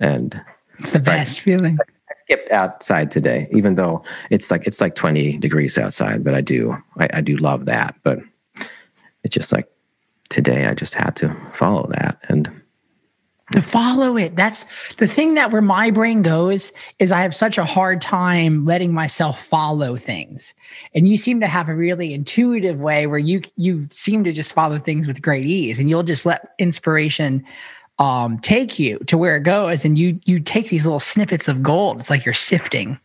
And 0.00 0.38
It's 0.80 0.90
the 0.92 0.98
best 1.00 1.40
feeling. 1.40 1.78
I 1.80 2.14
skipped 2.14 2.50
outside 2.50 3.10
today, 3.12 3.46
even 3.52 3.76
though 3.76 4.02
it's 4.28 4.50
like 4.50 4.66
it's 4.66 4.80
like 4.80 4.96
20 4.96 5.38
degrees 5.38 5.78
outside, 5.78 6.24
but 6.24 6.34
I 6.34 6.40
do 6.42 6.76
I, 6.98 7.08
I 7.14 7.20
do 7.22 7.36
love 7.36 7.66
that. 7.66 7.94
But 8.02 8.18
it's 9.24 9.32
just 9.34 9.52
like 9.52 9.68
today 10.32 10.66
I 10.66 10.74
just 10.74 10.94
had 10.94 11.14
to 11.16 11.32
follow 11.52 11.86
that. 11.90 12.18
And 12.28 12.50
to 13.52 13.60
follow 13.60 14.16
it. 14.16 14.34
That's 14.34 14.64
the 14.94 15.06
thing 15.06 15.34
that 15.34 15.50
where 15.50 15.60
my 15.60 15.90
brain 15.90 16.22
goes 16.22 16.72
is 16.98 17.12
I 17.12 17.20
have 17.20 17.34
such 17.34 17.58
a 17.58 17.64
hard 17.64 18.00
time 18.00 18.64
letting 18.64 18.94
myself 18.94 19.44
follow 19.44 19.96
things. 19.96 20.54
And 20.94 21.06
you 21.06 21.18
seem 21.18 21.40
to 21.40 21.46
have 21.46 21.68
a 21.68 21.74
really 21.74 22.14
intuitive 22.14 22.80
way 22.80 23.06
where 23.06 23.18
you 23.18 23.42
you 23.56 23.88
seem 23.90 24.24
to 24.24 24.32
just 24.32 24.54
follow 24.54 24.78
things 24.78 25.06
with 25.06 25.20
great 25.20 25.44
ease 25.44 25.78
and 25.78 25.90
you'll 25.90 26.02
just 26.02 26.24
let 26.24 26.54
inspiration 26.58 27.44
um 27.98 28.38
take 28.38 28.78
you 28.78 28.98
to 29.00 29.18
where 29.18 29.36
it 29.36 29.42
goes 29.42 29.84
and 29.84 29.98
you 29.98 30.18
you 30.24 30.40
take 30.40 30.70
these 30.70 30.86
little 30.86 31.00
snippets 31.00 31.46
of 31.46 31.62
gold. 31.62 32.00
It's 32.00 32.10
like 32.10 32.24
you're 32.24 32.32
sifting 32.32 32.98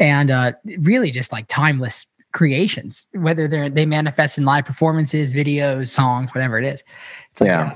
and 0.00 0.30
uh 0.30 0.52
really 0.80 1.12
just 1.12 1.30
like 1.30 1.46
timeless 1.46 2.06
creations, 2.38 3.08
whether 3.14 3.48
they're 3.48 3.68
they 3.68 3.84
manifest 3.84 4.38
in 4.38 4.44
live 4.44 4.64
performances, 4.64 5.34
videos, 5.34 5.88
songs, 5.88 6.32
whatever 6.32 6.56
it 6.56 6.64
is. 6.64 6.84
It's 7.32 7.40
like, 7.40 7.48
yeah. 7.48 7.72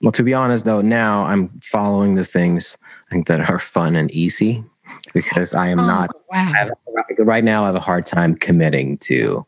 Well, 0.00 0.12
to 0.12 0.22
be 0.22 0.32
honest, 0.32 0.64
though, 0.64 0.80
now 0.80 1.24
I'm 1.24 1.48
following 1.60 2.14
the 2.14 2.24
things 2.24 2.78
I 3.08 3.10
think 3.10 3.26
that 3.26 3.50
are 3.50 3.58
fun 3.58 3.96
and 3.96 4.08
easy 4.12 4.64
because 5.12 5.54
I 5.54 5.66
am 5.68 5.80
oh, 5.80 5.86
not 5.86 6.10
wow. 6.14 6.38
I 6.38 6.38
have, 6.38 6.70
right 7.18 7.42
now. 7.42 7.64
I 7.64 7.66
have 7.66 7.74
a 7.74 7.80
hard 7.80 8.06
time 8.06 8.36
committing 8.36 8.96
to 8.98 9.44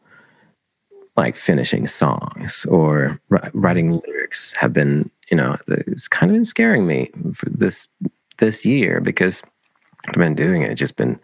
like 1.17 1.37
finishing 1.37 1.87
songs 1.87 2.67
or 2.67 3.21
writing 3.55 3.93
mm-hmm. 3.93 4.11
lyrics. 4.11 4.53
Have 4.57 4.73
been, 4.73 5.09
you 5.31 5.37
know, 5.37 5.57
it's 5.69 6.09
kind 6.09 6.33
of 6.33 6.35
been 6.35 6.45
scaring 6.45 6.85
me 6.85 7.11
for 7.33 7.49
this 7.49 7.87
this 8.39 8.67
year 8.67 9.01
because 9.01 9.45
I've 10.09 10.15
been 10.15 10.35
doing 10.35 10.63
it. 10.63 10.73
It's 10.73 10.81
just 10.81 10.97
been, 10.97 11.21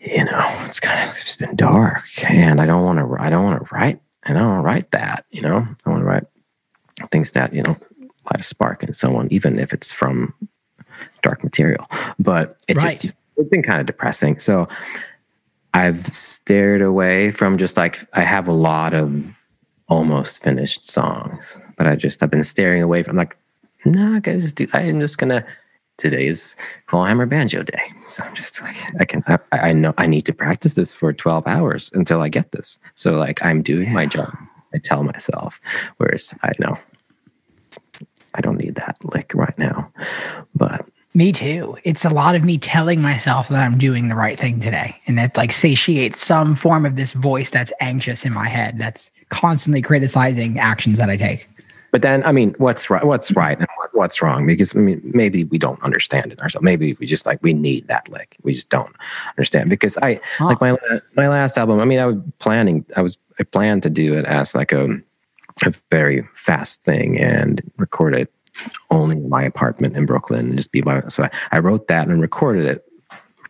you 0.00 0.24
know, 0.24 0.46
it's 0.66 0.80
kind 0.80 1.02
of 1.02 1.08
it's 1.10 1.36
been 1.36 1.56
dark, 1.56 2.04
and 2.30 2.60
I 2.60 2.66
don't 2.66 2.84
want 2.84 2.98
to. 2.98 3.16
I 3.22 3.30
don't 3.30 3.44
want 3.44 3.66
to 3.66 3.74
write. 3.74 4.00
I 4.24 4.32
don't 4.32 4.46
want 4.46 4.62
to 4.62 4.66
write 4.66 4.90
that. 4.92 5.24
You 5.30 5.42
know, 5.42 5.66
I 5.86 5.90
want 5.90 6.00
to 6.02 6.04
write 6.06 6.24
things 7.10 7.32
that 7.32 7.52
you 7.52 7.62
know 7.62 7.72
light 8.24 8.40
a 8.40 8.42
spark 8.42 8.82
in 8.82 8.92
someone, 8.92 9.28
even 9.30 9.58
if 9.58 9.72
it's 9.72 9.90
from 9.92 10.34
dark 11.22 11.42
material. 11.42 11.86
But 12.18 12.56
it's 12.68 12.82
Right. 12.84 13.00
just 13.00 13.16
it's 13.36 13.48
been 13.48 13.62
kind 13.62 13.80
of 13.80 13.86
depressing. 13.86 14.38
So 14.38 14.68
I've 15.74 16.04
stared 16.06 16.82
away 16.82 17.30
from 17.30 17.58
just 17.58 17.76
like 17.76 17.98
I 18.14 18.20
have 18.22 18.48
a 18.48 18.52
lot 18.52 18.94
of 18.94 19.30
almost 19.88 20.42
finished 20.44 20.88
songs, 20.88 21.64
but 21.76 21.86
I 21.86 21.96
just 21.96 22.22
I've 22.22 22.30
been 22.30 22.44
staring 22.44 22.82
away 22.82 23.02
from 23.02 23.16
like 23.16 23.36
no, 23.84 24.18
guys, 24.20 24.52
do 24.52 24.66
I'm 24.72 25.00
just 25.00 25.18
gonna. 25.18 25.44
Today 25.98 26.28
is 26.28 26.56
Clawhammer 26.86 27.26
Banjo 27.26 27.64
Day, 27.64 27.82
so 28.04 28.22
I'm 28.22 28.32
just 28.32 28.62
like 28.62 28.76
I 29.00 29.04
can. 29.04 29.22
I, 29.26 29.38
I 29.52 29.72
know 29.72 29.92
I 29.98 30.06
need 30.06 30.22
to 30.26 30.32
practice 30.32 30.76
this 30.76 30.94
for 30.94 31.12
12 31.12 31.46
hours 31.46 31.90
until 31.92 32.22
I 32.22 32.28
get 32.28 32.52
this. 32.52 32.78
So 32.94 33.18
like 33.18 33.44
I'm 33.44 33.62
doing 33.62 33.92
my 33.92 34.06
job. 34.06 34.32
I 34.72 34.78
tell 34.78 35.02
myself, 35.02 35.60
whereas 35.96 36.38
I 36.42 36.52
know 36.60 36.78
I 38.34 38.40
don't 38.40 38.58
need 38.58 38.76
that 38.76 38.96
lick 39.02 39.34
right 39.34 39.58
now, 39.58 39.92
but 40.54 40.86
Me 41.14 41.32
too. 41.32 41.76
It's 41.84 42.04
a 42.04 42.10
lot 42.10 42.34
of 42.34 42.44
me 42.44 42.58
telling 42.58 43.00
myself 43.00 43.48
that 43.48 43.64
I'm 43.64 43.78
doing 43.78 44.08
the 44.08 44.14
right 44.14 44.38
thing 44.38 44.60
today. 44.60 44.94
And 45.06 45.18
that 45.18 45.36
like 45.36 45.52
satiates 45.52 46.20
some 46.20 46.54
form 46.54 46.84
of 46.84 46.96
this 46.96 47.12
voice 47.12 47.50
that's 47.50 47.72
anxious 47.80 48.24
in 48.24 48.32
my 48.32 48.48
head 48.48 48.78
that's 48.78 49.10
constantly 49.30 49.82
criticizing 49.82 50.58
actions 50.58 50.98
that 50.98 51.08
I 51.10 51.16
take. 51.16 51.48
But 51.90 52.02
then, 52.02 52.22
I 52.24 52.32
mean, 52.32 52.54
what's 52.58 52.84
mm-hmm. 52.84 52.94
right? 52.94 53.04
What's 53.04 53.32
right 53.32 53.58
what's 53.98 54.22
wrong? 54.22 54.46
Because 54.46 54.74
I 54.74 54.78
mean, 54.78 55.00
maybe 55.02 55.44
we 55.44 55.58
don't 55.58 55.82
understand 55.82 56.32
it 56.32 56.40
ourselves. 56.40 56.64
Maybe 56.64 56.96
we 57.00 57.06
just 57.06 57.26
like 57.26 57.42
we 57.42 57.52
need 57.52 57.88
that 57.88 58.08
lick. 58.08 58.36
We 58.44 58.54
just 58.54 58.70
don't 58.70 58.94
understand. 59.36 59.68
Because 59.68 59.98
I 59.98 60.20
like 60.40 60.60
my 60.60 60.76
my 61.16 61.28
last 61.28 61.58
album. 61.58 61.80
I 61.80 61.84
mean, 61.84 61.98
I 61.98 62.06
was 62.06 62.16
planning. 62.38 62.84
I 62.96 63.02
was 63.02 63.18
I 63.40 63.42
planned 63.42 63.82
to 63.82 63.90
do 63.90 64.14
it 64.14 64.24
as 64.24 64.54
like 64.54 64.72
a 64.72 64.88
a 65.66 65.74
very 65.90 66.22
fast 66.34 66.84
thing 66.84 67.18
and 67.18 67.60
record 67.76 68.14
it 68.14 68.32
only 68.90 69.16
in 69.16 69.28
my 69.28 69.42
apartment 69.42 69.96
in 69.96 70.06
Brooklyn 70.06 70.46
and 70.46 70.56
just 70.56 70.70
be 70.70 70.80
by. 70.80 71.00
So 71.08 71.24
I, 71.24 71.30
I 71.52 71.58
wrote 71.58 71.88
that 71.88 72.06
and 72.06 72.20
recorded 72.20 72.66
it, 72.66 72.84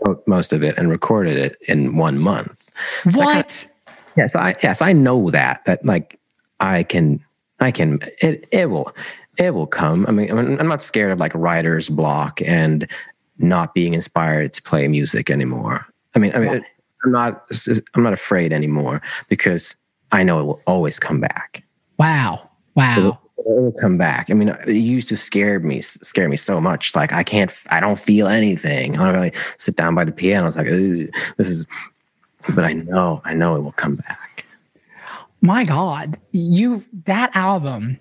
wrote 0.05 0.27
most 0.27 0.55
of 0.55 0.63
it 0.63 0.79
and 0.79 0.89
recorded 0.89 1.37
it 1.37 1.57
in 1.69 1.97
one 1.99 2.19
month. 2.19 2.71
What? 3.13 3.69
Yeah, 4.17 4.27
so 4.27 4.41
I 4.41 4.57
yes, 4.63 4.81
I 4.81 4.95
know 4.95 5.31
that 5.31 5.65
that 5.67 5.85
like 5.85 6.19
I 6.59 6.85
can 6.85 7.23
I 7.61 7.71
can 7.71 8.01
it 8.23 8.49
it 8.51 8.71
will 8.71 8.91
it 9.39 9.55
will 9.55 9.67
come. 9.67 10.05
I 10.09 10.13
mean, 10.13 10.31
I'm 10.31 10.69
not 10.69 10.83
scared 10.83 11.13
of 11.13 11.21
like 11.21 11.33
writer's 11.35 11.89
block 11.89 12.41
and 12.43 12.89
not 13.39 13.75
being 13.75 13.95
inspired 13.95 14.53
to 14.53 14.63
play 14.63 14.87
music 14.89 15.31
anymore. 15.31 15.87
I 16.15 16.19
mean, 16.19 16.35
I 16.35 16.39
mean, 16.39 16.63
I'm 17.05 17.13
not 17.13 17.49
I'm 17.95 18.03
not 18.03 18.13
afraid 18.13 18.53
anymore 18.53 19.01
because 19.29 19.77
I 20.11 20.23
know 20.23 20.41
it 20.41 20.45
will 20.45 20.61
always 20.67 20.99
come 20.99 21.21
back. 21.21 21.65
wow. 21.99 22.49
Wow. 22.75 23.19
It 23.39 23.45
will 23.45 23.73
come 23.81 23.99
back. 23.99 24.31
I 24.31 24.35
mean, 24.35 24.51
it 24.51 24.69
used 24.69 25.09
to 25.09 25.17
scare 25.17 25.59
me, 25.59 25.81
scare 25.81 26.29
me 26.29 26.37
so 26.37 26.61
much. 26.61 26.95
Like 26.95 27.13
I 27.13 27.25
can't, 27.25 27.53
I 27.71 27.81
don't 27.81 27.99
feel 27.99 28.29
anything. 28.29 28.97
I 28.97 29.05
don't 29.05 29.15
really 29.15 29.33
sit 29.35 29.75
down 29.75 29.97
by 29.97 30.05
the 30.05 30.13
piano. 30.13 30.47
It's 30.47 30.57
like, 30.57 30.67
this 30.67 31.49
is, 31.49 31.67
but 32.55 32.65
I 32.65 32.75
know, 32.75 33.21
I 33.25 33.35
know 33.35 33.57
it 33.57 33.63
will 33.63 33.73
come 33.73 33.97
back. 33.97 34.45
My 35.41 35.65
God. 35.65 36.19
You 36.31 36.85
that 37.05 37.35
album, 37.35 37.99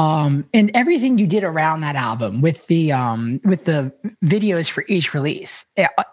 um, 0.00 0.48
and 0.54 0.70
everything 0.72 1.18
you 1.18 1.26
did 1.26 1.44
around 1.44 1.82
that 1.82 1.94
album 1.94 2.40
with 2.40 2.66
the 2.68 2.90
um 2.90 3.38
with 3.44 3.66
the 3.66 3.92
videos 4.24 4.70
for 4.70 4.82
each 4.88 5.12
release. 5.12 5.66
eh, 5.76 5.86
uh, 5.98 6.04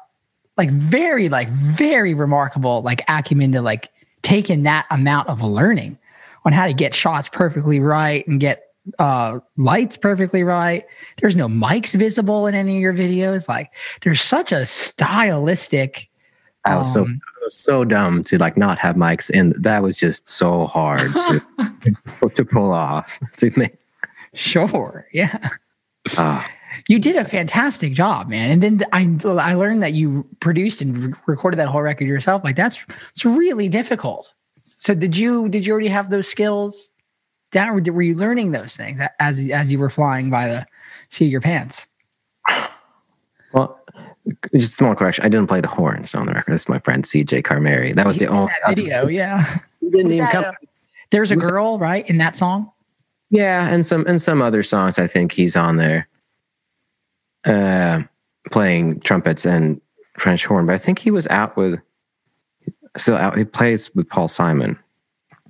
like 0.57 0.69
very, 0.69 1.29
like 1.29 1.47
very 1.49 2.13
remarkable, 2.13 2.81
like 2.81 3.01
acumen 3.07 3.53
to 3.53 3.61
like 3.61 3.87
taking 4.23 4.63
that 4.63 4.87
amount 4.91 5.29
of 5.29 5.41
learning 5.41 5.97
on 6.43 6.51
how 6.51 6.67
to 6.67 6.73
get 6.73 6.93
shots 6.93 7.29
perfectly 7.29 7.79
right 7.79 8.27
and 8.27 8.41
get 8.41 8.63
uh 8.99 9.39
lights 9.55 9.95
perfectly 9.95 10.43
right. 10.43 10.83
There's 11.21 11.37
no 11.37 11.47
mics 11.47 11.95
visible 11.95 12.45
in 12.45 12.55
any 12.55 12.75
of 12.75 12.81
your 12.81 12.93
videos. 12.93 13.47
Like 13.47 13.71
there's 14.01 14.19
such 14.19 14.51
a 14.51 14.65
stylistic 14.65 16.09
I 16.65 16.77
was 16.77 16.93
so 16.93 17.03
um, 17.03 17.21
was 17.47 17.55
so 17.55 17.85
dumb 17.85 18.21
to 18.23 18.37
like 18.37 18.57
not 18.57 18.77
have 18.79 18.97
mics, 18.97 19.31
and 19.33 19.55
that 19.63 19.81
was 19.81 19.97
just 19.97 20.27
so 20.27 20.65
hard 20.67 21.13
to 21.13 21.41
to 22.33 22.45
pull 22.45 22.71
off. 22.73 23.17
To 23.37 23.51
make, 23.57 23.71
sure. 24.33 25.07
Yeah. 25.13 25.49
ah, 26.17 26.45
You 26.87 26.99
did 26.99 27.15
a 27.15 27.23
fantastic 27.23 27.93
job, 27.93 28.27
man. 28.27 28.51
And 28.51 28.61
then 28.61 28.83
I 28.91 29.01
I 29.51 29.53
learned 29.53 29.81
that 29.81 29.93
you 29.93 30.27
produced 30.41 30.81
and 30.81 30.97
re- 30.97 31.13
recorded 31.25 31.57
that 31.57 31.69
whole 31.69 31.81
record 31.81 32.05
yourself. 32.07 32.43
Like 32.43 32.57
that's 32.57 32.83
it's 33.11 33.23
really 33.23 33.69
difficult. 33.69 34.33
So 34.65 34.93
did 34.93 35.15
you 35.15 35.47
did 35.47 35.65
you 35.65 35.71
already 35.71 35.87
have 35.87 36.09
those 36.09 36.27
skills 36.27 36.91
down? 37.51 37.69
Or 37.69 37.93
were 37.93 38.01
you 38.01 38.15
learning 38.15 38.51
those 38.51 38.75
things 38.75 38.99
as 39.19 39.49
as 39.51 39.71
you 39.71 39.79
were 39.79 39.89
flying 39.89 40.29
by 40.29 40.47
the 40.47 40.65
seat 41.09 41.27
of 41.27 41.31
your 41.31 41.41
pants? 41.41 41.87
well, 43.53 43.76
just 44.55 44.75
small 44.75 44.95
correction. 44.95 45.23
I 45.25 45.29
didn't 45.29 45.47
play 45.47 45.61
the 45.61 45.67
horns 45.67 46.13
on 46.15 46.25
the 46.25 46.33
record. 46.33 46.53
This 46.53 46.61
is 46.63 46.69
my 46.69 46.79
friend 46.79 47.03
CJ 47.03 47.43
Camerieri. 47.43 47.93
That 47.95 48.05
was 48.07 48.19
the 48.19 48.27
only 48.27 48.51
that 48.65 48.75
video, 48.75 49.07
yeah. 49.07 49.43
Didn't 49.81 50.11
even 50.11 50.27
come. 50.27 50.43
a- 50.45 50.53
There's 51.11 51.31
a 51.31 51.35
Was 51.35 51.47
it- 51.47 51.51
girl, 51.51 51.79
right, 51.79 52.07
in 52.09 52.17
that 52.19 52.35
song. 52.35 52.71
Yeah, 53.29 53.67
and 53.73 53.85
some 53.85 54.05
and 54.07 54.21
some 54.21 54.41
other 54.41 54.63
songs. 54.63 54.97
I 54.99 55.07
think 55.07 55.31
he's 55.33 55.57
on 55.57 55.75
there, 55.77 56.07
uh, 57.45 58.03
playing 58.51 58.99
trumpets 59.01 59.45
and 59.45 59.81
French 60.17 60.45
horn. 60.45 60.65
But 60.65 60.75
I 60.75 60.77
think 60.77 60.99
he 60.99 61.11
was 61.11 61.27
out 61.27 61.57
with 61.57 61.79
still 62.95 63.15
out. 63.17 63.37
He 63.37 63.43
plays 63.45 63.93
with 63.95 64.07
Paul 64.09 64.27
Simon. 64.27 64.77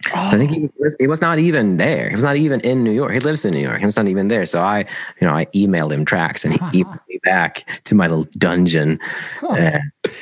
So 0.06 0.14
I 0.14 0.28
think 0.38 0.52
he 0.52 0.70
was, 0.80 0.96
he 1.00 1.08
was 1.08 1.22
not 1.22 1.38
even 1.40 1.78
there. 1.78 2.10
He 2.10 2.16
was 2.16 2.24
not 2.24 2.38
even 2.38 2.62
in 2.62 2.84
New 2.84 2.92
York. 2.92 3.12
He 3.14 3.20
lives 3.20 3.44
in 3.46 3.54
New 3.54 3.60
York. 3.60 3.80
He 3.80 3.86
was 3.86 3.98
not 3.98 4.08
even 4.08 4.30
there. 4.30 4.46
So 4.46 4.60
I, 4.60 4.86
you 5.20 5.28
know, 5.28 5.34
I 5.34 5.46
emailed 5.48 5.92
him 5.92 6.06
tracks 6.06 6.46
and 6.46 6.54
he 6.54 6.84
emailed 6.84 7.00
me 7.10 7.20
back 7.24 7.66
to 7.86 7.96
my 7.96 8.08
little 8.08 8.28
dungeon. 8.38 9.00
Uh, 9.42 9.80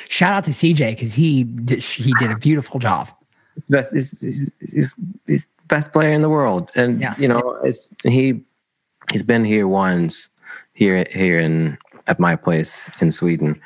Shout 0.08 0.32
out 0.32 0.44
to 0.44 0.50
CJ 0.50 0.90
because 0.92 1.14
he 1.14 1.44
did, 1.44 1.82
he 1.84 2.12
did 2.18 2.30
a 2.30 2.36
beautiful 2.36 2.80
job. 2.80 3.08
best, 3.68 3.92
he's, 3.94 4.20
he's, 4.20 4.54
he's, 4.60 4.94
he's 5.26 5.46
the 5.60 5.66
best 5.68 5.92
player 5.92 6.12
in 6.12 6.22
the 6.22 6.28
world. 6.30 6.70
And, 6.74 7.00
Yeah. 7.00 7.14
you 7.18 7.28
know, 7.28 7.60
he, 8.02 8.40
he's 9.12 9.22
been 9.22 9.44
here 9.44 9.68
once 9.68 10.30
here, 10.74 11.06
here 11.12 11.38
in, 11.38 11.78
at 12.08 12.18
my 12.18 12.34
place 12.36 12.90
in 13.00 13.12
Sweden. 13.12 13.60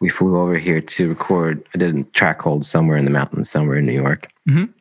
We 0.00 0.10
flew 0.10 0.38
over 0.38 0.58
here 0.58 0.80
to 0.80 1.08
record. 1.08 1.62
I 1.74 1.78
did 1.78 1.94
a 1.96 2.04
track 2.04 2.40
hold 2.42 2.64
somewhere 2.64 2.96
in 2.98 3.04
the 3.04 3.10
mountains, 3.10 3.50
somewhere 3.50 3.78
in 3.78 3.86
New 3.86 3.92
York. 3.94 4.28
Mhm. 4.48 4.72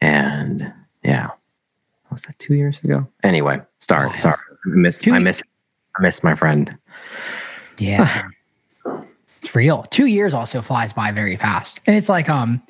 And 0.00 0.72
yeah, 1.02 1.26
what 1.26 2.12
was 2.12 2.22
that 2.24 2.38
two 2.38 2.54
years 2.54 2.80
ago? 2.82 3.06
Anyway, 3.22 3.60
sorry, 3.78 4.08
Wow. 4.08 4.16
sorry. 4.16 4.36
I 4.66 4.68
miss, 4.68 5.00
Two 5.00 5.12
I 5.12 5.18
years. 5.18 5.24
miss, 5.24 5.42
I 5.98 6.02
miss 6.02 6.22
my 6.24 6.34
friend. 6.34 6.76
Yeah. 7.78 8.22
it's 9.40 9.54
real. 9.54 9.84
Two 9.90 10.06
years 10.06 10.34
also 10.34 10.62
flies 10.62 10.92
by 10.92 11.12
very 11.12 11.36
fast. 11.36 11.80
And 11.86 11.96
it's 11.96 12.08
like, 12.08 12.28
um, 12.28 12.62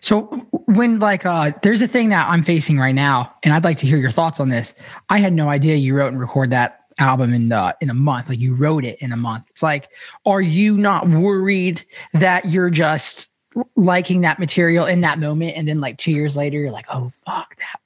so 0.00 0.22
when 0.66 0.98
like 0.98 1.24
uh 1.26 1.52
there's 1.62 1.80
a 1.82 1.88
thing 1.88 2.10
that 2.10 2.28
I'm 2.28 2.42
facing 2.42 2.78
right 2.78 2.94
now, 2.94 3.34
and 3.42 3.52
I'd 3.54 3.64
like 3.64 3.78
to 3.78 3.86
hear 3.86 3.96
your 3.96 4.10
thoughts 4.10 4.38
on 4.40 4.48
this. 4.48 4.74
I 5.08 5.18
had 5.18 5.32
no 5.32 5.48
idea 5.48 5.76
you 5.76 5.96
wrote 5.96 6.08
and 6.08 6.20
record 6.20 6.50
that 6.50 6.80
album 6.98 7.32
in 7.34 7.50
uh, 7.52 7.72
in 7.80 7.90
a 7.90 7.94
month. 7.94 8.28
Like 8.28 8.38
you 8.40 8.54
wrote 8.54 8.84
it 8.84 9.00
in 9.00 9.12
a 9.12 9.16
month. 9.16 9.48
It's 9.50 9.62
like, 9.62 9.88
are 10.26 10.40
you 10.42 10.76
not 10.76 11.08
worried 11.08 11.82
that 12.12 12.46
you're 12.46 12.70
just 12.70 13.30
liking 13.76 14.22
that 14.22 14.38
material 14.38 14.86
in 14.86 15.00
that 15.00 15.18
moment, 15.18 15.56
and 15.56 15.66
then 15.68 15.80
like 15.80 15.96
two 15.98 16.12
years 16.12 16.36
later, 16.36 16.58
you're 16.58 16.70
like, 16.70 16.86
oh 16.90 17.10
fuck 17.26 17.56
that. 17.56 17.80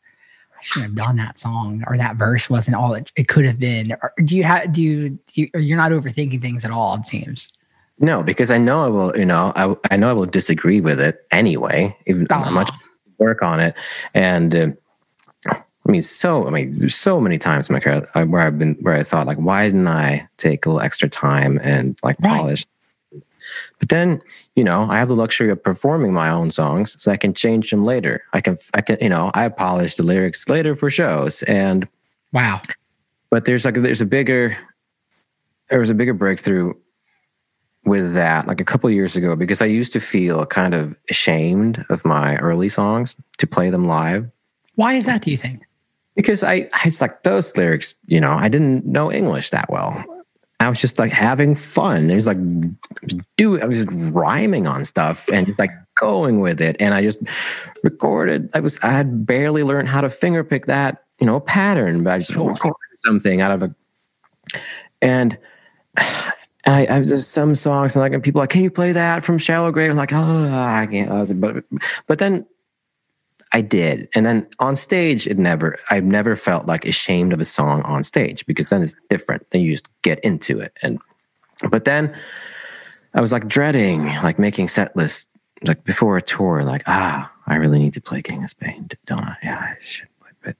I 0.57 0.61
shouldn't 0.62 0.97
have 0.99 1.07
done 1.07 1.16
that 1.16 1.39
song, 1.39 1.85
or 1.87 1.97
that 1.97 2.16
verse 2.16 2.51
wasn't 2.51 2.77
all 2.77 2.95
it, 2.95 3.12
it 3.16 3.29
could 3.29 3.45
have 3.45 3.59
been. 3.61 3.93
Or 4.03 4.12
do 4.25 4.37
you 4.37 4.43
have 4.45 4.73
do 4.73 4.83
you, 4.83 5.11
do 5.29 5.43
you 5.43 5.51
or 5.55 5.61
you're 5.61 5.77
not 5.77 5.93
overthinking 5.93 6.41
things 6.41 6.64
at 6.64 6.71
all? 6.73 6.95
It 6.97 7.07
seems. 7.07 7.53
No, 8.01 8.23
because 8.23 8.51
I 8.51 8.59
know 8.59 8.85
I 8.85 8.89
will, 8.89 9.16
you 9.19 9.25
know, 9.25 9.53
I, 9.57 9.75
I 9.91 9.97
know 9.97 10.09
I 10.11 10.12
will 10.12 10.27
disagree 10.27 10.81
with 10.81 11.01
it 11.01 11.16
anyway, 11.33 11.97
even 12.07 12.27
Ah. 12.31 12.45
how 12.45 12.51
much 12.51 12.71
work 13.19 13.43
on 13.43 13.59
it. 13.61 13.75
And 14.14 14.55
uh, 14.55 14.69
I 15.49 15.91
mean, 15.91 16.03
so, 16.03 16.47
I 16.47 16.51
mean, 16.51 16.89
so 16.91 17.21
many 17.21 17.39
times 17.39 17.69
in 17.69 17.73
my 17.73 17.81
career 17.81 18.09
I- 18.14 18.23
where 18.25 18.43
I've 18.43 18.59
been, 18.59 18.75
where 18.83 18.95
I 18.95 19.03
thought, 19.03 19.27
like, 19.27 19.39
why 19.39 19.66
didn't 19.66 19.89
I 19.89 20.29
take 20.37 20.64
a 20.64 20.69
little 20.69 20.81
extra 20.81 21.09
time 21.09 21.59
and 21.62 21.99
like 22.05 22.16
Right. 22.21 22.37
polish? 22.39 22.66
But 23.78 23.88
then, 23.88 24.20
you 24.57 24.64
know, 24.64 24.82
I 24.90 24.99
have 24.99 25.09
the 25.09 25.14
luxury 25.16 25.51
of 25.51 25.62
performing 25.62 26.12
my 26.12 26.30
own 26.30 26.51
songs, 26.51 27.01
so 27.01 27.11
I 27.12 27.16
can 27.16 27.32
change 27.34 27.70
them 27.70 27.84
later. 27.84 28.22
I 28.32 28.40
can, 28.40 28.57
I 28.74 28.80
can, 28.80 28.99
you 29.01 29.09
know, 29.09 29.30
I 29.34 29.49
polish 29.49 29.94
the 29.96 30.03
lyrics 30.03 30.49
later 30.49 30.74
for 30.74 30.90
shows, 30.90 31.42
and 31.44 31.88
Wow. 32.32 32.61
but 33.30 33.44
there's 33.44 33.64
like 33.64 33.74
there's 33.76 34.01
a 34.03 34.07
bigger 34.07 34.57
there 35.70 35.78
was 35.80 35.90
a 35.90 35.94
bigger 35.94 36.14
breakthrough 36.14 36.74
with 37.84 38.14
that 38.14 38.46
like 38.46 38.61
a 38.61 38.64
couple 38.64 38.90
years 38.90 39.16
ago 39.16 39.34
because 39.36 39.62
I 39.62 39.66
used 39.66 39.92
to 39.94 40.01
feel 40.01 40.44
kind 40.46 40.74
of 40.74 40.96
ashamed 41.11 41.84
of 41.88 42.05
my 42.05 42.36
early 42.36 42.68
songs 42.68 43.16
to 43.38 43.46
play 43.46 43.70
them 43.70 43.86
live 43.86 44.30
Why 44.74 44.94
is 44.94 45.07
that? 45.07 45.22
Do 45.22 45.30
you 45.30 45.36
think? 45.38 45.62
because 46.16 46.42
I 46.42 46.68
I 46.74 46.82
was 46.84 47.01
like 47.01 47.22
those 47.22 47.57
lyrics 47.57 47.94
you 48.07 48.20
know 48.20 48.32
I 48.32 48.49
didn't 48.49 48.84
know 48.84 49.11
English 49.12 49.51
that 49.51 49.70
well 49.70 50.05
I 50.61 50.69
was 50.69 50.81
just 50.81 50.99
like 50.99 51.13
having 51.13 51.55
fun 51.55 52.11
it 52.11 52.15
was 52.15 52.27
like 52.27 52.39
do 53.37 53.61
I 53.61 53.67
was 53.67 53.85
just 53.85 53.97
rhyming 54.13 54.67
on 54.67 54.85
stuff 54.85 55.29
and 55.33 55.57
like 55.59 55.71
going 55.95 56.41
with 56.41 56.61
it 56.61 56.77
and 56.81 56.95
I 56.95 57.03
just 57.03 57.23
recorded 57.85 58.51
I 58.55 58.61
was 58.61 58.81
I 58.83 58.91
had 58.91 59.27
barely 59.27 59.63
learned 59.63 59.89
how 59.89 60.01
to 60.01 60.11
finger 60.11 60.43
pick 60.43 60.67
that 60.67 61.05
you 61.21 61.27
know 61.27 61.41
pattern 61.41 62.03
but 62.03 62.13
I 62.13 62.19
just 62.19 62.35
recorded 62.35 62.77
something 62.95 63.41
out 63.41 63.53
of 63.53 63.63
a 63.63 63.75
and 65.03 65.39
I, 66.67 66.87
I 66.87 66.99
was 66.99 67.09
just 67.09 67.33
some 67.33 67.55
songs 67.55 67.97
and 67.97 68.03
like 68.03 68.13
and 68.13 68.23
people 68.23 68.41
like, 68.41 68.51
can 68.51 68.63
you 68.63 68.71
play 68.71 68.93
that 68.93 69.25
from 69.25 69.39
Shallow 69.39 69.73
Grave? 69.73 69.91
I'm 69.91 69.97
like, 69.97 70.13
oh, 70.13 70.53
I 70.53 70.87
can't. 70.91 71.11
I 71.11 71.21
was 71.21 71.33
like, 71.33 71.41
but 71.41 71.65
but 72.07 72.19
then 72.19 72.47
I 73.53 73.61
did, 73.61 74.09
and 74.14 74.26
then 74.26 74.46
on 74.59 74.76
stage, 74.76 75.26
it 75.26 75.38
never. 75.38 75.78
I've 75.90 76.05
never 76.05 76.36
felt 76.36 76.66
like 76.66 76.84
ashamed 76.84 77.32
of 77.32 77.40
a 77.40 77.44
song 77.44 77.82
on 77.82 78.03
stage 78.03 78.44
because 78.46 78.68
then 78.68 78.82
it's 78.82 78.96
different. 79.09 79.51
Then 79.51 79.62
you 79.62 79.72
just 79.72 79.88
get 80.03 80.20
into 80.20 80.61
it, 80.61 80.76
and 80.82 80.99
but 81.70 81.84
then 81.84 82.14
I 83.14 83.20
was 83.20 83.32
like 83.32 83.49
dreading 83.49 84.07
like 84.22 84.38
making 84.38 84.68
set 84.68 84.94
lists 84.96 85.28
like 85.62 85.82
before 85.84 86.16
a 86.16 86.22
tour. 86.22 86.62
Like 86.62 86.82
ah, 86.86 87.32
I 87.46 87.57
really 87.57 87.78
need 87.78 87.94
to 87.94 88.01
play 88.01 88.22
King 88.22 88.44
of 88.44 88.51
Spain, 88.51 88.88
don't 89.07 89.20
I? 89.20 89.36
Yeah, 89.42 89.59
I 89.59 89.76
should. 89.80 90.09
play 90.20 90.30
But 90.42 90.57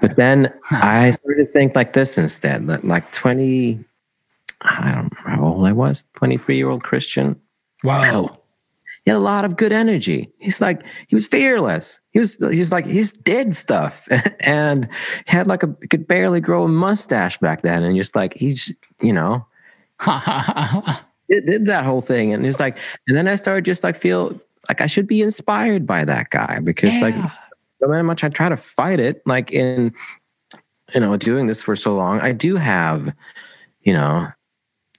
but 0.00 0.16
then 0.16 0.52
I 0.70 1.10
started 1.10 1.44
to 1.44 1.46
think 1.46 1.76
like 1.76 1.92
this 1.92 2.18
instead. 2.18 2.66
Like 2.84 3.12
twenty. 3.12 3.84
I 4.62 4.90
don't 4.90 5.12
remember 5.12 5.16
how 5.26 5.44
old 5.44 5.66
I 5.66 5.72
was, 5.72 6.06
23 6.14 6.56
year 6.56 6.70
old 6.70 6.82
Kristian. 6.82 7.36
Wow. 7.84 8.38
He 9.06 9.12
had 9.12 9.18
a 9.18 9.20
lot 9.20 9.44
of 9.44 9.56
good 9.56 9.72
energy. 9.72 10.32
He's 10.40 10.60
like, 10.60 10.82
he 11.06 11.14
was 11.14 11.28
fearless. 11.28 12.00
He 12.10 12.18
was, 12.18 12.38
he 12.38 12.58
was 12.58 12.72
like, 12.72 12.84
he's 12.86 13.12
did 13.12 13.54
stuff 13.54 14.08
and 14.40 14.88
had 15.26 15.46
like 15.46 15.62
a, 15.62 15.68
could 15.88 16.08
barely 16.08 16.40
grow 16.40 16.64
a 16.64 16.68
mustache 16.68 17.38
back 17.38 17.62
then. 17.62 17.84
And 17.84 17.96
just 17.96 18.16
like, 18.16 18.34
he's, 18.34 18.74
you 19.00 19.12
know, 19.12 19.46
did, 21.30 21.46
did 21.46 21.66
that 21.66 21.84
whole 21.84 22.00
thing. 22.00 22.32
And 22.32 22.44
it's 22.44 22.58
like, 22.58 22.78
and 23.06 23.16
then 23.16 23.28
I 23.28 23.36
started 23.36 23.64
just 23.64 23.84
like 23.84 23.94
feel 23.94 24.38
like 24.68 24.80
I 24.80 24.88
should 24.88 25.06
be 25.06 25.22
inspired 25.22 25.86
by 25.86 26.04
that 26.04 26.30
guy 26.30 26.58
because 26.58 27.00
like, 27.00 27.14
Yeah. 27.14 27.30
no 27.80 27.86
matter 27.86 27.98
how 27.98 28.02
much 28.02 28.24
I 28.24 28.28
try 28.28 28.48
to 28.48 28.56
fight 28.56 28.98
it, 28.98 29.22
like 29.24 29.52
in, 29.52 29.92
you 30.92 31.00
know, 31.00 31.16
doing 31.16 31.46
this 31.46 31.62
for 31.62 31.76
so 31.76 31.94
long, 31.94 32.20
I 32.20 32.32
do 32.32 32.56
have, 32.56 33.14
you 33.82 33.92
know, 33.92 34.26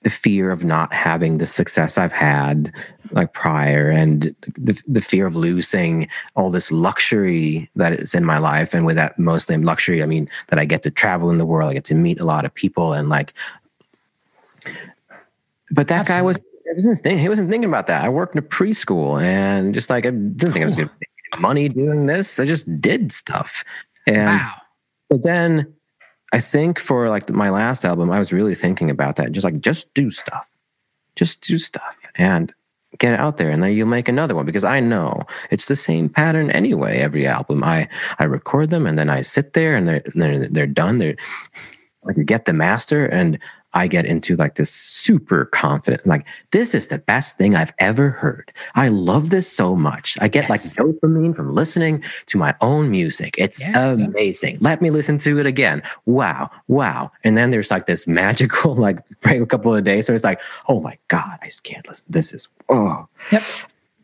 the 0.07 0.11
fear 0.11 0.51
of 0.51 0.63
not 0.63 0.93
having 0.93 1.37
the 1.37 1.45
success 1.45 1.97
I've 1.97 2.13
had 2.13 2.73
like 3.11 3.33
prior 3.33 3.89
and 3.89 4.33
the, 4.55 4.81
the 4.87 5.01
fear 5.01 5.25
of 5.25 5.35
losing 5.35 6.07
all 6.37 6.49
this 6.49 6.71
luxury 6.71 7.69
that 7.75 7.91
is 7.91 8.15
in 8.15 8.23
my 8.23 8.37
life. 8.37 8.73
And 8.73 8.85
with 8.85 8.95
that 8.95 9.19
mostly 9.19 9.57
luxury, 9.57 10.01
I 10.01 10.05
mean 10.05 10.27
that 10.47 10.59
I 10.59 10.63
get 10.63 10.81
to 10.83 10.91
travel 10.91 11.29
in 11.29 11.39
the 11.39 11.45
world, 11.45 11.69
I 11.69 11.73
get 11.73 11.83
to 11.85 11.93
meet 11.93 12.21
a 12.21 12.23
lot 12.23 12.45
of 12.45 12.53
people 12.53 12.93
and 12.93 13.09
like, 13.09 13.33
but 15.71 15.89
that 15.89 16.07
guy 16.07 16.21
was, 16.21 16.37
he 16.37 16.73
wasn't, 16.73 16.99
think, 16.99 17.19
he 17.19 17.27
wasn't 17.27 17.49
thinking 17.49 17.69
about 17.69 17.87
that. 17.87 18.05
I 18.05 18.07
worked 18.07 18.33
in 18.33 18.39
a 18.39 18.47
preschool 18.47 19.21
and 19.21 19.73
just 19.73 19.89
like, 19.89 20.05
I 20.05 20.11
didn't 20.11 20.53
think 20.53 20.63
I 20.63 20.65
was 20.67 20.77
going 20.77 20.87
to 20.87 20.95
make 21.01 21.41
money 21.41 21.67
doing 21.67 22.05
this. 22.05 22.39
I 22.39 22.45
just 22.45 22.73
did 22.77 23.11
stuff. 23.11 23.65
And 24.07 24.39
wow. 24.39 24.53
but 25.09 25.23
then 25.23 25.73
I 26.33 26.39
think 26.39 26.79
for 26.79 27.09
like 27.09 27.29
my 27.29 27.49
last 27.49 27.85
album, 27.85 28.11
I 28.11 28.19
was 28.19 28.33
really 28.33 28.55
thinking 28.55 28.89
about 28.89 29.15
that. 29.15 29.31
Just 29.31 29.45
like, 29.45 29.61
just 29.61 29.93
do 29.93 30.09
stuff, 30.11 30.49
just 31.15 31.41
do 31.41 31.57
stuff 31.57 31.97
and 32.15 32.53
get 32.97 33.13
it 33.13 33.19
out 33.19 33.37
there. 33.37 33.49
And 33.49 33.63
then 33.63 33.73
you'll 33.73 33.87
make 33.87 34.09
another 34.09 34.35
one 34.35 34.45
because 34.45 34.63
I 34.63 34.79
know 34.79 35.23
it's 35.51 35.67
the 35.67 35.75
same 35.75 36.09
pattern 36.09 36.51
anyway. 36.51 36.97
Every 36.97 37.27
album 37.27 37.63
I, 37.63 37.87
I 38.19 38.25
record 38.25 38.69
them 38.69 38.85
and 38.85 38.97
then 38.97 39.09
I 39.09 39.21
sit 39.21 39.53
there 39.53 39.75
and 39.75 39.87
they're, 39.87 40.03
they're, 40.15 40.47
they're 40.49 40.67
done. 40.67 40.97
They're 40.97 41.15
like, 42.03 42.25
get 42.25 42.45
the 42.45 42.53
master 42.53 43.05
and 43.05 43.39
I 43.77 43.85
get 43.87 44.05
into 44.05 44.35
like 44.35 44.55
this 44.55 44.71
super 44.71 45.45
confident, 45.45 46.05
like, 46.07 46.25
this 46.51 46.73
is 46.73 46.87
the 46.87 46.97
best 46.97 47.37
thing 47.37 47.55
I've 47.55 47.73
ever 47.77 48.09
heard. 48.09 48.51
I 48.73 48.87
love 48.87 49.29
this 49.29 49.47
so 49.47 49.75
much. 49.75 50.17
I 50.19 50.27
get 50.27 50.49
like 50.49 50.61
dopamine 50.63 51.35
from 51.35 51.53
listening 51.53 52.03
to 52.25 52.39
my 52.39 52.55
own 52.61 52.89
music. 52.89 53.35
It's 53.37 53.61
Yeah. 53.61 53.91
amazing. 53.91 54.57
Let 54.61 54.81
me 54.81 54.89
listen 54.89 55.19
to 55.19 55.37
it 55.39 55.45
again. 55.45 55.83
Wow. 56.07 56.49
Wow. 56.67 57.11
And 57.23 57.37
then 57.37 57.51
there's 57.51 57.69
like 57.69 57.85
this 57.85 58.07
magical, 58.07 58.73
like, 58.87 58.97
break 59.21 59.41
a 59.41 59.45
couple 59.45 59.75
of 59.75 59.83
days. 59.83 60.07
So 60.07 60.13
it's 60.13 60.23
like, 60.23 60.41
oh 60.67 60.79
my 60.81 60.97
God, 61.07 61.37
I 61.43 61.45
just 61.45 61.63
can't 61.63 61.87
listen. 61.87 62.07
This 62.09 62.33
is, 62.33 62.47
oh. 62.69 63.07
Yep. 63.31 63.43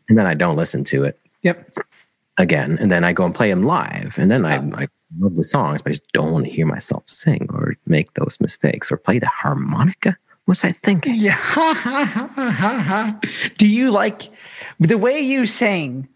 And 0.08 0.16
then 0.16 0.26
I 0.26 0.34
don't 0.34 0.56
listen 0.56 0.84
to 0.84 1.02
it 1.02 1.18
Yep. 1.42 1.74
again. 2.38 2.78
And 2.80 2.92
then 2.92 3.02
I 3.02 3.12
go 3.12 3.24
and 3.24 3.34
play 3.34 3.50
them 3.50 3.64
live. 3.64 4.18
And 4.20 4.30
then 4.30 4.46
I, 4.46 4.56
I 4.82 4.86
love 5.18 5.34
the 5.34 5.44
songs, 5.44 5.82
but 5.82 5.90
I 5.90 5.92
just 5.92 6.12
don't 6.12 6.32
want 6.32 6.46
to 6.46 6.50
hear 6.50 6.66
myself 6.66 7.08
sing 7.08 7.48
or 7.52 7.76
make 7.86 8.14
those 8.14 8.38
mistakes 8.40 8.90
or 8.90 8.96
play 8.96 9.18
the 9.18 9.26
harmonica. 9.26 10.16
What's 10.46 10.64
I 10.64 10.72
thinking? 10.72 11.14
Yeah. 11.16 13.18
Do 13.56 13.66
you 13.66 13.90
like 13.90 14.22
the 14.78 14.98
way 14.98 15.20
you 15.20 15.46
sing? 15.46 16.08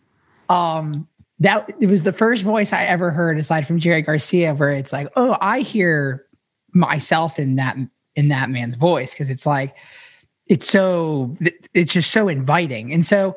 Um, 0.48 1.08
that 1.40 1.72
it 1.80 1.86
was 1.86 2.04
the 2.04 2.12
first 2.12 2.42
voice 2.42 2.72
I 2.72 2.84
ever 2.84 3.10
heard 3.10 3.38
aside 3.38 3.66
from 3.66 3.78
Jerry 3.78 4.02
Garcia, 4.02 4.54
where 4.54 4.70
it's 4.70 4.92
like, 4.92 5.08
oh, 5.14 5.36
I 5.40 5.60
hear 5.60 6.26
myself 6.74 7.38
in 7.38 7.56
that 7.56 7.76
in 8.16 8.28
that 8.28 8.50
man's 8.50 8.74
voice 8.74 9.14
because 9.14 9.30
it's 9.30 9.46
like 9.46 9.76
it's 10.46 10.68
so 10.68 11.36
it's 11.74 11.92
just 11.92 12.10
so 12.10 12.28
inviting. 12.28 12.92
And 12.92 13.06
so 13.06 13.36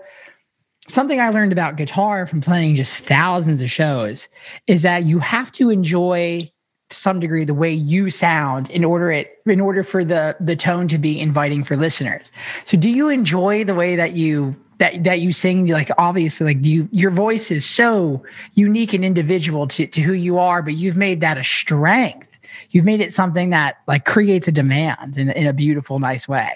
something 0.93 1.19
I 1.19 1.29
learned 1.29 1.51
about 1.51 1.75
guitar 1.75 2.25
from 2.25 2.41
playing 2.41 2.75
just 2.75 3.03
thousands 3.03 3.61
of 3.61 3.69
shows 3.69 4.29
is 4.67 4.81
that 4.83 5.03
you 5.05 5.19
have 5.19 5.51
to 5.53 5.69
enjoy 5.69 6.41
to 6.89 6.95
some 6.95 7.19
degree 7.19 7.45
the 7.45 7.53
way 7.53 7.71
you 7.71 8.09
sound 8.09 8.69
in 8.69 8.83
order 8.83 9.11
it 9.11 9.39
in 9.45 9.61
order 9.61 9.83
for 9.83 10.03
the 10.03 10.35
the 10.39 10.55
tone 10.55 10.87
to 10.89 10.97
be 10.97 11.19
inviting 11.19 11.63
for 11.63 11.75
listeners. 11.75 12.31
So 12.65 12.77
do 12.77 12.89
you 12.89 13.09
enjoy 13.09 13.63
the 13.63 13.75
way 13.75 13.95
that 13.95 14.11
you 14.11 14.55
that 14.77 15.03
that 15.03 15.21
you 15.21 15.31
sing 15.31 15.67
like 15.67 15.89
obviously 15.97 16.45
like 16.45 16.61
do 16.61 16.69
you 16.69 16.89
your 16.91 17.11
voice 17.11 17.51
is 17.51 17.65
so 17.65 18.23
unique 18.53 18.93
and 18.93 19.05
individual 19.05 19.67
to 19.67 19.87
to 19.87 20.01
who 20.01 20.13
you 20.13 20.37
are 20.37 20.61
but 20.61 20.73
you've 20.73 20.97
made 20.97 21.21
that 21.21 21.37
a 21.37 21.43
strength. 21.43 22.39
You've 22.71 22.85
made 22.85 23.01
it 23.01 23.13
something 23.13 23.51
that 23.51 23.77
like 23.87 24.05
creates 24.05 24.47
a 24.47 24.51
demand 24.51 25.17
in, 25.17 25.29
in 25.29 25.47
a 25.47 25.53
beautiful 25.53 25.99
nice 25.99 26.27
way. 26.27 26.51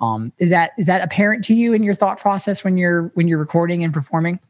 Um, 0.00 0.32
is 0.38 0.50
that 0.50 0.72
is 0.78 0.86
that 0.86 1.02
apparent 1.02 1.44
to 1.44 1.54
you 1.54 1.72
in 1.72 1.82
your 1.82 1.94
thought 1.94 2.18
process 2.18 2.64
when 2.64 2.76
you're 2.76 3.10
when 3.14 3.28
you're 3.28 3.38
recording 3.38 3.84
and 3.84 3.92
performing? 3.92 4.40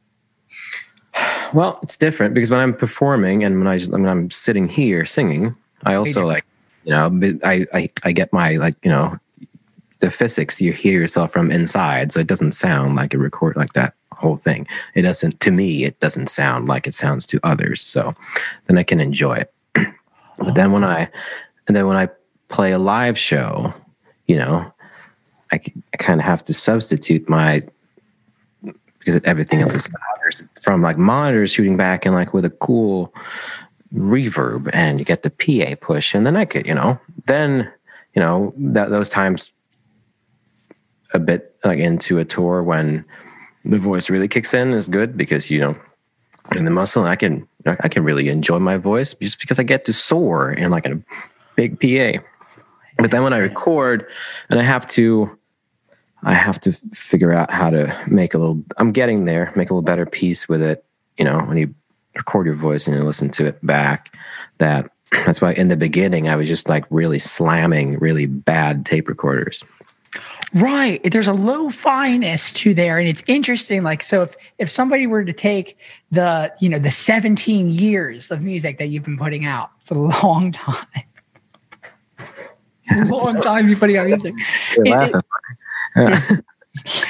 Well, 1.53 1.80
it's 1.82 1.96
different 1.96 2.34
because 2.34 2.51
when 2.51 2.61
I'm 2.61 2.74
performing 2.74 3.42
and 3.42 3.59
when 3.59 3.66
I 3.66 3.80
when 3.80 4.07
I'm 4.07 4.30
sitting 4.30 4.68
here 4.68 5.05
singing, 5.05 5.57
I 5.84 5.94
also 5.94 6.24
like, 6.24 6.44
you 6.84 6.92
know, 6.92 7.11
I, 7.44 7.66
I 7.74 7.88
I 8.05 8.12
get 8.12 8.32
my 8.32 8.57
like, 8.57 8.76
you 8.84 8.90
know, 8.90 9.16
the 9.98 10.11
physics 10.11 10.61
you 10.61 10.72
hear 10.72 11.01
yourself 11.01 11.32
from 11.32 11.51
inside, 11.51 12.12
so 12.12 12.20
it 12.20 12.28
doesn't 12.28 12.53
sound 12.53 12.94
like 12.94 13.12
a 13.14 13.18
record 13.18 13.57
like 13.57 13.72
that 13.72 13.94
whole 14.12 14.36
thing. 14.36 14.68
It 14.94 15.03
doesn't 15.03 15.40
to 15.40 15.51
me. 15.51 15.84
It 15.84 15.98
doesn't 15.98 16.28
sound 16.28 16.68
like 16.68 16.86
it 16.86 16.94
sounds 16.94 17.26
to 17.26 17.40
others. 17.42 17.80
So 17.80 18.14
then 18.66 18.78
I 18.78 18.84
can 18.84 19.01
enjoy 19.01 19.38
it. 19.38 19.53
but 20.38 20.55
then 20.55 20.70
when 20.70 20.84
I 20.84 21.09
and 21.66 21.76
then 21.76 21.86
when 21.88 21.96
I 21.96 22.09
play 22.48 22.72
a 22.72 22.78
live 22.78 23.18
show, 23.18 23.74
you 24.26 24.38
know, 24.38 24.72
I, 25.53 25.61
I 25.92 25.96
kind 25.96 26.20
of 26.20 26.26
have 26.26 26.42
to 26.44 26.55
substitute 26.55 27.28
my 27.28 27.62
because 29.01 29.20
everything 29.24 29.62
else 29.62 29.74
is 29.74 29.88
louder 29.88 30.51
from 30.61 30.82
like 30.82 30.98
monitors 30.98 31.51
shooting 31.51 31.76
back 31.76 32.05
and 32.05 32.14
like 32.14 32.32
with 32.34 32.44
a 32.44 32.51
cool 32.51 33.12
reverb 33.94 34.70
and 34.72 34.98
you 34.98 35.05
get 35.05 35.22
the 35.22 35.30
PA 35.30 35.74
push 35.80 36.14
and 36.14 36.26
then 36.26 36.36
I 36.36 36.44
could, 36.44 36.66
you 36.66 36.74
know, 36.74 37.01
then, 37.26 37.70
you 38.14 38.20
know, 38.20 38.53
that 38.57 38.90
those 38.90 39.11
times 39.11 39.53
a 41.12 41.18
bit 41.18 41.57
like 41.64 41.78
into 41.78 42.18
a 42.18 42.24
tour 42.24 42.62
when 42.62 43.05
the 43.64 43.78
voice 43.78 44.11
really 44.11 44.28
kicks 44.28 44.55
in 44.55 44.72
is 44.74 44.86
good 44.86 45.16
because, 45.16 45.51
you 45.51 45.61
know, 45.61 45.76
in 46.55 46.64
the 46.64 46.70
muscle, 46.70 47.05
I 47.05 47.16
can, 47.16 47.48
I 47.66 47.88
can 47.88 48.05
really 48.05 48.28
enjoy 48.28 48.59
my 48.59 48.76
voice 48.76 49.14
just 49.14 49.40
because 49.40 49.59
I 49.59 49.62
get 49.62 49.84
to 49.86 49.92
soar 49.92 50.51
in 50.53 50.70
like 50.70 50.86
a 50.86 51.01
big 51.57 51.80
PA. 51.80 52.22
But 52.98 53.11
then 53.11 53.22
when 53.22 53.32
I 53.32 53.38
record 53.38 54.07
and 54.51 54.61
I 54.61 54.62
have 54.62 54.86
to, 54.88 55.38
I 56.23 56.35
have 56.35 56.61
to 56.61 56.73
figure 56.73 57.33
out 57.33 57.51
how 57.51 57.71
to 57.71 57.95
make 58.09 58.35
a 58.35 58.39
little. 58.39 58.62
I'm 58.77 58.93
getting 58.93 59.25
there. 59.25 59.53
Make 59.57 59.71
a 59.71 59.75
little 59.75 59.83
better 59.83 60.07
piece 60.07 60.49
with 60.49 60.62
it. 60.62 60.85
You 61.18 61.25
know, 61.25 61.39
when 61.41 61.57
you 61.57 61.75
record 62.14 62.47
your 62.47 62.55
voice 62.55 62.87
and 62.87 62.97
you 62.97 63.03
listen 63.03 63.31
to 63.31 63.47
it 63.47 63.64
back, 63.64 64.14
that 64.59 64.91
that's 65.27 65.41
why 65.41 65.53
in 65.53 65.68
the 65.68 65.77
beginning 65.77 66.29
I 66.29 66.37
was 66.37 66.49
just 66.49 66.68
like 66.68 66.85
really 66.91 67.18
slamming 67.18 67.99
really 67.99 68.27
bad 68.27 68.87
tape 68.87 69.09
recorders. 69.09 69.64
Right. 70.53 71.01
There's 71.05 71.29
a 71.29 71.33
low 71.33 71.71
fineness 71.71 72.53
to 72.55 72.75
there. 72.75 72.99
And 72.99 73.09
it's 73.09 73.23
interesting. 73.29 73.85
Like, 73.85 74.03
so 74.03 74.23
if 74.23 74.35
if 74.59 74.68
somebody 74.68 75.07
were 75.07 75.25
to 75.25 75.33
take 75.33 75.79
the, 76.11 76.53
you 76.61 76.68
know, 76.68 76.79
the 76.81 76.91
17 76.91 77.71
years 77.71 78.33
of 78.33 78.43
music 78.43 78.79
that 78.79 78.87
you've 78.87 79.05
been 79.05 79.18
putting 79.18 79.45
out, 79.45 79.71
it's 79.81 79.91
a 79.91 79.95
long 80.25 80.51
time. 80.51 81.05
long 83.09 83.41
time 83.41 83.68
you 83.68 83.76
putting 83.76 83.97
out 83.97 84.07
music. 84.07 84.34
You're 84.76 84.86
It- 84.86 84.91
laughing. 84.91 85.20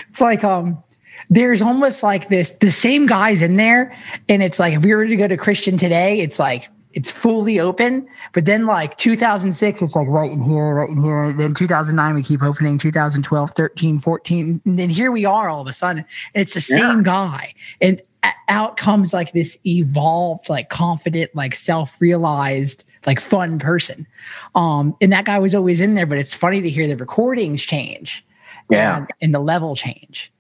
It's 0.09 0.21
like 0.21 0.43
um 0.43 0.83
there's 1.29 1.63
almost 1.63 2.03
like 2.03 2.29
this 2.29 2.53
the 2.53 2.73
same 2.73 3.07
guys 3.07 3.43
in 3.43 3.57
there. 3.57 3.95
And 4.29 4.43
it's 4.43 4.59
like 4.59 4.75
if 4.75 4.83
we 4.83 4.95
were 4.95 5.07
to 5.07 5.17
go 5.17 5.29
to 5.29 5.37
Kristian 5.37 5.79
today, 5.79 6.21
it's 6.21 6.39
like 6.39 6.69
it's 6.93 7.11
fully 7.11 7.61
open. 7.61 8.09
But 8.33 8.47
then 8.47 8.67
like 8.67 8.97
2006, 8.97 9.83
it's 9.83 9.95
like 9.95 10.09
right 10.09 10.31
in 10.33 10.43
here, 10.43 10.75
right 10.75 10.89
in 10.91 11.01
here. 11.03 11.33
Then 11.33 11.55
2009, 11.55 12.15
we 12.15 12.23
keep 12.23 12.43
opening 12.43 12.79
2012, 12.79 13.51
13, 13.53 13.99
14. 14.01 14.61
And 14.65 14.79
then 14.79 14.89
here 14.91 15.13
we 15.13 15.25
are 15.25 15.49
all 15.49 15.61
of 15.61 15.69
a 15.69 15.73
sudden. 15.73 16.05
And 16.35 16.43
it's 16.43 16.55
the 16.55 16.61
same 16.61 17.03
guy. 17.05 17.53
And 17.81 18.03
out 18.49 18.77
comes 18.77 19.15
like 19.15 19.33
this 19.33 19.57
evolved, 19.65 20.49
like 20.49 20.69
confident, 20.69 21.31
like 21.35 21.55
self-realized, 21.55 22.85
like 23.07 23.21
fun 23.21 23.59
person. 23.59 24.07
Um, 24.55 24.97
and 25.01 25.13
that 25.13 25.25
guy 25.25 25.39
was 25.39 25.55
always 25.55 25.81
in 25.81 25.95
there, 25.95 26.07
but 26.07 26.19
it's 26.19 26.35
funny 26.35 26.61
to 26.61 26.71
hear 26.71 26.87
the 26.87 26.97
recordings 26.97 27.63
change. 27.63 28.25
Yeah. 28.71 28.99
and, 28.99 29.09
and 29.21 29.35
the 29.35 29.41
level 29.41 29.75
change. 29.75 30.33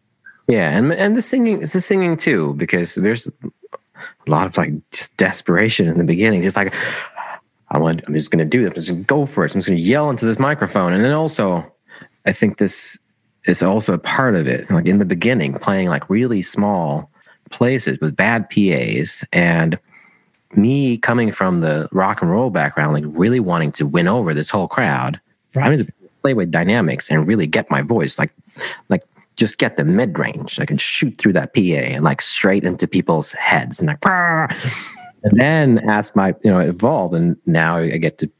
Yeah, 0.50 0.76
and 0.76 0.92
and 0.92 1.16
the 1.16 1.22
singing 1.22 1.62
is 1.62 1.72
the 1.72 1.80
singing 1.80 2.16
too 2.16 2.54
because 2.54 2.96
there's 2.96 3.28
a 3.28 3.50
lot 4.26 4.46
of 4.46 4.56
like 4.56 4.72
just 4.90 5.16
desperation 5.16 5.86
in 5.86 5.96
the 5.96 6.04
beginning, 6.04 6.42
just 6.42 6.56
like 6.56 6.74
I 7.70 7.78
want, 7.78 8.02
I'm 8.06 8.14
just 8.14 8.32
going 8.32 8.40
to 8.40 8.44
do 8.44 8.64
this, 8.64 8.70
I'm 8.70 8.74
just 8.74 8.88
going 8.88 9.02
to 9.02 9.06
go 9.06 9.26
for 9.26 9.44
it, 9.44 9.54
I'm 9.54 9.60
just 9.60 9.68
going 9.68 9.78
to 9.78 9.84
yell 9.84 10.10
into 10.10 10.26
this 10.26 10.40
microphone, 10.40 10.92
and 10.92 11.04
then 11.04 11.12
also, 11.12 11.72
I 12.26 12.32
think 12.32 12.58
this 12.58 12.98
is 13.44 13.62
also 13.62 13.94
a 13.94 13.98
part 13.98 14.34
of 14.34 14.48
it. 14.48 14.68
Like 14.70 14.86
in 14.86 14.98
the 14.98 15.04
beginning, 15.04 15.54
playing 15.54 15.88
like 15.88 16.10
really 16.10 16.42
small 16.42 17.10
places 17.50 18.00
with 18.00 18.16
bad 18.16 18.50
PAs 18.50 19.24
and 19.32 19.78
me 20.56 20.98
coming 20.98 21.30
from 21.32 21.60
the 21.60 21.88
rock 21.92 22.22
and 22.22 22.30
roll 22.30 22.50
background, 22.50 22.94
like 22.94 23.04
really 23.06 23.40
wanting 23.40 23.72
to 23.72 23.86
win 23.86 24.08
over 24.08 24.34
this 24.34 24.50
whole 24.50 24.68
crowd. 24.68 25.20
I 25.56 25.68
need 25.70 25.86
to 25.86 25.92
play 26.22 26.34
with 26.34 26.50
dynamics 26.50 27.10
and 27.10 27.26
really 27.26 27.46
get 27.46 27.70
my 27.70 27.82
voice, 27.82 28.18
like, 28.18 28.30
like 28.88 29.02
just 29.36 29.58
get 29.58 29.76
the 29.76 29.84
mid 29.84 30.18
range. 30.18 30.60
I 30.60 30.66
can 30.66 30.76
shoot 30.76 31.16
through 31.16 31.32
that 31.32 31.54
PA 31.54 31.60
and 31.60 32.04
like 32.04 32.20
straight 32.20 32.64
into 32.64 32.86
people's 32.86 33.32
heads 33.32 33.80
and 33.80 33.88
like, 33.88 34.04
and 35.24 35.40
then 35.40 35.78
as 35.88 36.14
my 36.14 36.34
you 36.44 36.50
know 36.50 36.60
evolve, 36.60 37.14
and 37.14 37.36
now 37.46 37.76
I 37.78 37.96
get 37.96 38.18
to 38.18 38.30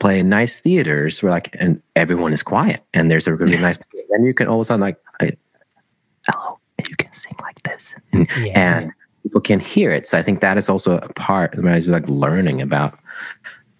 play 0.00 0.18
in 0.18 0.28
nice 0.28 0.60
theaters 0.60 1.22
where 1.22 1.30
like 1.30 1.54
and 1.60 1.80
everyone 1.94 2.32
is 2.32 2.42
quiet 2.42 2.80
and 2.92 3.10
there's 3.10 3.28
a 3.28 3.34
really 3.34 3.56
nice. 3.58 3.78
Then 4.10 4.24
you 4.24 4.34
can 4.34 4.48
all 4.48 4.56
of 4.56 4.60
a 4.62 4.64
sudden 4.64 4.80
like, 4.80 4.98
I, 5.20 5.32
hello, 6.28 6.58
and 6.78 6.88
you 6.88 6.96
can 6.96 7.12
sing 7.12 7.36
like 7.42 7.62
this, 7.62 7.94
and, 8.12 8.28
and 8.54 8.92
people 9.24 9.40
can 9.40 9.58
hear 9.58 9.90
it. 9.90 10.06
So 10.06 10.16
I 10.16 10.22
think 10.22 10.40
that 10.40 10.56
is 10.56 10.70
also 10.70 10.98
a 10.98 11.12
part. 11.14 11.54
I 11.54 11.56
mean, 11.56 11.72
I 11.72 11.76
was 11.76 11.88
like 11.88 12.08
learning 12.08 12.62
about 12.62 12.94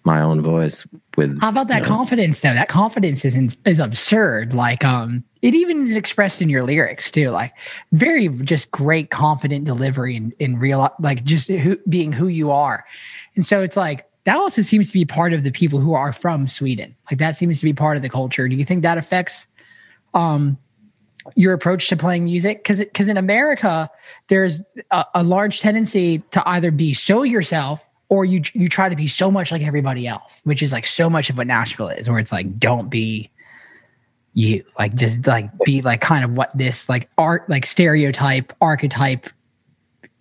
my 0.03 0.21
own 0.21 0.41
voice 0.41 0.87
with 1.17 1.39
How 1.39 1.49
about 1.49 1.67
that 1.69 1.77
you 1.77 1.89
know, 1.89 1.95
confidence 1.95 2.41
though? 2.41 2.53
That 2.53 2.67
confidence 2.67 3.23
is 3.23 3.57
is 3.65 3.79
absurd. 3.79 4.53
Like 4.53 4.83
um 4.83 5.23
it 5.41 5.55
even 5.55 5.83
is 5.83 5.95
expressed 5.95 6.41
in 6.41 6.49
your 6.49 6.63
lyrics 6.63 7.09
too. 7.09 7.29
Like 7.29 7.53
very 7.91 8.27
just 8.27 8.69
great 8.71 9.09
confident 9.09 9.65
delivery 9.65 10.15
in 10.15 10.33
in 10.39 10.57
real 10.57 10.93
like 10.99 11.23
just 11.23 11.47
who, 11.47 11.77
being 11.89 12.11
who 12.11 12.27
you 12.27 12.51
are. 12.51 12.85
And 13.35 13.45
so 13.45 13.63
it's 13.63 13.77
like 13.77 14.07
that 14.25 14.37
also 14.37 14.61
seems 14.61 14.91
to 14.91 14.93
be 14.97 15.05
part 15.05 15.33
of 15.33 15.43
the 15.43 15.51
people 15.51 15.79
who 15.79 15.93
are 15.93 16.13
from 16.13 16.47
Sweden. 16.47 16.95
Like 17.09 17.19
that 17.19 17.35
seems 17.35 17.59
to 17.59 17.65
be 17.65 17.73
part 17.73 17.97
of 17.97 18.03
the 18.03 18.09
culture. 18.09 18.47
Do 18.47 18.55
you 18.55 18.65
think 18.65 18.83
that 18.83 18.97
affects 18.97 19.47
um 20.13 20.57
your 21.35 21.53
approach 21.53 21.87
to 21.89 21.97
playing 21.97 22.25
music? 22.25 22.59
Because 22.59 22.79
because 22.79 23.09
in 23.09 23.17
America 23.17 23.89
there's 24.27 24.63
a, 24.91 25.05
a 25.15 25.23
large 25.23 25.59
tendency 25.59 26.19
to 26.31 26.47
either 26.47 26.71
be 26.71 26.93
so 26.93 27.23
yourself 27.23 27.87
or 28.09 28.25
you 28.25 28.41
you 28.53 28.69
try 28.69 28.89
to 28.89 28.95
be 28.95 29.07
so 29.07 29.31
much 29.31 29.51
like 29.51 29.61
everybody 29.61 30.07
else, 30.07 30.41
which 30.43 30.61
is 30.61 30.71
like 30.71 30.85
so 30.85 31.09
much 31.09 31.29
of 31.29 31.37
what 31.37 31.47
Nashville 31.47 31.89
is, 31.89 32.09
where 32.09 32.19
it's 32.19 32.31
like 32.31 32.59
don't 32.59 32.89
be 32.89 33.29
you, 34.33 34.63
like 34.77 34.93
just 34.95 35.25
like 35.27 35.49
be 35.65 35.81
like 35.81 36.01
kind 36.01 36.23
of 36.25 36.37
what 36.37 36.55
this 36.57 36.89
like 36.89 37.09
art 37.17 37.49
like 37.49 37.65
stereotype 37.65 38.53
archetype 38.61 39.27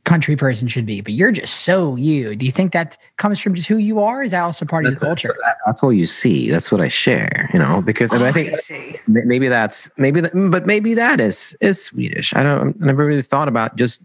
country 0.04 0.36
person 0.36 0.68
should 0.68 0.86
be, 0.86 1.00
but 1.00 1.14
you're 1.14 1.32
just 1.32 1.62
so 1.62 1.96
you. 1.96 2.36
Do 2.36 2.44
you 2.46 2.52
think 2.52 2.72
that 2.72 2.98
comes 3.16 3.40
from 3.40 3.54
just 3.54 3.68
who 3.68 3.78
you 3.78 4.00
are? 4.00 4.22
Is 4.22 4.30
that 4.32 4.42
also 4.42 4.64
part 4.66 4.84
of 4.86 4.92
your 4.92 5.00
culture? 5.00 5.34
That's 5.66 5.82
all 5.82 5.92
you 5.92 6.06
see. 6.06 6.50
That's 6.50 6.70
what 6.70 6.80
I 6.80 6.88
share. 6.88 7.50
You 7.52 7.58
know, 7.58 7.80
because 7.82 8.12
I, 8.12 8.16
oh, 8.16 8.18
mean, 8.18 8.28
I 8.28 8.32
think 8.32 8.52
Oh, 8.52 8.56
see. 8.56 8.96
m- 9.08 9.26
maybe 9.26 9.48
that's 9.48 9.90
maybe, 9.98 10.20
that, 10.20 10.32
but 10.50 10.66
maybe 10.66 10.94
that 10.94 11.20
is 11.20 11.56
is 11.60 11.82
Swedish. 11.82 12.34
I 12.34 12.42
don't. 12.42 12.76
I 12.82 12.86
never 12.86 13.04
really 13.04 13.22
thought 13.22 13.48
about 13.48 13.76
just 13.76 14.04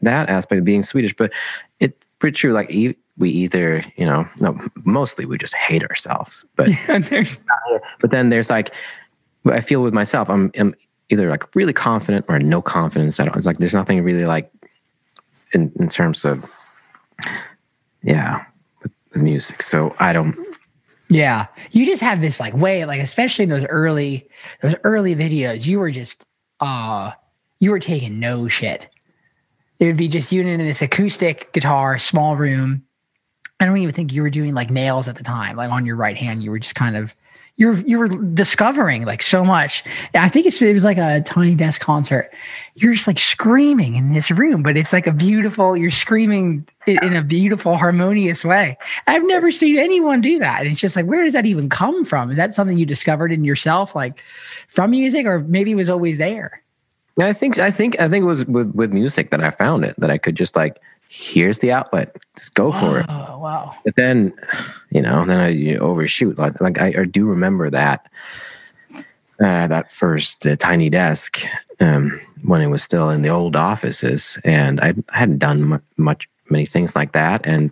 that 0.00 0.28
aspect 0.30 0.58
of 0.58 0.64
being 0.64 0.82
Swedish, 0.82 1.14
but 1.14 1.32
it's 1.78 2.02
pretty 2.18 2.36
true. 2.36 2.52
Like 2.52 2.70
e- 2.70 2.96
we 3.18 3.30
either, 3.30 3.82
you 3.96 4.06
know, 4.06 4.26
no, 4.40 4.58
mostly 4.84 5.26
we 5.26 5.38
just 5.38 5.56
hate 5.56 5.84
ourselves, 5.84 6.46
but 6.56 6.68
There's 7.08 7.38
but 8.00 8.10
then 8.10 8.30
there's 8.30 8.50
like 8.50 8.70
I 9.46 9.60
feel 9.60 9.82
with 9.82 9.92
myself, 9.92 10.30
I'm, 10.30 10.50
I'm 10.58 10.74
either 11.10 11.28
like 11.28 11.54
really 11.54 11.72
confident 11.74 12.24
or 12.28 12.38
no 12.38 12.62
confidence 12.62 13.20
at 13.20 13.28
all. 13.28 13.36
It's 13.36 13.46
like 13.46 13.58
there's 13.58 13.74
nothing 13.74 14.02
really 14.02 14.24
like 14.24 14.50
in 15.54 15.72
in 15.76 15.88
terms 15.88 16.24
of 16.24 16.50
yeah 18.02 18.44
with, 18.82 18.92
with 19.12 19.22
music. 19.22 19.62
So 19.62 19.94
I 20.00 20.12
don't. 20.12 20.36
Yeah. 21.08 21.46
You 21.70 21.86
just 21.86 22.02
have 22.02 22.20
this 22.20 22.40
like 22.40 22.54
way, 22.54 22.84
like 22.84 23.00
especially 23.00 23.44
in 23.44 23.50
those 23.50 23.66
early 23.66 24.28
those 24.62 24.74
early 24.84 25.14
videos, 25.14 25.66
you 25.66 25.78
were 25.78 25.90
just 25.90 26.26
uh 26.60 27.12
you 27.60 27.70
were 27.70 27.78
taking 27.78 28.18
no 28.18 28.48
shit. 28.48 28.88
It 29.78 29.86
would 29.86 29.96
be 29.96 30.08
just 30.08 30.32
you 30.32 30.42
in 30.42 30.58
this 30.58 30.82
acoustic 30.82 31.52
guitar, 31.52 31.98
small 31.98 32.36
room. 32.36 32.84
I 33.60 33.66
don't 33.66 33.76
even 33.78 33.94
think 33.94 34.12
you 34.12 34.22
were 34.22 34.30
doing 34.30 34.54
like 34.54 34.70
nails 34.70 35.08
at 35.08 35.16
the 35.16 35.24
time. 35.24 35.56
Like 35.56 35.70
on 35.70 35.86
your 35.86 35.96
right 35.96 36.16
hand, 36.16 36.42
you 36.42 36.50
were 36.50 36.58
just 36.58 36.74
kind 36.74 36.96
of 36.96 37.14
you 37.56 37.68
were 37.68 37.76
you 37.86 37.98
were 37.98 38.08
discovering 38.08 39.04
like 39.04 39.22
so 39.22 39.44
much. 39.44 39.84
I 40.12 40.28
think 40.28 40.46
it 40.46 40.72
was 40.72 40.84
like 40.84 40.98
a 40.98 41.20
tiny 41.20 41.54
desk 41.54 41.80
concert. 41.80 42.30
You're 42.74 42.94
just 42.94 43.06
like 43.06 43.20
screaming 43.20 43.94
in 43.94 44.12
this 44.12 44.30
room, 44.30 44.64
but 44.64 44.76
it's 44.76 44.92
like 44.92 45.06
a 45.06 45.12
beautiful. 45.12 45.76
You're 45.76 45.90
screaming 45.90 46.66
in, 46.86 46.98
in 47.04 47.14
a 47.14 47.22
beautiful, 47.22 47.76
harmonious 47.76 48.44
way. 48.44 48.76
I've 49.06 49.24
never 49.26 49.52
seen 49.52 49.78
anyone 49.78 50.20
do 50.20 50.40
that. 50.40 50.62
And 50.62 50.72
it's 50.72 50.80
just 50.80 50.96
like, 50.96 51.06
where 51.06 51.22
does 51.22 51.34
that 51.34 51.46
even 51.46 51.68
come 51.68 52.04
from? 52.04 52.32
Is 52.32 52.36
that 52.36 52.52
something 52.52 52.76
you 52.76 52.86
discovered 52.86 53.30
in 53.30 53.44
yourself, 53.44 53.94
like 53.94 54.22
from 54.66 54.90
music, 54.90 55.24
or 55.24 55.40
maybe 55.40 55.70
it 55.70 55.76
was 55.76 55.90
always 55.90 56.18
there? 56.18 56.60
I 57.22 57.32
think 57.32 57.60
I 57.60 57.70
think 57.70 58.00
I 58.00 58.08
think 58.08 58.24
it 58.24 58.26
was 58.26 58.44
with 58.46 58.74
with 58.74 58.92
music 58.92 59.30
that 59.30 59.40
I 59.40 59.50
found 59.50 59.84
it 59.84 59.94
that 59.98 60.10
I 60.10 60.18
could 60.18 60.34
just 60.34 60.56
like 60.56 60.80
here's 61.08 61.60
the 61.60 61.72
outlet, 61.72 62.16
just 62.36 62.54
go 62.54 62.72
for 62.72 63.00
it. 63.00 63.06
Oh 63.08 63.38
wow! 63.38 63.74
But 63.84 63.96
then, 63.96 64.32
you 64.90 65.02
know, 65.02 65.24
then 65.24 65.40
I 65.40 65.48
you 65.48 65.78
overshoot. 65.78 66.38
Like, 66.38 66.60
like 66.60 66.80
I, 66.80 66.94
I 66.98 67.04
do 67.04 67.26
remember 67.26 67.70
that 67.70 68.06
uh, 69.40 69.66
that 69.66 69.90
first 69.90 70.46
uh, 70.46 70.56
tiny 70.56 70.90
desk 70.90 71.44
um, 71.80 72.20
when 72.44 72.60
it 72.60 72.68
was 72.68 72.82
still 72.82 73.10
in 73.10 73.22
the 73.22 73.28
old 73.28 73.56
offices, 73.56 74.38
and 74.44 74.80
I, 74.80 74.94
hadn't 75.10 75.38
done 75.38 75.62
mu- 75.64 75.78
much 75.96 76.28
many 76.50 76.66
things 76.66 76.94
like 76.94 77.12
that, 77.12 77.46
and 77.46 77.70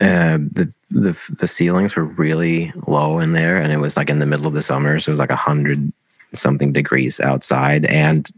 uh, 0.00 0.38
the 0.38 0.72
the 0.90 1.34
the 1.38 1.48
ceilings 1.48 1.96
were 1.96 2.04
really 2.04 2.72
low 2.86 3.18
in 3.20 3.32
there, 3.32 3.60
and 3.60 3.72
it 3.72 3.78
was 3.78 3.96
like 3.96 4.10
in 4.10 4.18
the 4.18 4.26
middle 4.26 4.46
of 4.46 4.54
the 4.54 4.62
summer, 4.62 4.98
so 4.98 5.10
it 5.10 5.14
was 5.14 5.20
like 5.20 5.30
a 5.30 5.36
hundred 5.36 5.92
something 6.32 6.72
degrees 6.72 7.20
outside, 7.20 7.84
and 7.86 8.28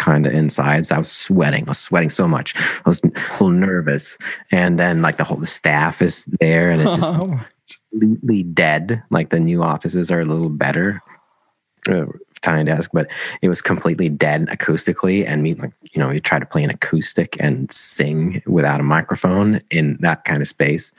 kind 0.00 0.26
of 0.26 0.32
inside. 0.32 0.86
So 0.86 0.96
I 0.96 0.98
was 0.98 1.12
sweating. 1.12 1.64
I 1.66 1.70
was 1.70 1.78
sweating 1.78 2.08
so 2.08 2.26
much. 2.26 2.56
I 2.56 2.88
was 2.88 3.00
a 3.04 3.08
little 3.32 3.50
nervous. 3.50 4.16
And 4.50 4.78
then 4.78 5.02
like 5.02 5.18
the 5.18 5.24
whole 5.24 5.36
the 5.36 5.46
staff 5.46 6.00
is 6.00 6.24
there 6.40 6.70
and 6.70 6.80
it's 6.80 6.96
just 6.96 7.12
oh. 7.14 7.40
completely 7.92 8.42
dead. 8.42 9.02
Like 9.10 9.28
the 9.28 9.38
new 9.38 9.62
offices 9.62 10.10
are 10.10 10.22
a 10.22 10.24
little 10.24 10.48
better. 10.48 11.02
Uh, 11.88 12.06
tiny 12.42 12.64
desk, 12.64 12.90
but 12.94 13.06
it 13.42 13.50
was 13.50 13.60
completely 13.60 14.08
dead 14.08 14.46
acoustically. 14.46 15.26
And 15.26 15.42
me, 15.42 15.52
like, 15.54 15.72
you 15.92 16.00
know, 16.00 16.10
you 16.10 16.20
try 16.20 16.38
to 16.38 16.46
play 16.46 16.64
an 16.64 16.70
acoustic 16.70 17.36
and 17.38 17.70
sing 17.70 18.42
without 18.46 18.80
a 18.80 18.82
microphone 18.82 19.60
in 19.70 19.98
that 20.00 20.24
kind 20.24 20.40
of 20.40 20.48
space. 20.48 20.90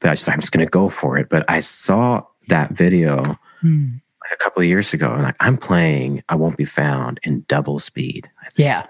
But 0.00 0.08
I 0.08 0.12
was 0.12 0.20
just, 0.20 0.30
I'm 0.30 0.40
just 0.40 0.52
going 0.52 0.66
to 0.66 0.70
go 0.70 0.90
for 0.90 1.16
it. 1.16 1.30
But 1.30 1.46
I 1.48 1.60
saw 1.60 2.26
that 2.48 2.72
video 2.72 3.38
Hmm. 3.62 4.01
A 4.32 4.36
couple 4.36 4.60
of 4.62 4.66
years 4.66 4.92
ago 4.94 5.10
I'm 5.10 5.22
like, 5.22 5.36
I'm 5.40 5.56
playing 5.56 6.22
I 6.28 6.34
Won't 6.34 6.56
Be 6.56 6.64
Found 6.64 7.20
in 7.22 7.44
double 7.48 7.78
speed. 7.78 8.30
I 8.42 8.48
Yeah, 8.56 8.82
it 8.82 8.88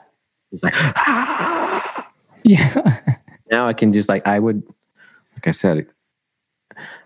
was 0.53 0.63
like, 0.63 0.75
"Ah." 0.77 2.13
yeah. 2.45 3.01
now 3.51 3.67
I 3.67 3.73
can 3.73 3.93
just 3.93 4.09
like 4.09 4.27
I 4.27 4.39
would 4.39 4.63
like 5.35 5.47
I 5.47 5.51
said 5.51 5.87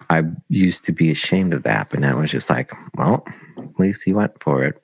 I 0.09 0.23
used 0.49 0.85
to 0.85 0.93
be 0.93 1.11
ashamed 1.11 1.53
of 1.53 1.63
that, 1.65 1.91
but 1.91 2.01
now 2.01 2.21
it's 2.21 2.31
just 2.31 2.49
like, 2.49 2.73
well, 2.95 3.25
at 3.59 3.79
least 3.79 4.05
he 4.05 4.13
went 4.13 4.41
for 4.41 4.63
it. 4.63 4.81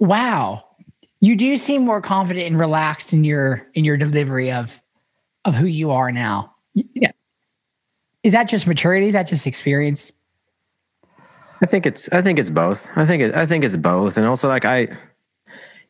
wow, 0.00 0.64
you 1.20 1.36
do 1.36 1.56
seem 1.56 1.84
more 1.84 2.00
confident 2.00 2.46
and 2.46 2.58
relaxed 2.58 3.12
in 3.12 3.24
your 3.24 3.66
in 3.74 3.84
your 3.84 3.96
delivery 3.96 4.50
of 4.50 4.80
of 5.44 5.54
who 5.54 5.66
you 5.66 5.90
are 5.90 6.10
now. 6.10 6.54
Yeah, 6.74 7.10
is 8.22 8.32
that 8.32 8.48
just 8.48 8.66
maturity? 8.66 9.08
Is 9.08 9.12
that 9.12 9.28
just 9.28 9.46
experience? 9.46 10.12
I 11.60 11.66
think 11.66 11.86
it's 11.86 12.08
I 12.12 12.22
think 12.22 12.38
it's 12.38 12.50
both. 12.50 12.90
I 12.96 13.04
think 13.04 13.22
it 13.22 13.34
I 13.34 13.46
think 13.46 13.64
it's 13.64 13.76
both, 13.76 14.16
and 14.16 14.26
also 14.26 14.48
like 14.48 14.64
I, 14.64 14.88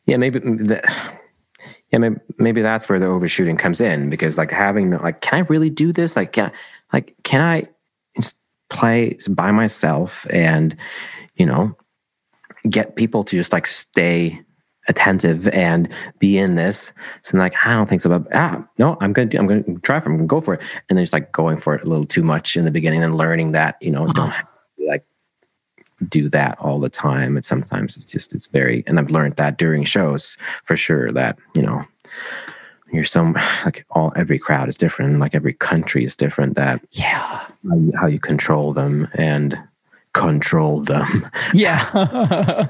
yeah, 0.05 0.17
maybe 0.17 0.39
the, 0.39 0.81
yeah, 1.91 1.99
maybe, 1.99 2.15
maybe 2.37 2.61
that's 2.61 2.89
where 2.89 2.99
the 2.99 3.07
overshooting 3.07 3.57
comes 3.57 3.81
in 3.81 4.09
because 4.09 4.37
like 4.37 4.51
having 4.51 4.91
like, 4.91 5.21
can 5.21 5.39
I 5.39 5.47
really 5.47 5.69
do 5.69 5.91
this? 5.91 6.15
Like, 6.15 6.33
can 6.33 6.51
like 6.91 7.15
can 7.23 7.41
I 7.41 7.67
just 8.15 8.43
play 8.69 9.17
by 9.29 9.51
myself 9.51 10.25
and 10.29 10.75
you 11.35 11.45
know 11.45 11.75
get 12.69 12.95
people 12.95 13.23
to 13.23 13.35
just 13.35 13.53
like 13.53 13.67
stay 13.67 14.43
attentive 14.87 15.47
and 15.49 15.87
be 16.17 16.37
in 16.37 16.55
this. 16.55 16.93
So 17.21 17.37
I'm 17.37 17.39
like, 17.39 17.55
I 17.63 17.73
don't 17.73 17.87
think 17.87 18.01
so. 18.01 18.09
But 18.09 18.27
ah, 18.33 18.67
no, 18.77 18.97
I'm 18.99 19.13
gonna 19.13 19.27
do, 19.27 19.37
I'm 19.37 19.47
gonna 19.47 19.63
try 19.81 19.99
for 19.99 20.09
it. 20.09 20.13
I'm 20.13 20.17
gonna 20.17 20.27
go 20.27 20.41
for 20.41 20.55
it. 20.55 20.61
And 20.89 20.97
then 20.97 21.03
just 21.03 21.13
like 21.13 21.31
going 21.31 21.57
for 21.57 21.75
it 21.75 21.83
a 21.83 21.87
little 21.87 22.05
too 22.05 22.23
much 22.23 22.57
in 22.57 22.65
the 22.65 22.71
beginning 22.71 23.03
and 23.03 23.15
learning 23.15 23.51
that, 23.53 23.77
you 23.81 23.91
know, 23.91 24.11
don't 24.11 24.33
like 24.79 25.05
do 26.07 26.29
that 26.29 26.57
all 26.59 26.79
the 26.79 26.89
time. 26.89 27.35
And 27.35 27.45
sometimes 27.45 27.95
it's 27.97 28.05
just 28.05 28.33
it's 28.33 28.47
very 28.47 28.83
and 28.87 28.99
I've 28.99 29.11
learned 29.11 29.35
that 29.37 29.57
during 29.57 29.83
shows 29.83 30.37
for 30.63 30.77
sure 30.77 31.11
that, 31.11 31.37
you 31.55 31.61
know, 31.61 31.83
you're 32.91 33.03
some 33.03 33.33
like 33.65 33.85
all 33.91 34.11
every 34.15 34.39
crowd 34.39 34.69
is 34.69 34.77
different, 34.77 35.19
like 35.19 35.35
every 35.35 35.53
country 35.53 36.03
is 36.03 36.15
different, 36.15 36.55
that 36.55 36.81
Yeah, 36.91 37.17
how 37.17 37.75
you, 37.75 37.91
how 37.99 38.07
you 38.07 38.19
control 38.19 38.73
them 38.73 39.07
and 39.15 39.57
control 40.13 40.81
them. 40.81 41.25
yeah. 41.53 41.77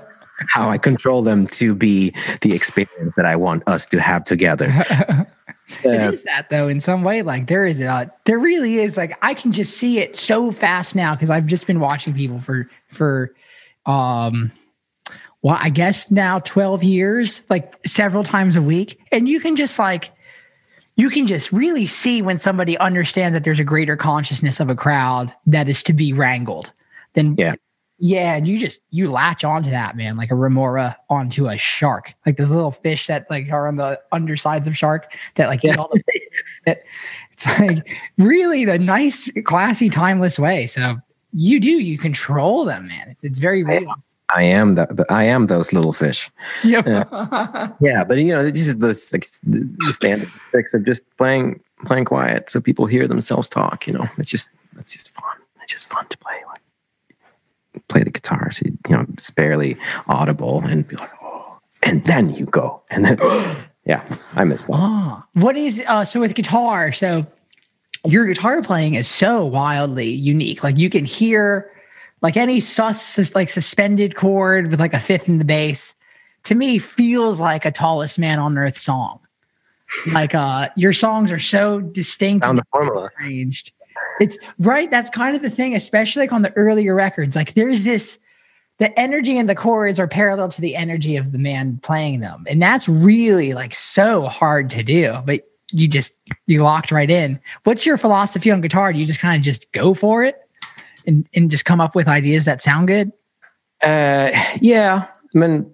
how 0.55 0.69
I 0.69 0.77
control 0.77 1.21
them 1.21 1.45
to 1.47 1.75
be 1.75 2.13
the 2.41 2.53
experience 2.53 3.15
that 3.15 3.25
I 3.25 3.35
want 3.35 3.63
us 3.67 3.85
to 3.87 3.99
have 3.99 4.23
together. 4.23 4.71
it 5.83 6.13
is 6.13 6.23
that 6.23 6.49
though 6.49 6.67
in 6.67 6.79
some 6.79 7.03
way 7.03 7.21
like 7.21 7.47
there 7.47 7.65
is 7.65 7.81
a 7.81 8.11
there 8.25 8.39
really 8.39 8.75
is 8.75 8.97
like 8.97 9.17
i 9.23 9.33
can 9.33 9.51
just 9.51 9.77
see 9.77 9.99
it 9.99 10.15
so 10.15 10.51
fast 10.51 10.95
now 10.95 11.13
because 11.13 11.29
i've 11.29 11.45
just 11.45 11.67
been 11.67 11.79
watching 11.79 12.13
people 12.13 12.41
for 12.41 12.69
for 12.87 13.33
um 13.85 14.51
well 15.41 15.57
i 15.61 15.69
guess 15.69 16.09
now 16.09 16.39
12 16.39 16.83
years 16.83 17.43
like 17.49 17.75
several 17.85 18.23
times 18.23 18.55
a 18.55 18.61
week 18.61 18.99
and 19.11 19.27
you 19.27 19.39
can 19.39 19.55
just 19.55 19.77
like 19.79 20.11
you 20.95 21.09
can 21.09 21.27
just 21.27 21.51
really 21.53 21.85
see 21.85 22.21
when 22.21 22.37
somebody 22.37 22.77
understands 22.77 23.33
that 23.33 23.43
there's 23.43 23.59
a 23.59 23.63
greater 23.63 23.95
consciousness 23.95 24.59
of 24.59 24.69
a 24.69 24.75
crowd 24.75 25.33
that 25.45 25.69
is 25.69 25.81
to 25.83 25.93
be 25.93 26.11
wrangled 26.11 26.73
than 27.13 27.35
Yeah. 27.37 27.53
Yeah 27.99 28.35
and 28.35 28.47
you 28.47 28.57
just 28.57 28.81
you 28.91 29.07
latch 29.07 29.43
onto 29.43 29.69
that 29.69 29.95
man 29.95 30.15
like 30.15 30.31
a 30.31 30.35
remora 30.35 30.97
onto 31.09 31.47
a 31.47 31.57
shark 31.57 32.13
like 32.25 32.37
those 32.37 32.51
little 32.53 32.71
fish 32.71 33.07
that 33.07 33.29
like 33.29 33.51
are 33.51 33.67
on 33.67 33.75
the 33.75 33.99
undersides 34.11 34.67
of 34.67 34.77
shark 34.77 35.13
that 35.35 35.47
like 35.47 35.63
eat 35.63 35.77
all 35.77 35.89
the 35.93 36.01
that- 36.65 36.81
it's 37.31 37.59
like 37.59 37.97
really 38.17 38.65
the 38.65 38.79
nice 38.79 39.29
classy 39.43 39.89
timeless 39.89 40.39
way 40.39 40.65
so 40.67 40.97
you 41.33 41.59
do 41.59 41.71
you 41.71 41.97
control 41.97 42.65
them 42.65 42.87
man 42.87 43.07
it's, 43.09 43.23
it's 43.23 43.39
very 43.39 43.63
real 43.63 43.93
I 44.35 44.43
am 44.43 44.73
the, 44.73 44.85
the 44.85 45.05
I 45.09 45.23
am 45.23 45.47
those 45.47 45.73
little 45.73 45.91
fish. 45.93 46.29
yep. 46.63 46.85
Yeah, 46.85 48.03
but 48.07 48.19
you 48.19 48.35
know, 48.35 48.43
this 48.43 48.67
is 48.67 48.77
the, 48.77 48.89
like, 49.11 49.25
the 49.41 49.91
standard 49.91 50.31
tricks 50.51 50.73
of 50.75 50.85
just 50.85 51.01
playing 51.17 51.59
playing 51.85 52.05
quiet 52.05 52.49
so 52.49 52.61
people 52.61 52.85
hear 52.85 53.07
themselves 53.07 53.49
talk. 53.49 53.87
You 53.87 53.93
know, 53.93 54.07
it's 54.17 54.29
just 54.29 54.49
it's 54.77 54.93
just 54.93 55.11
fun. 55.15 55.35
It's 55.63 55.71
just 55.71 55.89
fun 55.89 56.05
to 56.09 56.17
play 56.19 56.35
like 56.47 56.61
play 57.89 58.03
the 58.03 58.11
guitar. 58.11 58.51
So 58.51 58.61
you, 58.65 58.77
you 58.89 58.95
know, 58.95 59.05
it's 59.13 59.29
barely 59.29 59.75
audible 60.07 60.61
and 60.63 60.87
be 60.87 60.95
like, 60.95 61.11
oh, 61.21 61.59
and 61.83 62.03
then 62.05 62.29
you 62.29 62.45
go 62.45 62.81
and 62.89 63.03
then 63.05 63.17
yeah, 63.85 64.05
I 64.35 64.43
miss 64.45 64.65
that. 64.65 64.73
Ah, 64.75 65.25
what 65.33 65.57
is 65.57 65.83
uh 65.87 66.05
so 66.05 66.19
with 66.19 66.35
guitar 66.35 66.91
so 66.91 67.25
your 68.05 68.25
guitar 68.25 68.61
playing 68.61 68.95
is 68.95 69.07
so 69.07 69.43
wildly 69.43 70.07
unique 70.09 70.63
like 70.63 70.77
you 70.77 70.89
can 70.89 71.03
hear 71.05 71.69
like 72.21 72.37
any 72.37 72.59
sus 72.59 73.35
like 73.35 73.49
suspended 73.49 74.15
chord 74.15 74.71
with 74.71 74.79
like 74.79 74.93
a 74.93 74.99
fifth 74.99 75.27
in 75.27 75.37
the 75.37 75.45
bass 75.45 75.95
to 76.43 76.55
me 76.55 76.77
feels 76.77 77.39
like 77.39 77.65
a 77.65 77.71
tallest 77.71 78.17
man 78.19 78.39
on 78.39 78.57
earth 78.57 78.77
song 78.77 79.19
like 80.13 80.33
uh 80.35 80.69
your 80.77 80.93
songs 80.93 81.31
are 81.31 81.39
so 81.39 81.81
distinct 81.81 82.45
Found 82.45 82.59
and 82.59 82.65
a 82.65 82.69
formula. 82.71 83.09
arranged 83.19 83.73
it's 84.19 84.37
right 84.59 84.91
that's 84.91 85.09
kind 85.09 85.35
of 85.35 85.41
the 85.41 85.49
thing 85.49 85.75
especially 85.75 86.23
like 86.23 86.33
on 86.33 86.41
the 86.41 86.51
earlier 86.53 86.95
records 86.95 87.35
like 87.35 87.53
there's 87.53 87.83
this 87.83 88.19
the 88.77 88.97
energy 88.97 89.37
and 89.37 89.49
the 89.49 89.55
chords 89.55 89.99
are 89.99 90.07
parallel 90.07 90.47
to 90.47 90.61
the 90.61 90.75
energy 90.75 91.17
of 91.17 91.31
the 91.31 91.37
man 91.37 91.77
playing 91.83 92.21
them 92.21 92.45
and 92.49 92.61
that's 92.61 92.87
really 92.87 93.53
like 93.53 93.73
so 93.73 94.27
hard 94.27 94.69
to 94.69 94.83
do 94.83 95.17
but 95.25 95.41
you 95.71 95.87
just 95.87 96.15
you 96.47 96.63
locked 96.63 96.91
right 96.91 97.09
in. 97.09 97.39
What's 97.63 97.85
your 97.85 97.97
philosophy 97.97 98.51
on 98.51 98.61
guitar? 98.61 98.93
Do 98.93 98.99
you 98.99 99.05
just 99.05 99.19
kind 99.19 99.37
of 99.37 99.43
just 99.43 99.71
go 99.71 99.93
for 99.93 100.23
it 100.23 100.37
and 101.05 101.27
and 101.33 101.51
just 101.51 101.65
come 101.65 101.81
up 101.81 101.95
with 101.95 102.07
ideas 102.07 102.45
that 102.45 102.61
sound 102.61 102.87
good? 102.87 103.11
Uh, 103.81 104.31
yeah, 104.61 105.05
I 105.07 105.37
mean, 105.37 105.71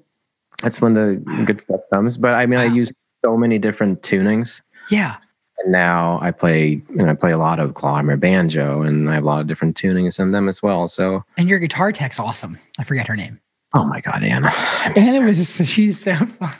that's 0.62 0.82
when 0.82 0.94
the 0.94 1.24
good 1.46 1.62
stuff 1.62 1.82
comes. 1.92 2.18
But 2.18 2.36
I 2.36 2.46
mean, 2.46 2.60
I 2.60 2.66
use 2.66 2.92
so 3.24 3.38
many 3.38 3.58
different 3.60 4.02
tunings. 4.02 4.62
Yeah. 4.90 5.18
And 5.64 5.72
now 5.72 6.20
I 6.22 6.32
play, 6.32 6.82
and 7.00 7.10
I 7.10 7.16
play 7.16 7.32
a 7.32 7.38
lot 7.38 7.60
of 7.60 7.74
clawhammer 7.74 8.18
banjo, 8.18 8.82
and 8.82 9.10
I 9.10 9.14
have 9.16 9.24
a 9.24 9.26
lot 9.26 9.40
of 9.42 9.48
different 9.48 9.78
tunings 9.78 10.20
in 10.20 10.32
them 10.32 10.48
as 10.50 10.62
well. 10.62 10.88
So, 10.88 11.24
And 11.38 11.48
your 11.50 11.60
guitar 11.60 11.92
tech's 11.92 12.20
awesome. 12.20 12.58
I 12.78 12.84
forget 12.84 13.08
her 13.08 13.16
name. 13.16 13.40
oh 13.74 13.86
my 13.86 14.00
god, 14.02 14.24
Anna, 14.24 14.52
Anna 14.96 15.22
her. 15.22 15.26
was 15.28 15.56
she's 15.70 16.00
so 16.02 16.16
fun. 16.16 16.54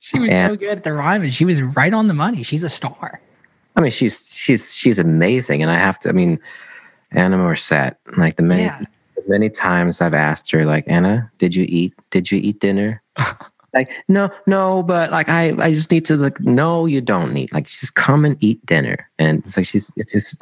She 0.00 0.18
was 0.20 0.30
so 0.30 0.54
good 0.56 0.70
at 0.78 0.84
the 0.84 0.92
rhyme 0.92 1.22
and 1.22 1.34
she 1.34 1.44
was 1.44 1.60
right 1.60 1.92
on 1.92 2.06
the 2.06 2.14
money. 2.14 2.42
She's 2.44 2.62
a 2.62 2.68
star. 2.68 3.20
I 3.76 3.80
mean, 3.80 3.90
she's 3.90 4.34
she's 4.34 4.72
she's 4.74 4.98
amazing, 4.98 5.60
and 5.62 5.70
I 5.70 5.74
have 5.76 5.98
to. 6.00 6.08
I 6.08 6.12
mean, 6.12 6.38
Anna 7.10 7.36
Morissette, 7.38 7.96
like 8.16 8.36
the 8.36 8.42
many 8.44 8.62
Yeah. 8.62 8.82
many 9.26 9.50
times 9.50 10.00
I've 10.00 10.14
asked 10.14 10.50
her, 10.52 10.64
like 10.64 10.84
Anna, 10.86 11.30
did 11.38 11.54
you 11.54 11.66
eat? 11.68 11.92
Did 12.10 12.30
you 12.30 12.38
eat 12.42 12.60
dinner? 12.60 13.02
like, 13.74 13.90
no, 14.08 14.30
no, 14.46 14.82
but 14.82 15.10
like 15.10 15.28
I 15.28 15.48
I 15.58 15.70
just 15.70 15.90
need 15.90 16.04
to 16.06 16.16
like, 16.16 16.40
no, 16.40 16.86
you 16.86 17.00
don't 17.00 17.32
need. 17.32 17.52
Like, 17.52 17.64
just 17.64 17.94
come 17.94 18.24
and 18.24 18.36
eat 18.40 18.64
dinner, 18.64 19.08
and 19.18 19.44
it's 19.44 19.56
like 19.56 19.66
she's 19.66 19.92
it's 19.96 20.12
just 20.12 20.40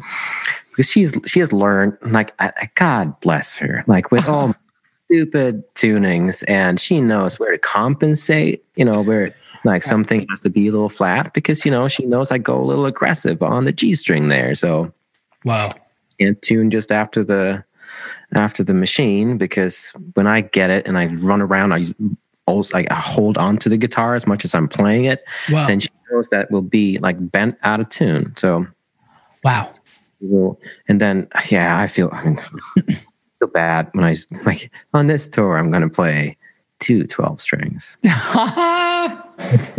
because 0.71 0.91
she's 0.91 1.17
she 1.27 1.41
has 1.41 1.53
learned. 1.53 1.97
Like, 2.03 2.33
I, 2.39 2.53
I, 2.57 2.71
God 2.75 3.19
bless 3.21 3.57
her. 3.57 3.85
Like 3.87 4.11
with 4.11 4.29
all 4.29 4.55
stupid 5.07 5.63
tunings, 5.75 6.45
and 6.49 6.79
she 6.81 7.01
knows 7.01 7.39
where 7.41 7.53
to 7.53 7.59
compensate. 7.59 8.65
You 8.77 8.85
know 8.85 9.03
where. 9.03 9.35
Like 9.65 9.83
something 9.83 10.25
has 10.31 10.43
to 10.43 10.51
be 10.51 10.69
a 10.69 10.71
little 10.71 10.89
flat 10.89 11.35
because 11.35 11.65
you 11.65 11.73
know 11.73 11.89
she 11.89 12.07
knows 12.07 12.31
I 12.31 12.39
go 12.39 12.61
a 12.61 12.63
little 12.63 12.87
aggressive 12.87 13.43
on 13.43 13.65
the 13.65 13.73
G 13.73 13.97
string 13.97 14.29
there, 14.29 14.55
so 14.55 14.93
Wow. 15.45 15.71
and 16.21 16.41
tune 16.41 16.71
just 16.71 16.93
after 16.93 17.25
the 17.25 17.65
after 18.37 18.63
the 18.63 18.75
machine 18.75 19.39
because 19.39 19.93
when 20.15 20.29
I 20.29 20.43
get 20.43 20.71
it 20.71 20.87
and 20.87 20.97
I 20.97 21.07
run 21.07 21.43
around, 21.43 21.73
I 21.73 21.83
always 22.47 22.73
like 22.73 22.91
I 22.91 22.97
hold 22.97 23.39
on 23.39 23.57
to 23.59 23.69
the 23.69 23.77
guitar 23.77 24.15
as 24.15 24.27
much 24.27 24.45
as 24.45 24.55
I'm 24.55 24.69
playing 24.69 25.05
it. 25.05 25.25
Wow. 25.51 25.67
Then 25.67 25.81
she 25.81 25.89
knows 26.11 26.31
that 26.31 26.51
will 26.51 26.63
be 26.63 26.99
like 26.99 27.31
bent 27.31 27.57
out 27.63 27.81
of 27.81 27.89
tune. 27.89 28.35
So 28.37 28.67
wow. 29.45 29.69
and 30.89 31.01
then 31.01 31.29
yeah, 31.51 31.79
I 31.79 31.87
feel 31.87 32.11
I 32.13 32.25
mean 32.25 32.39
I 32.77 32.81
feel 33.39 33.49
bad 33.53 33.89
when 33.93 34.05
I 34.05 34.15
like 34.45 34.71
on 34.95 35.07
this 35.07 35.29
tour 35.29 35.59
I'm 35.59 35.71
gonna 35.71 35.91
play 35.91 36.37
two 36.79 37.05
12 37.05 37.41
strings. 37.41 37.99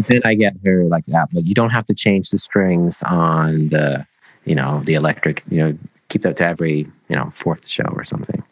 Then 0.08 0.22
I 0.24 0.36
get 0.36 0.54
her 0.66 0.86
like 0.86 1.06
that, 1.08 1.30
but 1.34 1.46
you 1.46 1.54
don't 1.54 1.72
have 1.72 1.86
to 1.86 1.96
change 1.96 2.30
the 2.30 2.38
strings 2.38 3.02
on 3.04 3.70
the 3.70 4.06
you 4.46 4.56
know 4.56 4.82
the 4.86 4.94
electric. 4.94 5.44
You 5.50 5.58
know, 5.58 5.78
keep 6.10 6.22
that 6.22 6.38
to 6.38 6.46
every 6.46 6.88
you 7.10 7.16
know 7.16 7.30
fourth 7.32 7.68
show 7.68 7.86
or 7.94 8.04
something. 8.04 8.44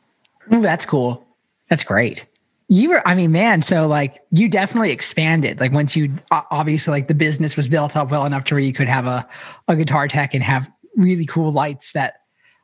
Ooh, 0.53 0.61
that's 0.61 0.85
cool. 0.85 1.25
That's 1.69 1.83
great. 1.83 2.25
You 2.67 2.89
were, 2.89 3.07
I 3.07 3.13
mean, 3.13 3.31
man, 3.31 3.61
so 3.61 3.87
like 3.87 4.19
you 4.31 4.49
definitely 4.49 4.91
expanded. 4.91 5.59
Like 5.59 5.71
once 5.71 5.95
you 5.95 6.13
obviously 6.31 6.91
like 6.91 7.07
the 7.07 7.13
business 7.13 7.55
was 7.55 7.67
built 7.67 7.95
up 7.95 8.09
well 8.09 8.25
enough 8.25 8.45
to 8.45 8.55
where 8.55 8.63
you 8.63 8.73
could 8.73 8.87
have 8.87 9.05
a, 9.05 9.27
a 9.67 9.75
guitar 9.75 10.07
tech 10.07 10.33
and 10.33 10.43
have 10.43 10.71
really 10.95 11.25
cool 11.25 11.51
lights 11.51 11.91
that 11.91 12.21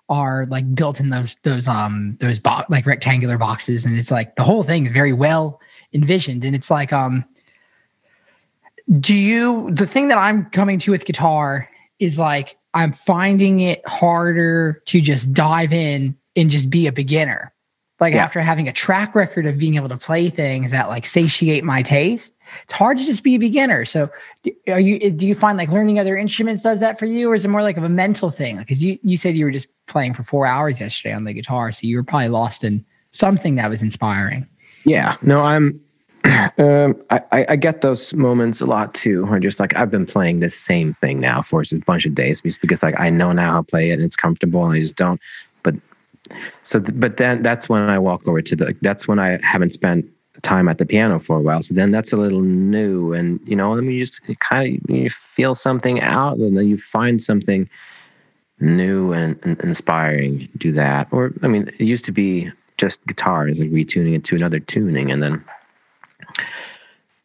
are 0.09 0.45
like 0.49 0.73
built 0.75 0.99
in 0.99 1.09
those 1.09 1.35
those 1.43 1.67
um 1.69 2.17
those 2.19 2.37
bo- 2.37 2.65
like 2.67 2.85
rectangular 2.85 3.37
boxes 3.37 3.85
and 3.85 3.97
it's 3.97 4.11
like 4.11 4.35
the 4.35 4.43
whole 4.43 4.61
thing 4.61 4.85
is 4.85 4.91
very 4.91 5.13
well 5.13 5.61
envisioned 5.93 6.43
and 6.43 6.53
it's 6.53 6.69
like 6.69 6.91
um 6.91 7.23
do 8.99 9.15
you 9.15 9.71
the 9.71 9.85
thing 9.85 10.09
that 10.09 10.17
I'm 10.17 10.49
coming 10.49 10.79
to 10.79 10.91
with 10.91 11.05
guitar 11.05 11.69
is 11.99 12.19
like 12.19 12.57
I'm 12.73 12.91
finding 12.91 13.59
it 13.59 13.81
harder 13.87 14.81
to 14.85 15.01
just 15.01 15.33
dive 15.33 15.73
in 15.73 16.17
and 16.35 16.49
just 16.49 16.69
be 16.69 16.87
a 16.87 16.91
beginner. 16.91 17.53
Like 18.01 18.15
Yeah. 18.15 18.23
after 18.23 18.41
having 18.41 18.67
a 18.67 18.71
track 18.73 19.13
record 19.13 19.45
of 19.45 19.59
being 19.59 19.75
able 19.75 19.87
to 19.89 19.97
play 19.97 20.29
things 20.29 20.71
that 20.71 20.89
like 20.89 21.05
satiate 21.05 21.63
my 21.63 21.83
taste, 21.83 22.35
it's 22.63 22.73
hard 22.73 22.97
to 22.97 23.05
just 23.05 23.23
be 23.23 23.35
a 23.35 23.37
beginner. 23.39 23.85
So, 23.85 24.09
are 24.67 24.79
you? 24.79 25.11
Do 25.11 25.27
you 25.27 25.35
find 25.35 25.55
like 25.55 25.69
learning 25.69 25.99
other 25.99 26.17
instruments 26.17 26.63
does 26.63 26.79
that 26.79 26.97
for 26.97 27.05
you, 27.05 27.29
or 27.29 27.35
is 27.35 27.45
it 27.45 27.49
more 27.49 27.61
like 27.61 27.77
of 27.77 27.83
a 27.83 27.89
mental 27.89 28.31
thing? 28.31 28.57
Because 28.57 28.83
you 28.83 28.97
you 29.03 29.17
said 29.17 29.37
you 29.37 29.45
were 29.45 29.51
just 29.51 29.67
playing 29.85 30.15
for 30.15 30.23
four 30.23 30.47
hours 30.47 30.81
yesterday 30.81 31.13
on 31.13 31.25
the 31.25 31.33
guitar, 31.33 31.71
so 31.71 31.85
you 31.85 31.95
were 31.95 32.03
probably 32.03 32.29
lost 32.29 32.63
in 32.63 32.83
something 33.11 33.55
that 33.55 33.69
was 33.69 33.83
inspiring. 33.83 34.47
Yeah, 34.83 35.15
no, 35.21 35.41
I'm. 35.41 35.79
Um, 36.57 36.95
I, 37.09 37.45
I 37.49 37.55
get 37.55 37.81
those 37.81 38.13
moments 38.13 38.61
a 38.61 38.65
lot 38.65 38.93
too, 38.93 39.25
where 39.25 39.39
just 39.39 39.59
like 39.59 39.75
I've 39.75 39.89
been 39.89 40.05
playing 40.05 40.39
this 40.39 40.57
same 40.57 40.91
thing 40.93 41.19
now 41.19 41.41
for 41.41 41.61
just 41.61 41.73
a 41.81 41.85
bunch 41.85 42.05
of 42.05 42.13
days, 42.13 42.41
because 42.41 42.83
like 42.83 42.99
I 42.99 43.09
know 43.09 43.31
now 43.31 43.53
how 43.53 43.57
to 43.61 43.63
play 43.63 43.89
it 43.89 43.93
and 43.93 44.03
it's 44.03 44.15
comfortable, 44.15 44.65
and 44.65 44.73
I 44.73 44.79
just 44.79 44.95
don't. 44.95 45.19
So, 46.63 46.79
but 46.79 47.17
then 47.17 47.41
that's 47.43 47.69
when 47.69 47.89
I 47.89 47.99
walk 47.99 48.27
over 48.27 48.41
to 48.41 48.55
the. 48.55 48.75
That's 48.81 49.07
when 49.07 49.19
I 49.19 49.39
haven't 49.43 49.71
spent 49.71 50.05
time 50.41 50.67
at 50.67 50.77
the 50.77 50.85
piano 50.85 51.19
for 51.19 51.37
a 51.37 51.41
while. 51.41 51.61
So 51.61 51.73
then 51.73 51.91
that's 51.91 52.13
a 52.13 52.17
little 52.17 52.41
new, 52.41 53.13
and 53.13 53.39
you 53.45 53.55
know, 53.55 53.75
mean, 53.75 53.91
you 53.91 53.99
just 53.99 54.21
kind 54.39 54.67
of 54.67 54.89
you 54.89 55.09
feel 55.09 55.55
something 55.55 56.01
out, 56.01 56.37
and 56.37 56.57
then 56.57 56.67
you 56.67 56.77
find 56.77 57.21
something 57.21 57.69
new 58.59 59.13
and, 59.13 59.39
and 59.43 59.59
inspiring. 59.61 60.47
Do 60.57 60.71
that, 60.73 61.07
or 61.11 61.33
I 61.43 61.47
mean, 61.47 61.67
it 61.79 61.81
used 61.81 62.05
to 62.05 62.11
be 62.11 62.51
just 62.77 63.05
guitars, 63.05 63.59
like 63.59 63.69
retuning 63.69 64.15
it 64.15 64.23
to 64.25 64.35
another 64.35 64.59
tuning, 64.59 65.11
and 65.11 65.21
then 65.21 65.43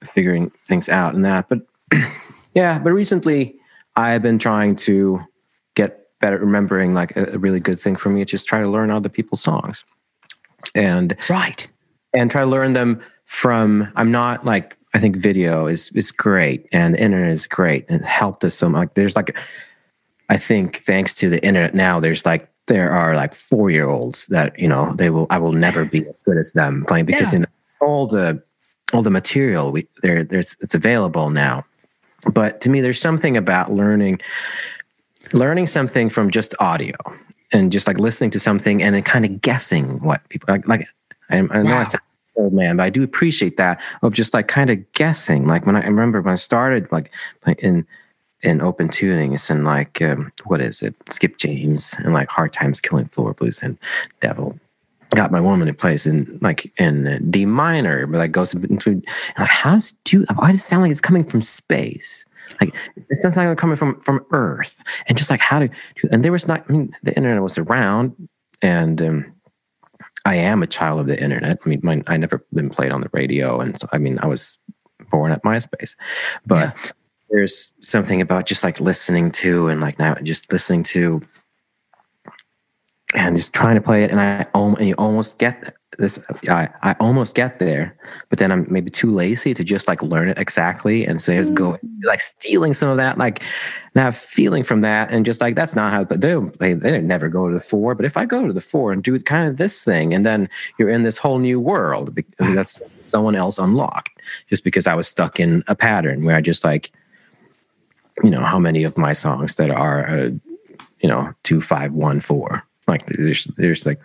figuring 0.02 0.48
things 0.50 0.88
out 0.88 1.14
and 1.14 1.24
that. 1.24 1.48
But 1.48 1.60
yeah, 2.54 2.78
but 2.78 2.92
recently 2.92 3.56
I've 3.96 4.22
been 4.22 4.38
trying 4.38 4.76
to 4.76 5.20
better 6.20 6.38
remembering 6.38 6.94
like 6.94 7.16
a, 7.16 7.24
a 7.34 7.38
really 7.38 7.60
good 7.60 7.78
thing 7.78 7.96
for 7.96 8.08
me 8.08 8.22
is 8.22 8.28
just 8.30 8.46
try 8.48 8.60
to 8.62 8.68
learn 8.68 8.90
other 8.90 9.08
people's 9.08 9.42
songs. 9.42 9.84
And 10.74 11.16
Right. 11.28 11.66
and 12.14 12.30
try 12.30 12.42
to 12.42 12.46
learn 12.50 12.72
them 12.72 13.00
from 13.26 13.88
I'm 13.96 14.10
not 14.10 14.44
like 14.44 14.76
I 14.94 14.98
think 14.98 15.16
video 15.16 15.66
is 15.66 15.90
is 15.94 16.10
great 16.10 16.66
and 16.72 16.94
the 16.94 17.00
internet 17.02 17.30
is 17.30 17.46
great 17.46 17.84
and 17.88 18.00
it 18.00 18.06
helped 18.06 18.44
us 18.44 18.54
so 18.54 18.68
much. 18.68 18.78
Like, 18.80 18.94
there's 18.94 19.16
like 19.16 19.36
I 20.28 20.36
think 20.38 20.76
thanks 20.76 21.14
to 21.16 21.28
the 21.28 21.44
internet 21.44 21.74
now 21.74 22.00
there's 22.00 22.24
like 22.26 22.48
there 22.66 22.90
are 22.90 23.14
like 23.14 23.34
four 23.34 23.70
year 23.70 23.88
olds 23.88 24.26
that 24.28 24.58
you 24.58 24.66
know 24.68 24.92
they 24.94 25.10
will 25.10 25.26
I 25.30 25.38
will 25.38 25.52
never 25.52 25.84
be 25.84 26.06
as 26.08 26.22
good 26.22 26.36
as 26.36 26.52
them 26.52 26.84
playing 26.88 27.04
because 27.06 27.32
Yeah. 27.32 27.40
in 27.40 27.46
all 27.80 28.06
the 28.06 28.42
all 28.92 29.02
the 29.02 29.10
material 29.10 29.70
we 29.70 29.86
there 30.02 30.24
there's 30.24 30.56
it's 30.60 30.74
available 30.74 31.30
now. 31.30 31.64
But 32.32 32.60
to 32.62 32.70
me 32.70 32.80
there's 32.80 33.00
something 33.00 33.36
about 33.36 33.70
learning 33.70 34.20
learning 35.32 35.66
something 35.66 36.08
from 36.08 36.30
just 36.30 36.54
audio 36.60 36.94
and 37.52 37.72
just 37.72 37.86
like 37.86 37.98
listening 37.98 38.30
to 38.30 38.40
something 38.40 38.82
and 38.82 38.94
then 38.94 39.02
kind 39.02 39.24
of 39.24 39.40
guessing 39.40 40.02
what 40.02 40.26
people 40.28 40.52
like 40.52 40.66
like 40.68 40.86
I, 41.30 41.38
I 41.38 41.62
know 41.62 41.74
Wow. 41.74 41.80
I 41.80 41.84
sound 41.84 42.02
old 42.36 42.52
man, 42.52 42.76
but 42.76 42.84
I 42.84 42.90
do 42.90 43.02
appreciate 43.02 43.56
that 43.56 43.80
of 44.02 44.14
just 44.14 44.34
like 44.34 44.48
kind 44.48 44.70
of 44.70 44.92
guessing. 44.92 45.46
Like 45.46 45.66
when 45.66 45.76
I, 45.76 45.82
I 45.82 45.86
remember 45.86 46.20
when 46.20 46.32
I 46.32 46.36
started 46.36 46.90
like 46.92 47.10
in 47.58 47.86
in 48.42 48.60
open 48.60 48.88
tunings 48.88 49.50
and 49.50 49.64
like 49.64 50.00
um, 50.02 50.32
what 50.44 50.60
is 50.60 50.82
it? 50.82 50.94
Skip 51.10 51.38
James 51.38 51.94
and 51.98 52.12
like 52.12 52.28
Hard 52.28 52.52
Times 52.52 52.80
Killing 52.80 53.06
Floor 53.06 53.34
Blues 53.34 53.62
and 53.62 53.78
Devil. 54.20 54.58
Got 55.14 55.30
my 55.30 55.40
woman 55.40 55.68
in 55.68 55.74
place 55.74 56.06
in 56.06 56.38
like 56.42 56.70
in 56.78 57.30
D 57.30 57.46
minor, 57.46 58.06
but 58.06 58.18
like 58.18 58.32
goes 58.32 58.54
into 58.54 59.02
like 59.38 59.48
how's 59.48 59.92
do 60.04 60.24
why 60.34 60.50
does 60.50 60.60
it 60.60 60.64
sound 60.64 60.82
like 60.82 60.90
it's 60.90 61.00
coming 61.00 61.24
from 61.24 61.42
space? 61.42 62.26
Like 62.60 62.74
it 62.96 63.16
sounds 63.16 63.36
like 63.36 63.48
it's 63.48 63.60
coming 63.60 63.76
from 63.76 64.00
from 64.00 64.24
Earth, 64.30 64.82
and 65.06 65.16
just 65.16 65.30
like 65.30 65.40
how 65.40 65.60
to 65.60 65.68
and 66.10 66.24
there 66.24 66.32
was 66.32 66.48
not. 66.48 66.64
I 66.68 66.72
mean, 66.72 66.92
the 67.02 67.16
internet 67.16 67.42
was 67.42 67.58
around, 67.58 68.14
and 68.62 69.00
um, 69.02 69.32
I 70.24 70.36
am 70.36 70.62
a 70.62 70.66
child 70.66 71.00
of 71.00 71.06
the 71.06 71.22
internet. 71.22 71.58
I 71.64 71.68
mean, 71.68 71.80
my, 71.82 72.02
I 72.06 72.16
never 72.16 72.44
been 72.52 72.70
played 72.70 72.92
on 72.92 73.00
the 73.00 73.10
radio, 73.12 73.60
and 73.60 73.78
so, 73.78 73.88
I 73.92 73.98
mean, 73.98 74.18
I 74.20 74.26
was 74.26 74.58
born 75.10 75.32
at 75.32 75.42
MySpace, 75.44 75.96
but 76.46 76.92
there's 77.30 77.72
something 77.82 78.20
about 78.20 78.46
just 78.46 78.64
like 78.64 78.80
listening 78.80 79.30
to 79.30 79.68
and 79.68 79.80
like 79.80 79.98
now 79.98 80.14
just 80.16 80.52
listening 80.52 80.82
to 80.84 81.22
and 83.14 83.36
just 83.36 83.54
trying 83.54 83.76
to 83.76 83.80
play 83.80 84.04
it, 84.04 84.10
and 84.10 84.20
I 84.20 84.46
and 84.54 84.88
you 84.88 84.94
almost 84.98 85.38
get 85.38 85.74
this. 85.98 86.22
I 86.48 86.68
I 86.82 86.96
almost 86.98 87.36
get 87.36 87.60
there, 87.60 87.96
but 88.28 88.38
then 88.38 88.50
I'm 88.50 88.66
maybe 88.68 88.90
too 88.90 89.12
lazy 89.12 89.54
to 89.54 89.62
just 89.62 89.86
like 89.86 90.02
learn 90.02 90.28
it 90.28 90.38
exactly, 90.38 91.06
and 91.06 91.20
so 91.20 91.32
just 91.32 91.54
go 91.54 91.78
like 92.02 92.20
stealing 92.20 92.74
some 92.74 92.88
of 92.88 92.96
that, 92.96 93.16
like 93.16 93.42
now 93.94 94.10
feeling 94.10 94.64
from 94.64 94.80
that, 94.80 95.10
and 95.12 95.24
just 95.24 95.40
like 95.40 95.54
that's 95.54 95.76
not 95.76 95.92
how. 95.92 96.02
But 96.04 96.20
they 96.20 96.30
don't- 96.32 96.58
they 96.58 96.72
they 96.74 97.00
never 97.00 97.28
go 97.28 97.48
to 97.48 97.54
the 97.54 97.60
four. 97.60 97.94
But 97.94 98.06
if 98.06 98.16
I 98.16 98.26
go 98.26 98.44
to 98.46 98.52
the 98.52 98.60
four 98.60 98.92
and 98.92 99.04
do 99.04 99.18
kind 99.20 99.48
of 99.48 99.56
this 99.56 99.84
thing, 99.84 100.12
and 100.12 100.26
then 100.26 100.48
you're 100.76 100.90
in 100.90 101.02
this 101.04 101.18
whole 101.18 101.38
new 101.38 101.60
world 101.60 102.18
that's 102.38 102.82
someone 102.98 103.36
else 103.36 103.56
unlocked, 103.58 104.10
just 104.48 104.64
because 104.64 104.88
I 104.88 104.94
was 104.94 105.06
stuck 105.06 105.38
in 105.38 105.62
a 105.68 105.76
pattern 105.76 106.24
where 106.24 106.34
I 106.34 106.40
just 106.40 106.64
like, 106.64 106.90
you 108.24 108.30
know, 108.30 108.42
how 108.42 108.58
many 108.58 108.82
of 108.82 108.98
my 108.98 109.12
songs 109.12 109.54
that 109.56 109.70
are, 109.70 110.08
uh, 110.08 110.30
you 111.00 111.08
know, 111.08 111.32
two 111.44 111.60
five 111.60 111.92
one 111.92 112.20
four. 112.20 112.65
Like 112.86 113.06
there's 113.06 113.44
there's 113.56 113.84
like 113.86 114.00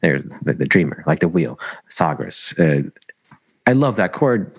there's 0.00 0.28
the, 0.42 0.54
the 0.54 0.66
dreamer, 0.66 1.02
like 1.06 1.20
the 1.20 1.28
wheel, 1.28 1.58
Sagres. 1.88 2.54
Uh, 2.58 2.82
I 3.66 3.72
love 3.72 3.96
that 3.96 4.12
chord 4.12 4.52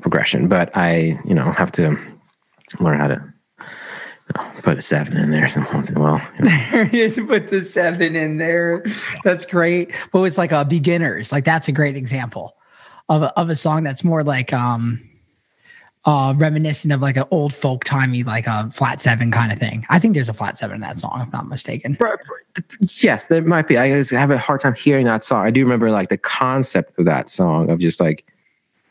progression, 0.00 0.48
but 0.48 0.70
I, 0.76 1.18
you 1.24 1.34
know, 1.34 1.50
have 1.52 1.72
to 1.72 1.96
learn 2.80 3.00
how 3.00 3.08
to 3.08 3.34
put 4.62 4.78
a 4.78 4.82
seven 4.82 5.16
in 5.16 5.30
there 5.30 5.48
some 5.48 5.66
once 5.72 5.90
in 5.90 5.96
a 5.96 6.00
while. 6.00 6.20
you 6.38 6.44
know. 6.44 7.26
put 7.26 7.48
the 7.48 7.62
seven 7.62 8.14
in 8.14 8.38
there. 8.38 8.84
That's 9.24 9.46
great. 9.46 9.92
But 10.12 10.22
it's 10.22 10.38
like 10.38 10.52
a 10.52 10.64
beginners. 10.64 11.32
Like 11.32 11.44
that's 11.44 11.68
a 11.68 11.72
great 11.72 11.96
example 11.96 12.54
of 13.08 13.22
a, 13.22 13.38
of 13.38 13.50
a 13.50 13.56
song 13.56 13.84
that's 13.84 14.04
more 14.04 14.22
like 14.22 14.52
um 14.52 15.00
uh 16.04 16.32
reminiscent 16.36 16.92
of 16.92 17.00
like 17.00 17.16
an 17.16 17.24
old 17.30 17.52
folk 17.52 17.84
timey 17.84 18.22
like 18.22 18.46
a 18.46 18.70
flat 18.70 19.00
seven 19.00 19.30
kind 19.30 19.52
of 19.52 19.58
thing. 19.58 19.84
I 19.90 19.98
think 19.98 20.14
there's 20.14 20.28
a 20.28 20.34
flat 20.34 20.58
seven 20.58 20.76
in 20.76 20.80
that 20.82 20.98
song, 20.98 21.22
if 21.26 21.32
not 21.32 21.48
mistaken. 21.48 21.96
yes, 23.00 23.26
there 23.26 23.42
might 23.42 23.66
be. 23.66 23.76
I 23.76 23.88
have 23.88 24.30
a 24.30 24.38
hard 24.38 24.60
time 24.60 24.74
hearing 24.74 25.06
that 25.06 25.24
song. 25.24 25.44
I 25.44 25.50
do 25.50 25.62
remember 25.62 25.90
like 25.90 26.08
the 26.08 26.18
concept 26.18 26.98
of 26.98 27.04
that 27.06 27.30
song 27.30 27.70
of 27.70 27.78
just 27.78 28.00
like 28.00 28.24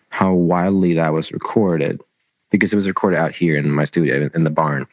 how 0.09 0.33
wildly 0.33 0.93
that 0.93 1.13
was 1.13 1.31
recorded 1.31 2.01
because 2.49 2.73
it 2.73 2.75
was 2.75 2.87
recorded 2.87 3.17
out 3.17 3.35
here 3.35 3.57
in 3.57 3.71
my 3.71 3.83
studio 3.83 4.29
in 4.33 4.43
the 4.43 4.49
barn. 4.49 4.87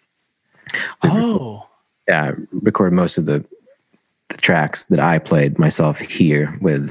Oh, 1.03 1.67
Yeah, 2.09 2.33
I 2.33 2.33
recorded 2.63 2.95
most 2.95 3.19
of 3.19 3.27
the 3.27 3.45
the 4.29 4.37
tracks 4.39 4.87
that 4.87 4.99
I 4.99 5.19
played 5.19 5.59
myself 5.59 5.99
here 5.99 6.57
with 6.61 6.91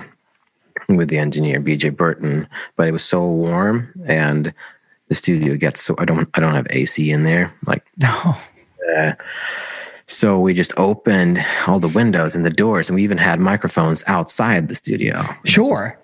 with 0.89 1.09
the 1.09 1.17
engineer 1.17 1.59
BJ 1.59 1.95
Burton, 1.95 2.47
but 2.75 2.87
it 2.87 2.91
was 2.91 3.03
so 3.03 3.25
warm 3.25 3.91
and 4.05 4.53
the 5.13 5.17
studio 5.17 5.55
gets 5.55 5.79
so 5.81 5.93
I 5.99 6.05
don't 6.05 6.27
I 6.33 6.39
don't 6.39 6.55
have 6.55 6.65
AC 6.71 7.11
in 7.11 7.21
there 7.23 7.53
like 7.67 7.85
no. 7.97 8.35
uh, 8.97 9.13
so 10.07 10.39
we 10.39 10.53
just 10.55 10.73
opened 10.77 11.37
all 11.67 11.79
the 11.79 11.87
windows 11.87 12.35
and 12.35 12.43
the 12.43 12.49
doors 12.49 12.89
and 12.89 12.95
we 12.95 13.03
even 13.03 13.19
had 13.19 13.39
microphones 13.39 14.03
outside 14.07 14.67
the 14.69 14.75
studio 14.75 15.23
Sure. 15.45 15.97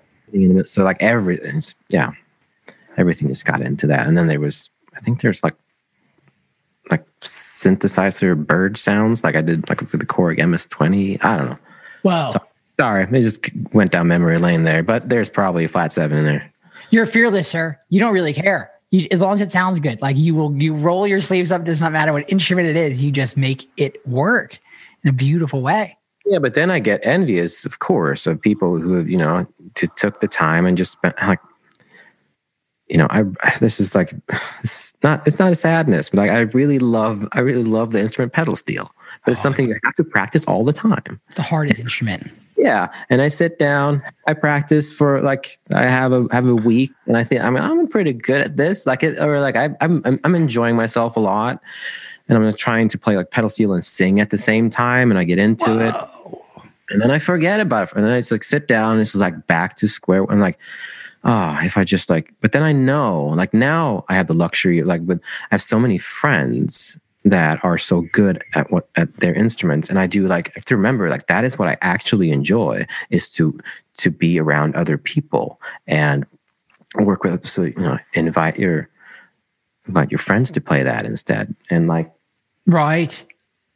so 0.66 0.84
like 0.84 1.02
everything's 1.02 1.74
yeah 1.90 2.12
everything 2.98 3.28
just 3.30 3.46
got 3.46 3.62
into 3.62 3.88
that 3.88 4.06
and 4.08 4.16
then 4.18 4.28
there 4.28 4.40
was 4.40 4.70
i 4.96 5.00
think 5.00 5.22
there's 5.22 5.44
like 5.44 5.56
like 6.92 7.06
synthesizer 7.22 8.36
bird 8.38 8.78
sounds 8.78 9.24
like 9.24 9.36
i 9.36 9.42
did 9.42 9.68
like 9.70 9.82
with 9.82 9.92
the 9.92 10.06
korg 10.06 10.38
ms20 10.38 11.18
i 11.24 11.38
don't 11.38 11.50
know 11.50 11.60
Wow. 12.04 12.30
So- 12.30 12.46
sorry 12.80 13.04
it 13.04 13.12
just 13.12 13.50
went 13.74 13.92
down 13.92 14.08
memory 14.08 14.38
lane 14.38 14.64
there 14.64 14.84
but 14.84 15.10
there's 15.10 15.30
probably 15.30 15.66
a 15.66 15.68
flat 15.68 15.92
seven 15.92 16.18
in 16.20 16.26
there 16.26 16.54
You're 16.92 17.06
fearless, 17.06 17.48
sir. 17.48 17.78
You 17.90 18.00
don't 18.00 18.14
really 18.14 18.34
care. 18.34 18.72
You, 18.92 19.08
as 19.12 19.22
long 19.22 19.34
as 19.34 19.42
it 19.42 19.52
sounds 19.52 19.80
good, 19.80 20.02
like 20.02 20.18
you 20.18 20.34
will, 20.34 20.56
you 20.56 20.74
roll 20.74 21.06
your 21.06 21.22
sleeves 21.22 21.52
up. 21.52 21.62
It 21.62 21.66
does 21.66 21.82
not 21.82 21.92
matter 21.92 22.12
what 22.12 22.30
instrument 22.32 22.70
it 22.70 22.76
is. 22.76 23.04
You 23.04 23.12
just 23.12 23.38
make 23.38 23.66
it 23.78 24.06
work 24.08 24.60
in 25.04 25.10
a 25.10 25.14
beautiful 25.14 25.62
way. 25.62 25.98
yeah 26.26 26.40
but 26.40 26.54
then 26.54 26.70
i 26.70 26.80
get 26.80 27.06
envious 27.06 27.66
of 27.66 27.80
course 27.80 28.28
of 28.28 28.42
people 28.42 28.78
who 28.80 28.94
have 28.94 29.10
you 29.10 29.18
know 29.18 29.46
to, 29.76 29.88
took 29.96 30.20
the 30.20 30.28
time 30.28 30.66
and 30.66 30.78
just 30.78 30.92
spent 30.92 31.16
like 31.22 31.40
you 32.88 32.98
know 32.98 33.08
i 33.10 33.24
this 33.60 33.80
is 33.80 33.96
like 33.96 34.14
it's 34.60 34.94
not 35.04 35.26
it's 35.26 35.40
not 35.40 35.52
a 35.52 35.56
sadness 35.56 36.10
but 36.10 36.18
like 36.18 36.32
i 36.32 36.40
really 36.40 36.80
love 36.80 37.28
i 37.32 37.40
really 37.40 37.64
love 37.64 37.92
the 37.92 38.00
instrument 38.00 38.34
pedal 38.34 38.56
steel 38.56 38.92
but 39.26 39.32
it's 39.32 39.42
oh. 39.42 39.44
something 39.44 39.68
you 39.68 39.80
have 39.84 39.96
to 39.96 40.04
practice 40.04 40.46
all 40.46 40.64
the 40.64 40.74
time 40.74 41.20
It's 41.28 41.38
the 41.38 41.42
hardest 41.42 41.80
instrument. 41.80 42.30
Yeah 42.60 42.92
and 43.10 43.22
i 43.22 43.28
sit 43.28 43.58
down 43.58 44.04
i 44.28 44.34
practice 44.34 44.94
for 44.96 45.22
like 45.22 45.58
i 45.74 45.84
have 45.84 46.12
a 46.12 46.28
have 46.32 46.48
a 46.48 46.56
week 46.56 46.92
and 47.08 47.18
i 47.18 47.24
think 47.24 47.42
i'm, 47.42 47.58
I'm 47.58 47.88
pretty 47.88 48.14
good 48.14 48.42
at 48.42 48.58
this 48.58 48.86
like 48.86 49.02
it 49.04 49.20
or 49.20 49.40
like 49.40 49.56
I, 49.56 49.70
I'm, 49.82 50.02
I'm 50.06 50.20
i'm 50.24 50.36
enjoying 50.36 50.76
myself 50.76 51.18
a 51.18 51.20
lot 51.20 51.62
and 52.28 52.38
i'm 52.38 52.54
trying 52.54 52.90
to 52.90 52.98
play 52.98 53.18
like 53.18 53.32
pedal 53.32 53.50
steel 53.50 53.74
and 53.74 53.84
sing 53.84 54.20
at 54.20 54.30
the 54.30 54.38
same 54.38 54.70
time 54.70 55.10
and 55.10 55.18
i 55.18 55.24
get 55.24 55.40
into 55.40 55.80
it 55.80 55.96
and 56.90 57.02
then 57.02 57.12
I 57.12 57.20
forget 57.20 57.60
about 57.60 57.90
it. 57.90 57.96
And 57.96 58.06
then 58.06 58.14
I 58.14 58.20
just 58.20 58.32
like 58.32 58.44
sit 58.44 58.68
down 58.68 58.94
and 58.94 59.02
it's 59.02 59.12
just 59.12 59.22
like 59.22 59.48
back 59.48 59.76
to 59.78 59.88
square. 59.88 60.30
I'm 60.30 60.40
like, 60.40 60.58
oh, 61.24 61.58
if 61.62 61.78
I 61.78 61.84
just 61.84 62.10
like, 62.10 62.34
but 62.42 62.52
then 62.52 62.64
I 62.64 62.72
know 62.72 63.26
like 63.26 63.54
now 63.54 64.06
I 64.10 64.16
have 64.16 64.28
the 64.28 64.34
luxury 64.34 64.80
of 64.80 64.88
like, 64.88 65.02
with, 65.02 65.22
I 65.22 65.48
have 65.52 65.62
so 65.62 65.80
many 65.80 65.98
friends 65.98 67.00
that 67.26 67.64
are 67.64 67.78
so 67.78 68.02
good 68.14 68.42
at 68.56 68.72
what, 68.72 68.88
at 68.96 69.14
their 69.18 69.34
instruments. 69.34 69.90
And 69.90 70.00
I 70.00 70.08
do 70.08 70.28
like, 70.28 70.50
I 70.50 70.52
have 70.56 70.66
to 70.66 70.78
remember 70.78 71.10
like, 71.10 71.28
that 71.28 71.44
is 71.44 71.60
what 71.60 71.68
I 71.68 71.78
actually 71.82 72.32
enjoy 72.32 72.86
is 73.10 73.30
to, 73.34 73.60
to 73.98 74.10
be 74.10 74.40
around 74.40 74.76
other 74.76 74.98
people 74.98 75.60
and 75.86 76.26
work 76.96 77.24
with, 77.24 77.46
so, 77.46 77.64
you 77.64 77.76
know, 77.76 77.98
invite 78.14 78.58
your, 78.58 78.90
invite 79.88 80.12
your 80.12 80.20
friends 80.20 80.52
to 80.52 80.62
play 80.62 80.84
that 80.84 81.06
instead. 81.06 81.56
And 81.70 81.88
like, 81.88 82.12
Right. 82.66 83.24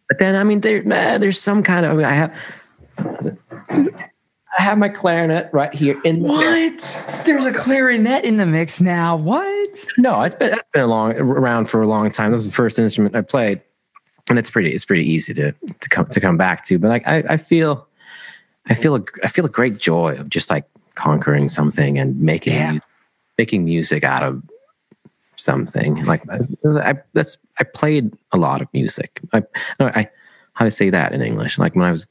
but 0.08 0.20
then, 0.20 0.36
I 0.36 0.44
mean, 0.44 0.62
there, 0.62 0.84
eh, 0.92 1.18
there's 1.18 1.40
some 1.40 1.64
kind 1.64 1.86
of. 1.86 1.94
I, 1.94 1.96
mean, 1.96 2.06
I 2.06 2.14
have, 2.14 4.13
I 4.58 4.62
have 4.62 4.78
my 4.78 4.90
clarinet 4.90 5.50
right 5.52 5.74
here 5.74 6.00
in 6.04 6.22
the 6.22 6.30
What? 6.30 7.24
There's 7.26 7.46
a 7.46 7.54
clarinet 7.54 8.24
in 8.24 8.38
the 8.38 8.46
mix 8.46 8.82
now. 8.82 9.16
What? 9.16 9.86
No, 9.98 10.22
it's 10.22 10.36
been 10.36 10.52
that's 10.52 10.70
been 10.72 10.84
a 10.84 10.88
long 10.88 11.18
around 11.18 11.70
for 11.70 11.82
a 11.82 11.88
long 11.88 12.12
time. 12.12 12.32
This 12.32 12.40
was 12.40 12.48
the 12.48 12.52
first 12.54 12.78
instrument 12.78 13.16
I 13.16 13.22
played, 13.22 13.62
and 14.30 14.38
it's 14.38 14.50
pretty 14.52 14.70
it's 14.70 14.86
pretty 14.86 15.06
easy 15.10 15.34
to 15.36 15.52
to 15.54 15.90
come 15.90 16.06
to 16.06 16.20
come 16.20 16.38
back 16.38 16.64
to. 16.66 16.78
But 16.78 16.90
like 16.90 17.08
I, 17.08 17.24
I 17.30 17.38
feel, 17.38 17.88
I 18.70 18.76
feel 18.76 18.96
a, 18.96 19.04
I 19.24 19.28
feel 19.28 19.46
a 19.46 19.50
great 19.50 19.80
joy 19.80 20.16
of 20.18 20.30
just 20.30 20.52
like 20.52 20.66
conquering 20.96 21.50
something 21.50 21.98
and 21.98 22.20
making 22.22 22.54
Yeah. 22.54 22.78
making 23.40 23.66
music 23.66 24.04
out 24.04 24.22
of 24.24 24.44
something. 25.36 26.06
Like 26.06 26.24
I, 26.30 26.40
I 26.92 26.94
that's 27.14 27.38
I 27.58 27.64
played 27.64 28.14
a 28.32 28.38
lot 28.38 28.62
of 28.62 28.68
music. 28.74 29.20
I 29.34 29.42
no, 29.80 29.88
I 29.88 30.10
how 30.54 30.66
to 30.66 30.72
say 30.72 30.92
that 30.92 31.14
in 31.14 31.24
English? 31.24 31.58
Like 31.58 31.76
when 31.76 31.86
I 31.86 31.92
was 31.92 32.06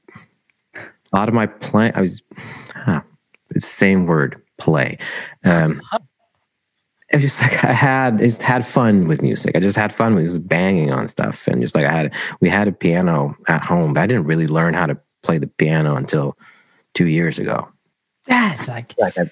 a 1.13 1.17
lot 1.17 1.29
of 1.29 1.35
my 1.35 1.47
play, 1.47 1.93
I 1.95 2.01
was 2.01 2.23
huh, 2.75 3.03
same 3.59 4.07
word 4.07 4.41
play. 4.59 4.99
Um, 5.45 5.83
it 7.13 7.17
was 7.17 7.23
just 7.23 7.43
like 7.43 7.65
I 7.65 7.73
had 7.73 8.15
I 8.15 8.25
just 8.25 8.43
had 8.43 8.65
fun 8.65 9.07
with 9.07 9.23
music. 9.23 9.55
I 9.55 9.61
just 9.61 9.77
had 9.77 9.93
fun 9.93 10.15
with 10.15 10.25
just 10.25 10.49
banging 10.49 10.93
on 10.93 11.09
stuff 11.09 11.47
and 11.47 11.61
just 11.61 11.75
like 11.75 11.85
I 11.85 11.93
had 11.93 12.15
we 12.41 12.49
had 12.49 12.69
a 12.69 12.73
piano 12.73 13.37
at 13.49 13.63
home, 13.63 13.93
but 13.93 14.01
I 14.01 14.07
didn't 14.07 14.25
really 14.25 14.47
learn 14.47 14.75
how 14.75 14.87
to 14.87 14.99
play 15.23 15.39
the 15.39 15.47
piano 15.47 15.95
until 15.95 16.37
two 16.95 17.07
years 17.07 17.39
ago. 17.39 17.69
That's 18.27 18.69
like 18.69 18.95
Like 18.99 19.19
I 19.19 19.31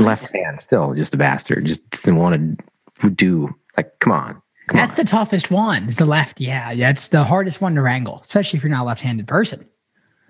left 0.00 0.34
hand 0.34 0.62
still 0.62 0.94
just 0.94 1.14
a 1.14 1.18
bastard. 1.18 1.66
Just 1.66 1.90
didn't 1.90 2.16
want 2.16 2.58
to 3.00 3.10
do 3.10 3.54
like 3.76 3.98
come 3.98 4.12
on. 4.12 4.42
Come 4.68 4.78
that's 4.78 4.94
the 4.94 5.04
toughest 5.04 5.50
one. 5.50 5.88
Is 5.88 5.96
the 5.96 6.06
left? 6.06 6.40
Yeah, 6.40 6.74
that's 6.74 7.08
the 7.08 7.24
hardest 7.24 7.60
one 7.60 7.74
to 7.74 7.82
wrangle, 7.82 8.20
especially 8.22 8.56
if 8.56 8.62
you're 8.62 8.70
not 8.70 8.84
a 8.84 8.86
left-handed 8.86 9.26
person. 9.26 9.68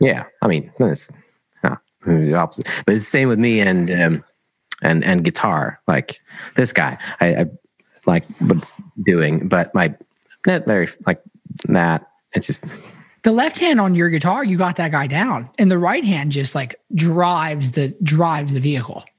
Yeah, 0.03 0.25
I 0.43 0.49
mean, 0.49 0.73
it's 0.81 1.13
the 2.05 2.35
opposite. 2.35 2.65
But 2.85 2.95
it's 2.95 3.05
the 3.05 3.11
same 3.11 3.29
with 3.29 3.39
me 3.39 3.61
and 3.61 3.89
um, 3.91 4.25
and 4.83 5.05
and 5.05 5.23
guitar. 5.23 5.81
Like 5.87 6.19
this 6.57 6.73
guy, 6.73 6.99
I, 7.21 7.37
I 7.37 7.47
like 8.05 8.25
what's 8.41 8.81
doing, 9.05 9.47
but 9.47 9.73
my 9.77 9.95
not 10.45 10.65
very 10.67 10.89
like 11.07 11.23
that. 11.69 12.09
It's 12.33 12.49
just 12.49 12.65
The 13.23 13.31
left 13.31 13.61
hand 13.61 13.81
on 13.81 13.95
your 13.95 14.09
guitar, 14.09 14.43
you 14.43 14.59
got 14.59 14.75
that 14.77 14.91
guy 14.91 15.07
down, 15.07 15.49
and 15.57 15.71
the 15.71 15.79
right 15.79 16.05
hand 16.05 16.33
just 16.33 16.57
like 16.57 16.75
drives 16.93 17.73
the 17.73 17.97
drives 18.03 18.55
the 18.55 18.61
vehicle. 18.61 19.05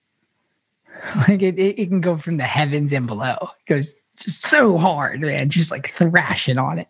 Like 1.28 1.42
it, 1.42 1.60
it, 1.60 1.80
it 1.80 1.88
can 1.88 2.00
go 2.00 2.18
from 2.18 2.38
the 2.38 2.44
heavens 2.44 2.94
and 2.94 3.08
below. 3.08 3.36
It 3.42 3.66
goes 3.68 3.96
just 4.18 4.46
so 4.46 4.78
hard, 4.78 5.20
man, 5.22 5.50
just 5.50 5.70
like 5.72 5.90
thrashing 5.90 6.58
on 6.58 6.80
it. 6.80 6.88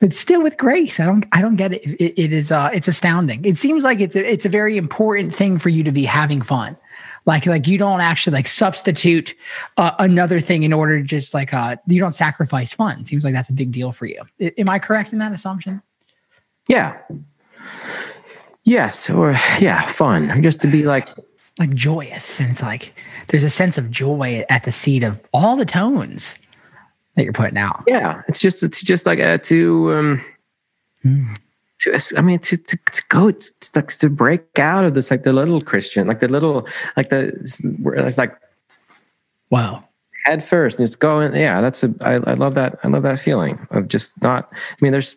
But 0.00 0.12
still 0.12 0.42
with 0.42 0.56
grace. 0.58 1.00
I 1.00 1.06
don't 1.06 1.24
I 1.32 1.40
don't 1.40 1.56
get 1.56 1.72
it. 1.72 1.84
It, 1.86 2.20
it 2.20 2.32
is 2.32 2.50
uh 2.52 2.70
it's 2.72 2.88
astounding. 2.88 3.44
It 3.44 3.56
seems 3.56 3.84
like 3.84 4.00
it's 4.00 4.16
a, 4.16 4.30
it's 4.30 4.44
a 4.44 4.48
very 4.48 4.76
important 4.76 5.34
thing 5.34 5.58
for 5.58 5.68
you 5.68 5.82
to 5.84 5.92
be 5.92 6.04
having 6.04 6.42
fun. 6.42 6.76
Like 7.26 7.46
like 7.46 7.66
you 7.66 7.78
don't 7.78 8.00
actually 8.00 8.34
like 8.34 8.46
substitute 8.46 9.34
uh, 9.78 9.92
another 9.98 10.40
thing 10.40 10.62
in 10.62 10.72
order 10.72 10.98
to 10.98 11.04
just 11.04 11.32
like 11.32 11.54
uh 11.54 11.76
you 11.86 12.00
don't 12.00 12.12
sacrifice 12.12 12.74
fun. 12.74 13.04
Seems 13.04 13.24
like 13.24 13.34
that's 13.34 13.48
a 13.50 13.54
big 13.54 13.72
deal 13.72 13.92
for 13.92 14.06
you. 14.06 14.22
I- 14.40 14.52
am 14.58 14.68
I 14.68 14.78
correct 14.78 15.12
in 15.12 15.18
that 15.20 15.32
assumption? 15.32 15.80
yeah, 16.68 16.98
yes, 18.64 19.10
or 19.10 19.32
yeah, 19.58 19.82
fun. 19.82 20.42
Just 20.42 20.60
to 20.60 20.68
be 20.68 20.82
like 20.84 21.08
like 21.58 21.74
joyous 21.74 22.40
and 22.40 22.50
it's 22.50 22.62
like 22.62 22.92
there's 23.28 23.44
a 23.44 23.50
sense 23.50 23.78
of 23.78 23.90
joy 23.90 24.44
at 24.50 24.64
the 24.64 24.72
seat 24.72 25.04
of 25.04 25.20
all 25.32 25.56
the 25.56 25.64
tones 25.64 26.34
that 27.14 27.24
you're 27.24 27.32
putting 27.32 27.58
out. 27.58 27.84
Yeah, 27.86 28.22
it's 28.28 28.40
just 28.40 28.62
it's 28.62 28.82
just 28.82 29.06
like 29.06 29.20
uh, 29.20 29.38
to 29.38 29.92
um 29.92 30.24
to 31.80 32.14
I 32.16 32.20
mean 32.20 32.38
to 32.40 32.56
to, 32.56 32.76
to 32.76 33.02
go 33.08 33.30
to, 33.30 33.82
to, 33.82 34.10
break 34.10 34.58
out 34.58 34.84
of 34.84 34.94
this 34.94 35.10
like 35.10 35.22
the 35.22 35.32
little 35.32 35.60
Kristian 35.60 36.06
like 36.06 36.20
the 36.20 36.28
little 36.28 36.66
like 36.96 37.10
the 37.10 37.32
it's 37.96 38.18
like 38.18 38.38
wow. 39.50 39.82
head 40.24 40.42
first 40.42 40.78
and 40.78 40.86
just 40.86 41.00
go 41.00 41.20
in 41.20 41.34
yeah 41.34 41.60
that's 41.60 41.84
a 41.84 41.94
I, 42.02 42.14
I 42.14 42.34
love 42.34 42.54
that 42.54 42.78
i 42.82 42.88
love 42.88 43.02
that 43.02 43.20
feeling 43.20 43.58
of 43.70 43.88
just 43.88 44.20
not 44.22 44.48
i 44.52 44.76
mean 44.80 44.92
there's 44.92 45.16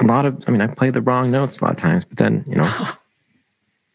a 0.00 0.04
lot 0.04 0.24
of 0.24 0.42
i 0.48 0.50
mean 0.50 0.60
i 0.60 0.66
play 0.66 0.90
the 0.90 1.02
wrong 1.02 1.30
notes 1.30 1.60
a 1.60 1.64
lot 1.64 1.72
of 1.72 1.76
times 1.76 2.04
but 2.04 2.18
then 2.18 2.44
you 2.46 2.56
know. 2.56 2.88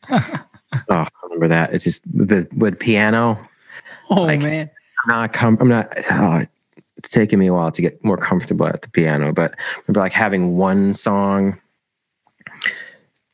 Oh 0.88 0.98
I 0.98 1.08
remember 1.24 1.48
that. 1.48 1.74
It's 1.74 1.84
just 1.84 2.04
with, 2.14 2.48
with 2.54 2.80
piano. 2.80 3.40
Oh 4.12 4.22
Like- 4.22 4.42
man. 4.42 4.70
I'm 5.04 5.10
not 5.10 5.34
com- 5.34 5.58
i'm 5.62 5.70
not 5.70 5.88
oh, 6.12 6.44
it's 7.00 7.10
taken 7.10 7.40
me 7.40 7.48
a 7.48 7.54
while 7.54 7.72
to 7.72 7.82
get 7.82 8.04
more 8.04 8.18
comfortable 8.18 8.68
at 8.68 8.82
the 8.84 8.90
piano 8.90 9.34
but 9.34 9.54
I 9.54 9.82
remember 9.88 10.02
like 10.02 10.14
having 10.14 10.58
one 10.58 10.94
song 10.94 11.60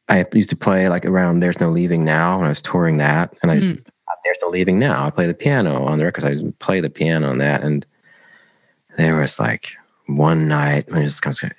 i 0.07 0.26
used 0.34 0.49
to 0.51 0.55
play 0.55 0.88
like 0.88 1.05
around 1.05 1.39
there's 1.41 1.59
no 1.59 1.70
leaving 1.70 2.05
now 2.05 2.38
when 2.38 2.45
i 2.45 2.49
was 2.49 2.61
touring 2.61 2.97
that 2.97 3.36
and 3.41 3.51
i 3.51 3.55
just 3.55 3.72
mm. 3.72 3.89
there's 4.24 4.39
no 4.41 4.49
leaving 4.49 4.80
now 4.80 5.05
i 5.05 5.09
play 5.09 5.28
the 5.28 5.34
piano 5.34 5.84
on 5.84 5.97
the 5.97 6.05
records 6.05 6.26
i 6.26 6.32
just 6.32 6.59
play 6.59 6.80
the 6.80 6.89
piano 6.89 7.30
on 7.30 7.39
that 7.39 7.63
and 7.63 7.86
there 8.97 9.20
was 9.20 9.39
like 9.39 9.76
one 10.07 10.47
night 10.47 10.86
I 10.91 11.03
just 11.03 11.22
kind 11.22 11.36
of 11.43 11.51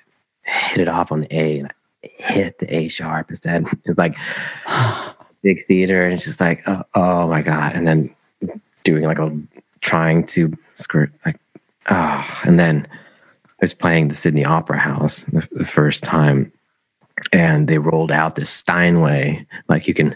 hit 0.43 0.81
it 0.81 0.87
off 0.87 1.11
on 1.11 1.21
the 1.21 1.35
A 1.35 1.59
and 1.59 1.67
I 1.67 1.73
hit 2.03 2.59
the 2.59 2.73
A 2.73 2.87
sharp 2.87 3.29
instead. 3.29 3.65
It's 3.85 3.97
like 3.97 4.15
big 5.43 5.63
theater 5.63 6.03
and 6.03 6.13
it's 6.13 6.25
just 6.25 6.41
like 6.41 6.61
oh, 6.67 6.83
oh 6.95 7.27
my 7.27 7.41
god, 7.41 7.73
and 7.75 7.87
then 7.87 8.09
doing 8.83 9.03
like 9.03 9.19
a 9.19 9.37
trying 9.81 10.25
to 10.25 10.53
skirt 10.75 11.11
like 11.25 11.39
ah, 11.87 12.41
and 12.45 12.59
then 12.59 12.87
I 13.45 13.53
was 13.61 13.73
playing 13.73 14.07
the 14.07 14.15
Sydney 14.15 14.45
Opera 14.45 14.79
House 14.79 15.23
the, 15.25 15.47
the 15.51 15.65
first 15.65 16.03
time, 16.03 16.51
and 17.33 17.67
they 17.67 17.79
rolled 17.79 18.11
out 18.11 18.35
this 18.35 18.49
Steinway, 18.49 19.45
like 19.67 19.87
you 19.87 19.93
can, 19.93 20.15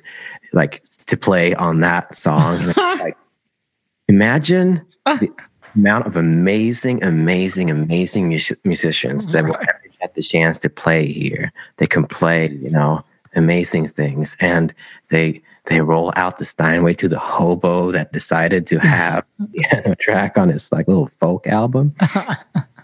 like 0.54 0.84
to 1.08 1.18
play 1.18 1.54
on 1.56 1.80
that 1.80 2.14
song. 2.16 2.74
Like, 2.78 3.18
imagine 4.08 4.86
the 5.06 5.30
amount 5.76 6.06
of 6.06 6.18
amazing, 6.18 7.04
amazing, 7.04 7.72
amazing 7.72 8.30
mus- 8.30 8.54
musicians 8.64 9.28
that 9.30 9.46
will 9.46 9.56
ever 9.56 9.82
get 10.00 10.14
the 10.14 10.22
chance 10.22 10.60
to 10.60 10.70
play 10.70 11.12
here. 11.12 11.52
They 11.78 11.88
can 11.88 12.06
play, 12.06 12.50
you 12.50 12.70
know, 12.70 13.04
amazing 13.36 13.88
things, 13.88 14.38
and 14.40 14.74
they 15.10 15.42
they 15.72 15.82
roll 15.82 16.12
out 16.16 16.38
the 16.38 16.46
Steinway 16.46 16.94
to 16.94 17.08
the 17.08 17.18
hobo 17.18 17.92
that 17.92 18.12
decided 18.12 18.68
to 18.68 18.80
have 18.80 19.26
piano 19.54 19.96
track 19.96 20.38
on 20.38 20.50
his 20.50 20.72
like 20.72 20.88
little 20.88 21.08
folk 21.08 21.48
album. 21.48 21.96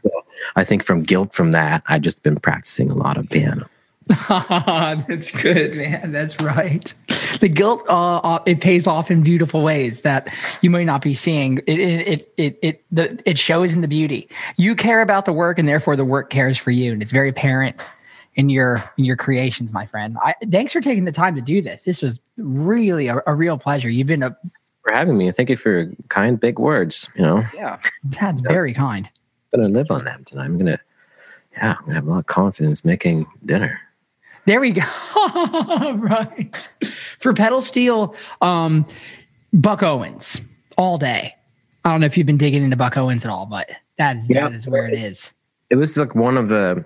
So 0.04 0.24
I 0.56 0.64
think 0.64 0.86
from 0.86 1.04
guilt 1.04 1.34
from 1.34 1.52
that, 1.52 1.84
I've 1.88 2.02
just 2.02 2.24
been 2.24 2.38
practicing 2.38 2.90
a 2.90 2.96
lot 2.96 3.18
of 3.18 3.28
piano. 3.30 3.68
That's 4.30 5.32
good, 5.32 5.76
man. 5.76 6.14
That's 6.14 6.40
right. 6.40 6.94
The 7.42 7.50
guilt 7.50 7.84
uh, 7.90 8.20
uh, 8.20 8.40
it 8.46 8.62
pays 8.62 8.88
off 8.88 9.12
in 9.12 9.22
beautiful 9.22 9.64
ways 9.64 10.04
that 10.04 10.34
you 10.62 10.70
might 10.70 10.86
not 10.86 11.02
be 11.02 11.14
seeing. 11.14 11.58
It 11.68 11.80
it 11.80 12.08
it 12.08 12.34
it 12.38 12.60
it, 12.62 12.84
the, 12.90 13.22
it 13.26 13.38
shows 13.38 13.74
in 13.74 13.82
the 13.82 13.88
beauty. 13.90 14.30
You 14.56 14.76
care 14.76 15.02
about 15.02 15.26
the 15.26 15.34
work, 15.34 15.60
and 15.60 15.68
therefore 15.68 15.98
the 15.98 16.06
work 16.06 16.30
cares 16.30 16.58
for 16.58 16.72
you, 16.72 16.94
and 16.94 17.02
it's 17.02 17.12
very 17.12 17.28
apparent 17.28 17.76
in 18.38 18.50
your 18.50 18.84
in 18.98 19.04
your 19.04 19.18
creations, 19.18 19.74
my 19.74 19.86
friend. 19.86 20.16
I, 20.22 20.36
thanks 20.50 20.72
for 20.72 20.80
taking 20.80 21.04
the 21.06 21.12
time 21.12 21.36
to 21.36 21.42
do 21.42 21.62
this. 21.62 21.84
This 21.84 22.02
was 22.02 22.22
really 22.38 23.08
a, 23.08 23.22
a 23.28 23.36
real 23.36 23.58
pleasure. 23.58 23.90
You've 23.90 24.08
been 24.08 24.24
a 24.24 24.38
For 24.84 24.94
having 24.94 25.18
me, 25.18 25.30
thank 25.32 25.50
you 25.50 25.58
for 25.58 25.72
your 25.72 25.92
kind, 26.08 26.40
big 26.40 26.60
words. 26.60 27.10
You 27.16 27.24
know, 27.24 27.44
yeah, 27.56 27.80
that's 28.04 28.40
very 28.42 28.74
kind. 28.74 29.10
I'm 29.54 29.60
gonna 29.60 29.74
live 29.74 29.92
on 29.92 30.06
them 30.06 30.24
tonight. 30.24 30.46
I'm 30.46 30.58
gonna, 30.58 30.78
yeah, 31.54 31.76
I'm 31.80 31.86
gonna 31.86 31.96
have 31.96 32.06
a 32.06 32.10
lot 32.10 32.20
of 32.20 32.26
confidence 32.28 32.86
making 32.86 33.26
dinner. 33.44 33.82
There 34.46 34.62
we 34.62 34.72
go. 34.72 34.82
right. 35.96 36.70
For 37.20 37.34
pedal 37.34 37.62
steel, 37.62 38.16
um, 38.42 38.86
Buck 39.52 39.84
Owens 39.84 40.40
all 40.78 40.98
day. 40.98 41.34
I 41.84 41.92
don't 41.92 42.00
know 42.00 42.06
if 42.06 42.18
you've 42.18 42.28
been 42.28 42.38
digging 42.38 42.64
into 42.64 42.78
Buck 42.78 42.96
Owens 42.98 43.26
at 43.26 43.32
all, 43.32 43.46
but 43.46 43.70
that 43.98 44.16
is 44.18 44.30
Yeah. 44.30 44.44
that 44.48 44.54
is 44.54 44.68
where 44.68 44.88
it 44.88 44.94
is. 44.94 45.34
It 45.70 45.76
was 45.76 45.98
like 45.98 46.16
one 46.16 46.38
of 46.38 46.48
the 46.48 46.86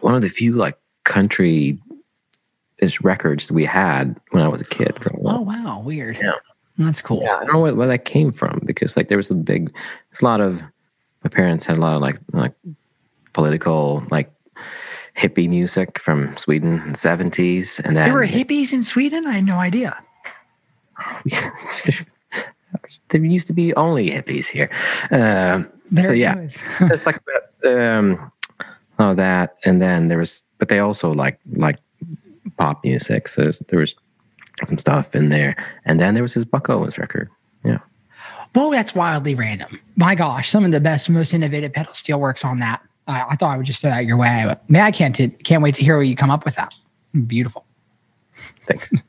one 0.00 0.14
of 0.14 0.22
the 0.22 0.28
few 0.28 0.52
like 0.52 0.78
country 1.04 1.78
ish 2.78 3.00
records 3.00 3.50
we 3.50 3.64
had 3.64 4.18
when 4.30 4.42
I 4.42 4.48
was 4.48 4.60
a 4.60 4.66
kid. 4.66 4.98
Oh 5.24 5.40
wow, 5.40 5.82
weird. 5.84 6.18
Yeah. 6.20 6.32
That's 6.78 7.02
cool. 7.02 7.20
Yeah, 7.22 7.36
I 7.36 7.44
don't 7.44 7.52
know 7.52 7.60
where, 7.60 7.74
where 7.74 7.88
that 7.88 8.04
came 8.06 8.32
from 8.32 8.60
because 8.64 8.96
like 8.96 9.08
there 9.08 9.18
was 9.18 9.30
a 9.30 9.34
big, 9.34 9.72
there's 10.10 10.22
a 10.22 10.24
lot 10.24 10.40
of 10.40 10.62
my 11.22 11.28
parents 11.28 11.66
had 11.66 11.76
a 11.76 11.80
lot 11.80 11.94
of 11.94 12.00
like 12.02 12.18
like 12.32 12.54
political 13.34 14.02
like 14.10 14.32
hippie 15.16 15.48
music 15.48 15.98
from 15.98 16.36
Sweden 16.36 16.80
in 16.80 16.92
the 16.92 16.98
seventies, 16.98 17.80
and 17.80 17.96
then 17.96 18.08
There 18.08 18.14
were 18.14 18.26
hippies 18.26 18.72
in 18.72 18.82
Sweden? 18.82 19.26
I 19.26 19.32
had 19.32 19.44
no 19.44 19.58
idea. 19.58 19.96
there 23.08 23.24
used 23.24 23.46
to 23.48 23.52
be 23.52 23.74
only 23.74 24.10
hippies 24.10 24.48
here. 24.48 24.70
There 25.10 25.68
so 25.98 26.14
yeah, 26.14 26.48
it's 26.80 27.06
like 27.06 27.20
um, 27.64 28.30
oh 29.02 29.14
that, 29.14 29.56
and 29.64 29.80
then 29.80 30.08
there 30.08 30.18
was, 30.18 30.42
but 30.58 30.68
they 30.68 30.78
also 30.78 31.12
like 31.12 31.38
like 31.54 31.78
pop 32.56 32.82
music. 32.84 33.28
So 33.28 33.50
there 33.68 33.78
was 33.78 33.94
some 34.64 34.78
stuff 34.78 35.14
in 35.14 35.28
there, 35.28 35.56
and 35.84 36.00
then 36.00 36.14
there 36.14 36.22
was 36.22 36.34
his 36.34 36.44
Buck 36.44 36.68
Owens 36.70 36.98
record. 36.98 37.28
Yeah. 37.64 37.78
Whoa, 38.54 38.70
that's 38.70 38.94
wildly 38.94 39.34
random. 39.34 39.80
My 39.96 40.14
gosh, 40.14 40.50
some 40.50 40.64
of 40.64 40.72
the 40.72 40.80
best, 40.80 41.08
most 41.08 41.32
innovative 41.32 41.72
pedal 41.72 41.94
steel 41.94 42.20
works 42.20 42.44
on 42.44 42.58
that. 42.58 42.82
I, 43.06 43.22
I 43.30 43.36
thought 43.36 43.54
I 43.54 43.56
would 43.56 43.66
just 43.66 43.80
throw 43.80 43.90
that 43.90 44.04
your 44.04 44.16
way. 44.16 44.44
But 44.46 44.68
man, 44.68 44.82
I 44.82 44.90
can't 44.90 45.14
t- 45.14 45.28
can't 45.28 45.62
wait 45.62 45.74
to 45.76 45.84
hear 45.84 45.96
what 45.96 46.06
you 46.06 46.16
come 46.16 46.30
up 46.30 46.44
with 46.44 46.54
that. 46.56 46.74
Beautiful. 47.26 47.64
Thanks. 48.32 48.92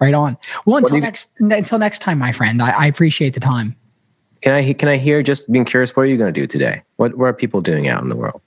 Right 0.00 0.14
on. 0.14 0.38
Well, 0.64 0.78
until 0.78 0.96
you- 0.96 1.02
next 1.02 1.28
until 1.38 1.78
next 1.78 1.98
time, 1.98 2.18
my 2.18 2.32
friend. 2.32 2.62
I, 2.62 2.70
I 2.70 2.86
appreciate 2.86 3.34
the 3.34 3.40
time. 3.40 3.76
Can 4.40 4.54
I 4.54 4.72
can 4.72 4.88
I 4.88 4.96
hear? 4.96 5.22
Just 5.22 5.52
being 5.52 5.66
curious, 5.66 5.94
what 5.94 6.04
are 6.04 6.06
you 6.06 6.16
going 6.16 6.32
to 6.32 6.40
do 6.40 6.46
today? 6.46 6.82
What 6.96 7.18
what 7.18 7.26
are 7.26 7.34
people 7.34 7.60
doing 7.60 7.86
out 7.86 8.02
in 8.02 8.08
the 8.08 8.16
world? 8.16 8.40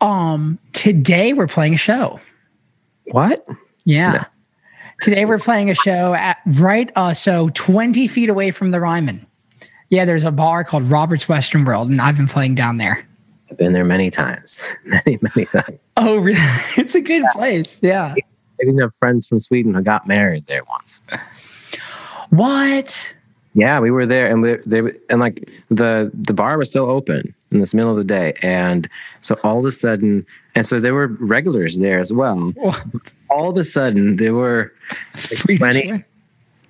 Um, 0.00 0.58
today 0.72 1.32
we're 1.32 1.46
playing 1.46 1.74
a 1.74 1.78
show. 1.78 2.20
What? 3.10 3.46
Yeah. 3.84 4.12
No. 4.12 4.22
Today 5.00 5.24
we're 5.24 5.38
playing 5.38 5.70
a 5.70 5.74
show 5.74 6.14
at 6.14 6.38
right 6.46 6.90
uh 6.96 7.12
so 7.12 7.50
20 7.50 8.06
feet 8.08 8.28
away 8.28 8.50
from 8.50 8.70
the 8.70 8.80
Ryman. 8.80 9.26
Yeah, 9.88 10.04
there's 10.04 10.24
a 10.24 10.32
bar 10.32 10.64
called 10.64 10.84
Robert's 10.84 11.28
Western 11.28 11.64
World, 11.64 11.90
and 11.90 12.00
I've 12.00 12.16
been 12.16 12.26
playing 12.26 12.56
down 12.56 12.78
there. 12.78 13.06
I've 13.50 13.58
been 13.58 13.72
there 13.72 13.84
many 13.84 14.10
times, 14.10 14.74
many 14.84 15.18
many 15.22 15.46
times. 15.46 15.88
Oh, 15.96 16.18
really? 16.22 16.38
it's 16.76 16.94
a 16.94 17.00
good 17.00 17.24
place. 17.32 17.82
Yeah. 17.82 18.14
I 18.16 18.62
even 18.62 18.78
have 18.78 18.94
friends 18.94 19.28
from 19.28 19.38
Sweden 19.38 19.74
who 19.74 19.82
got 19.82 20.08
married 20.08 20.46
there 20.46 20.64
once. 20.64 21.00
What? 22.30 23.14
Yeah, 23.56 23.80
we 23.80 23.90
were 23.90 24.04
there, 24.04 24.30
and 24.30 24.42
we, 24.42 24.56
they 24.66 24.82
and 25.08 25.18
like 25.18 25.50
the 25.70 26.10
the 26.12 26.34
bar 26.34 26.58
was 26.58 26.68
still 26.68 26.90
open 26.90 27.34
in 27.52 27.60
this 27.60 27.72
middle 27.72 27.90
of 27.90 27.96
the 27.96 28.04
day, 28.04 28.34
and 28.42 28.86
so 29.20 29.34
all 29.42 29.60
of 29.60 29.64
a 29.64 29.70
sudden, 29.72 30.26
and 30.54 30.66
so 30.66 30.78
there 30.78 30.92
were 30.92 31.06
regulars 31.06 31.78
there 31.78 31.98
as 31.98 32.12
well. 32.12 32.36
What? 32.50 33.14
All 33.30 33.48
of 33.48 33.56
a 33.56 33.64
sudden, 33.64 34.16
there 34.16 34.34
were 34.34 34.74
Swedish 35.16 35.58
Twenty. 35.58 36.04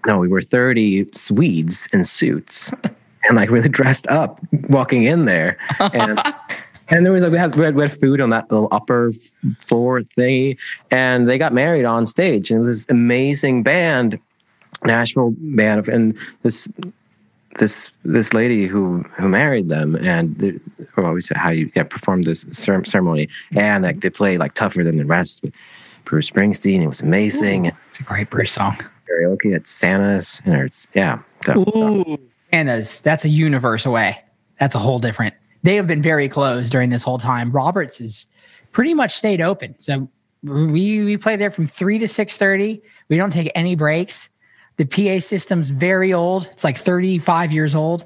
no, 0.07 0.19
we 0.19 0.29
were 0.29 0.41
thirty 0.41 1.11
Swedes 1.13 1.89
in 1.93 2.05
suits 2.05 2.73
and 3.25 3.35
like 3.35 3.51
really 3.51 3.69
dressed 3.69 4.07
up 4.07 4.39
walking 4.71 5.03
in 5.03 5.25
there, 5.25 5.59
and 5.81 6.23
and 6.89 7.05
there 7.05 7.13
was 7.13 7.25
like 7.25 7.33
we 7.33 7.39
had, 7.39 7.57
we 7.57 7.65
had 7.65 7.75
we 7.75 7.83
had 7.83 7.93
food 7.93 8.21
on 8.21 8.29
that 8.29 8.49
little 8.49 8.69
upper 8.71 9.11
floor 9.59 10.03
thingy, 10.03 10.57
and 10.93 11.27
they 11.27 11.37
got 11.37 11.53
married 11.53 11.85
on 11.85 12.07
stage, 12.07 12.53
and 12.53 12.59
it 12.59 12.61
was 12.61 12.69
this 12.69 12.87
amazing 12.89 13.65
band, 13.65 14.21
Nashville 14.87 15.35
band, 15.39 15.81
of- 15.81 15.89
and 15.89 16.17
this 16.43 16.69
this 17.59 17.91
this 18.05 18.33
lady 18.33 18.67
who 18.67 19.03
who 19.17 19.29
married 19.29 19.69
them, 19.69 19.97
and 20.03 20.37
the, 20.39 20.61
or 20.97 21.13
we 21.13 21.21
said 21.21 21.37
how 21.37 21.51
you 21.51 21.71
yeah, 21.75 21.85
performed 21.85 22.25
this 22.25 22.47
cer- 22.53 22.85
ceremony, 22.85 23.29
and 23.55 23.85
like 23.85 24.01
they 24.01 24.11
play 24.11 24.39
like 24.39 24.55
tougher 24.55 24.85
than 24.85 24.97
the 24.97 25.05
rest 25.05 25.43
with 25.43 25.55
Bruce 26.05 26.31
Springsteen. 26.31 26.83
It 26.83 26.89
was 26.89 27.01
amazing. 27.01 27.67
It's 27.91 28.01
a 28.01 28.03
great 28.03 28.31
Bruce 28.31 28.53
song. 28.53 28.77
Karaoke 29.09 29.55
at 29.55 29.67
Santa's, 29.67 30.43
and 30.45 30.55
it's 30.63 30.87
yeah. 30.95 31.21
So, 31.45 31.61
Ooh. 31.61 32.19
Anna's, 32.53 33.01
that's 33.01 33.25
a 33.25 33.29
universe 33.29 33.87
away. 33.87 34.23
That's 34.59 34.75
a 34.75 34.79
whole 34.79 34.99
different. 34.99 35.35
They 35.63 35.77
have 35.77 35.87
been 35.87 36.03
very 36.03 36.29
closed 36.29 36.73
during 36.73 36.91
this 36.91 37.03
whole 37.03 37.19
time. 37.19 37.51
Roberts 37.51 38.01
is 38.01 38.27
pretty 38.73 38.95
much 38.95 39.13
stayed 39.13 39.41
open. 39.41 39.75
So 39.79 40.09
we 40.43 41.05
we 41.05 41.17
play 41.17 41.37
there 41.37 41.51
from 41.51 41.67
three 41.67 41.99
to 41.99 42.09
six 42.09 42.39
thirty. 42.39 42.83
We 43.09 43.17
don't 43.17 43.33
take 43.33 43.51
any 43.55 43.75
breaks. 43.75 44.31
The 44.77 44.85
PA 44.85 45.21
system's 45.21 45.71
very 45.71 46.13
old. 46.13 46.49
It's 46.53 46.65
like 46.65 46.77
thirty 46.77 47.19
five 47.19 47.53
years 47.53 47.75
old. 47.75 48.05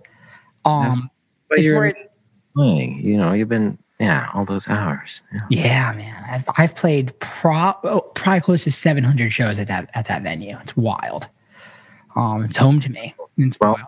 Um, 0.64 1.10
but 1.48 1.60
you're 1.62 1.86
it- 1.86 2.12
playing, 2.54 3.00
you 3.00 3.16
know, 3.16 3.32
you've 3.32 3.48
been 3.48 3.78
yeah 3.98 4.28
all 4.34 4.44
those 4.44 4.68
hours. 4.70 5.22
Yeah. 5.32 5.40
yeah, 5.50 5.92
man. 5.96 6.24
I've, 6.30 6.44
I've 6.56 6.76
played 6.76 7.18
pro, 7.20 7.74
oh, 7.84 8.00
probably 8.14 8.40
close 8.40 8.64
to 8.64 8.70
seven 8.72 9.02
hundred 9.04 9.32
shows 9.32 9.58
at 9.58 9.68
that 9.68 9.90
at 9.94 10.06
that 10.06 10.22
venue. 10.22 10.56
It's 10.60 10.76
wild. 10.76 11.28
Um, 12.16 12.44
it's 12.44 12.56
home 12.56 12.80
to 12.80 12.90
me. 12.90 13.14
It's 13.36 13.58
Well, 13.60 13.72
wild. 13.74 13.86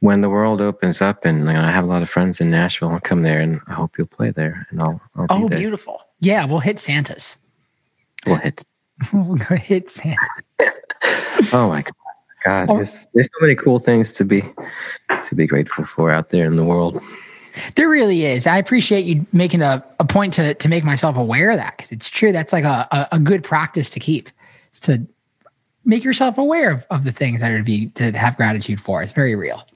When 0.00 0.22
the 0.22 0.30
world 0.30 0.60
opens 0.62 1.02
up, 1.02 1.24
and 1.26 1.40
you 1.40 1.44
know, 1.52 1.60
I 1.60 1.70
have 1.70 1.84
a 1.84 1.86
lot 1.86 2.00
of 2.02 2.08
friends 2.08 2.40
in 2.40 2.50
Nashville, 2.50 2.88
I'll 2.88 3.00
come 3.00 3.22
there, 3.22 3.40
and 3.40 3.60
I 3.68 3.74
hope 3.74 3.98
you'll 3.98 4.06
play 4.06 4.30
there, 4.30 4.66
and 4.70 4.82
I'll 4.82 5.00
I'll 5.14 5.26
Oh, 5.28 5.48
beautiful. 5.48 6.00
Yeah, 6.20 6.46
we'll 6.46 6.60
hit 6.60 6.78
Santa's. 6.80 7.36
We'll 8.26 8.36
hit. 8.36 8.64
we'll 9.14 9.36
hit 9.36 9.90
Santa. 9.90 10.16
Oh 11.54 11.68
my 11.68 11.80
god, 11.82 11.92
God, 12.44 12.68
Oh. 12.70 12.74
there's, 12.74 13.08
so 13.14 13.28
many 13.40 13.54
cool 13.54 13.78
things 13.78 14.12
to 14.14 14.24
be 14.24 14.42
to 15.22 15.34
be 15.34 15.46
grateful 15.46 15.84
for 15.84 16.10
out 16.10 16.30
there 16.30 16.46
in 16.46 16.56
the 16.56 16.64
world. 16.64 16.98
There 17.76 17.88
really 17.88 18.24
is. 18.24 18.46
I 18.46 18.58
appreciate 18.58 19.04
you 19.04 19.26
making 19.32 19.62
a, 19.62 19.84
a 19.98 20.04
point 20.04 20.32
to 20.34 20.54
to 20.54 20.68
make 20.68 20.84
myself 20.84 21.16
aware 21.16 21.50
of 21.50 21.56
that 21.56 21.76
because 21.76 21.92
it's 21.92 22.08
true. 22.08 22.32
That's 22.32 22.52
like 22.52 22.64
a, 22.64 22.86
a, 22.90 23.08
a 23.12 23.18
good 23.18 23.42
practice 23.44 23.90
to 23.90 24.00
keep. 24.00 24.30
Is 24.72 24.80
to 24.80 25.06
make 25.84 26.04
yourself 26.04 26.38
aware 26.38 26.70
of, 26.70 26.86
of 26.90 27.04
the 27.04 27.12
things 27.12 27.40
that 27.40 27.50
are 27.50 27.58
to 27.58 27.64
be 27.64 27.86
to 27.90 28.12
have 28.12 28.36
gratitude 28.36 28.80
for. 28.80 29.02
It's 29.02 29.12
very 29.12 29.34
real. 29.34 29.66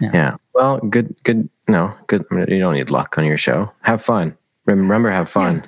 Yeah. 0.00 0.36
Well, 0.54 0.78
good, 0.78 1.14
good. 1.24 1.48
No, 1.66 1.94
good. 2.06 2.24
I 2.30 2.34
mean, 2.34 2.46
you 2.48 2.58
don't 2.58 2.74
need 2.74 2.90
luck 2.90 3.18
on 3.18 3.24
your 3.24 3.38
show. 3.38 3.72
Have 3.82 4.02
fun. 4.02 4.36
Remember, 4.66 5.10
have 5.10 5.28
fun. 5.28 5.62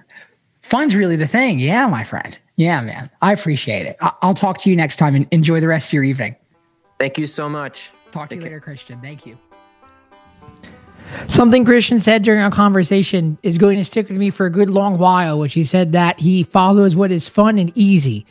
Fun's 0.63 0.95
really 0.95 1.17
the 1.17 1.27
thing. 1.27 1.59
Yeah, 1.59 1.87
my 1.87 2.05
friend. 2.05 2.39
Yeah, 2.61 2.83
man. 2.83 3.09
I 3.23 3.33
appreciate 3.33 3.87
it. 3.87 3.97
I- 4.03 4.13
I'll 4.21 4.35
talk 4.35 4.59
to 4.59 4.71
you 4.71 4.77
next 4.77 4.99
time 4.99 5.15
and 5.15 5.27
enjoy 5.31 5.61
the 5.61 5.67
rest 5.69 5.89
of 5.89 5.93
your 5.95 6.05
evening. 6.05 6.37
Thank 6.99 7.17
you 7.17 7.27
so 7.27 7.49
much. 7.49 7.91
Talk 8.13 8.29
to 8.29 8.35
you 8.35 8.43
care. 8.43 8.51
later, 8.51 8.61
Kristian. 8.61 9.01
Thank 9.01 9.25
you. 9.25 9.39
Something 11.27 11.65
Kristian 11.65 12.03
said 12.03 12.23
during 12.23 12.43
our 12.43 12.51
conversation 12.51 13.39
is 13.43 13.57
going 13.57 13.79
to 13.79 13.85
stick 13.85 14.09
with 14.11 14.19
me 14.19 14.29
for 14.29 14.45
a 14.45 14.51
good 14.51 14.69
long 14.69 14.99
while, 14.99 15.39
which 15.39 15.55
he 15.55 15.65
said 15.65 15.93
that 15.93 16.21
he 16.21 16.43
follows 16.43 16.95
what 16.95 17.11
is 17.11 17.27
fun 17.27 17.59
and 17.59 17.73
easy. 17.75 18.27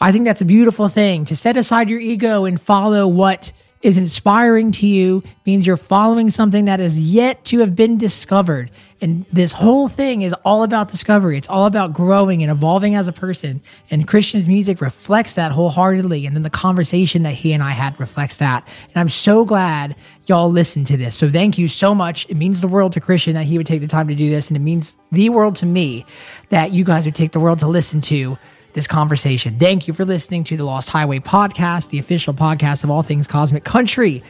I 0.00 0.10
think 0.10 0.24
that's 0.24 0.40
a 0.40 0.44
beautiful 0.44 0.88
thing 0.88 1.24
to 1.26 1.36
set 1.36 1.56
aside 1.56 1.88
your 1.88 2.00
ego 2.00 2.46
and 2.46 2.60
follow 2.60 3.06
what 3.06 3.52
is 3.82 3.96
inspiring 3.96 4.72
to 4.72 4.86
you 4.86 5.22
means 5.46 5.66
you're 5.66 5.76
following 5.76 6.30
something 6.30 6.64
that 6.64 6.80
is 6.80 7.12
yet 7.12 7.44
to 7.44 7.60
have 7.60 7.76
been 7.76 7.96
discovered. 7.96 8.70
And 9.00 9.24
this 9.32 9.52
whole 9.52 9.86
thing 9.86 10.22
is 10.22 10.32
all 10.44 10.64
about 10.64 10.88
discovery. 10.88 11.38
It's 11.38 11.48
all 11.48 11.66
about 11.66 11.92
growing 11.92 12.42
and 12.42 12.50
evolving 12.50 12.96
as 12.96 13.06
a 13.06 13.12
person. 13.12 13.62
And 13.90 14.08
Kristian's 14.08 14.48
music 14.48 14.80
reflects 14.80 15.34
that 15.34 15.52
wholeheartedly. 15.52 16.26
And 16.26 16.34
then 16.34 16.42
the 16.42 16.50
conversation 16.50 17.22
that 17.22 17.34
he 17.34 17.52
and 17.52 17.62
I 17.62 17.70
had 17.70 17.98
reflects 18.00 18.38
that. 18.38 18.66
And 18.88 18.96
I'm 18.96 19.08
so 19.08 19.44
glad 19.44 19.94
y'all 20.26 20.50
listened 20.50 20.88
to 20.88 20.96
this. 20.96 21.14
So 21.14 21.30
thank 21.30 21.58
you 21.58 21.68
so 21.68 21.94
much. 21.94 22.28
It 22.28 22.36
means 22.36 22.60
the 22.60 22.68
world 22.68 22.92
to 22.94 23.00
Kristian 23.00 23.34
that 23.34 23.44
he 23.44 23.56
would 23.56 23.66
take 23.66 23.80
the 23.80 23.86
time 23.86 24.08
to 24.08 24.16
do 24.16 24.30
this. 24.30 24.48
And 24.48 24.56
it 24.56 24.60
means 24.60 24.96
the 25.12 25.28
world 25.28 25.54
to 25.56 25.66
me 25.66 26.04
that 26.48 26.72
you 26.72 26.82
guys 26.82 27.04
would 27.04 27.14
take 27.14 27.32
the 27.32 27.40
world 27.40 27.60
to 27.60 27.68
listen 27.68 28.00
to 28.02 28.36
this 28.72 28.86
conversation. 28.86 29.58
Thank 29.58 29.88
you 29.88 29.94
for 29.94 30.04
listening 30.04 30.44
to 30.44 30.56
the 30.56 30.64
Lost 30.64 30.88
Highway 30.88 31.18
podcast, 31.20 31.90
the 31.90 31.98
official 31.98 32.34
podcast 32.34 32.84
of 32.84 32.90
all 32.90 33.02
things 33.02 33.26
cosmic 33.26 33.64
country. 33.64 34.22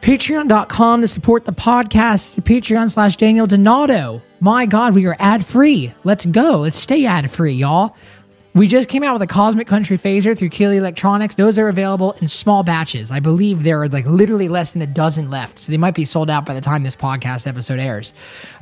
Patreon.com 0.00 1.00
to 1.02 1.08
support 1.08 1.44
the 1.44 1.52
podcast, 1.52 2.34
the 2.34 2.42
Patreon 2.42 2.90
slash 2.90 3.16
Daniel 3.16 3.46
Donato. 3.46 4.20
My 4.40 4.66
God, 4.66 4.94
we 4.96 5.06
are 5.06 5.16
ad 5.20 5.46
free. 5.46 5.94
Let's 6.02 6.26
go. 6.26 6.58
Let's 6.58 6.76
stay 6.76 7.06
ad 7.06 7.30
free, 7.30 7.52
y'all. 7.52 7.96
We 8.54 8.66
just 8.66 8.90
came 8.90 9.02
out 9.02 9.14
with 9.14 9.22
a 9.22 9.26
Cosmic 9.26 9.66
Country 9.66 9.96
phaser 9.96 10.36
through 10.36 10.50
Keeley 10.50 10.76
Electronics. 10.76 11.36
Those 11.36 11.58
are 11.58 11.68
available 11.68 12.12
in 12.20 12.26
small 12.26 12.62
batches. 12.62 13.10
I 13.10 13.18
believe 13.18 13.62
there 13.62 13.80
are 13.80 13.88
like 13.88 14.04
literally 14.06 14.48
less 14.48 14.72
than 14.72 14.82
a 14.82 14.86
dozen 14.86 15.30
left. 15.30 15.58
So 15.58 15.72
they 15.72 15.78
might 15.78 15.94
be 15.94 16.04
sold 16.04 16.28
out 16.28 16.44
by 16.44 16.52
the 16.52 16.60
time 16.60 16.82
this 16.82 16.94
podcast 16.94 17.46
episode 17.46 17.78
airs. 17.78 18.12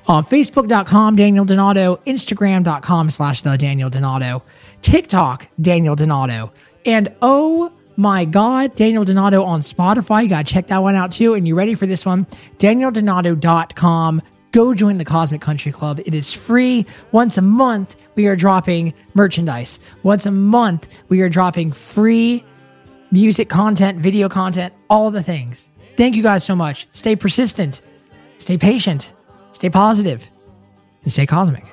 Uh, 0.06 0.12
On 0.12 0.24
Facebook.com, 0.24 1.16
Daniel 1.16 1.44
Donato, 1.44 1.96
Instagram.com 2.06 3.10
slash 3.10 3.42
the 3.42 3.56
Daniel 3.56 3.90
Donato, 3.90 4.44
TikTok, 4.82 5.48
Daniel 5.60 5.96
Donato. 5.96 6.52
And 6.86 7.14
oh 7.22 7.72
my 7.96 8.24
God, 8.24 8.74
Daniel 8.76 9.04
Donato 9.04 9.44
on 9.44 9.60
Spotify. 9.60 10.22
You 10.22 10.28
got 10.28 10.46
to 10.46 10.52
check 10.52 10.68
that 10.68 10.82
one 10.82 10.94
out 10.94 11.12
too. 11.12 11.34
And 11.34 11.46
you 11.46 11.54
ready 11.54 11.74
for 11.74 11.86
this 11.86 12.06
one? 12.06 12.26
DanielDonato.com 12.58 14.22
go 14.52 14.74
join 14.74 14.98
the 14.98 15.04
Cosmic 15.04 15.40
Country 15.40 15.72
Club. 15.72 16.00
It 16.04 16.14
is 16.14 16.32
free. 16.32 16.86
Once 17.12 17.38
a 17.38 17.42
month, 17.42 17.96
we 18.14 18.26
are 18.26 18.36
dropping 18.36 18.94
merchandise. 19.14 19.78
Once 20.02 20.26
a 20.26 20.30
month, 20.30 20.88
we 21.08 21.20
are 21.20 21.28
dropping 21.28 21.72
free 21.72 22.44
music 23.10 23.48
content, 23.48 23.98
video 23.98 24.28
content, 24.28 24.72
all 24.88 25.10
the 25.10 25.22
things. 25.22 25.68
Thank 25.96 26.14
you 26.16 26.22
guys 26.22 26.44
so 26.44 26.54
much. 26.54 26.86
Stay 26.92 27.16
persistent, 27.16 27.82
stay 28.38 28.56
patient, 28.56 29.12
stay 29.52 29.70
positive, 29.70 30.30
and 31.02 31.12
stay 31.12 31.26
cosmic. 31.26 31.64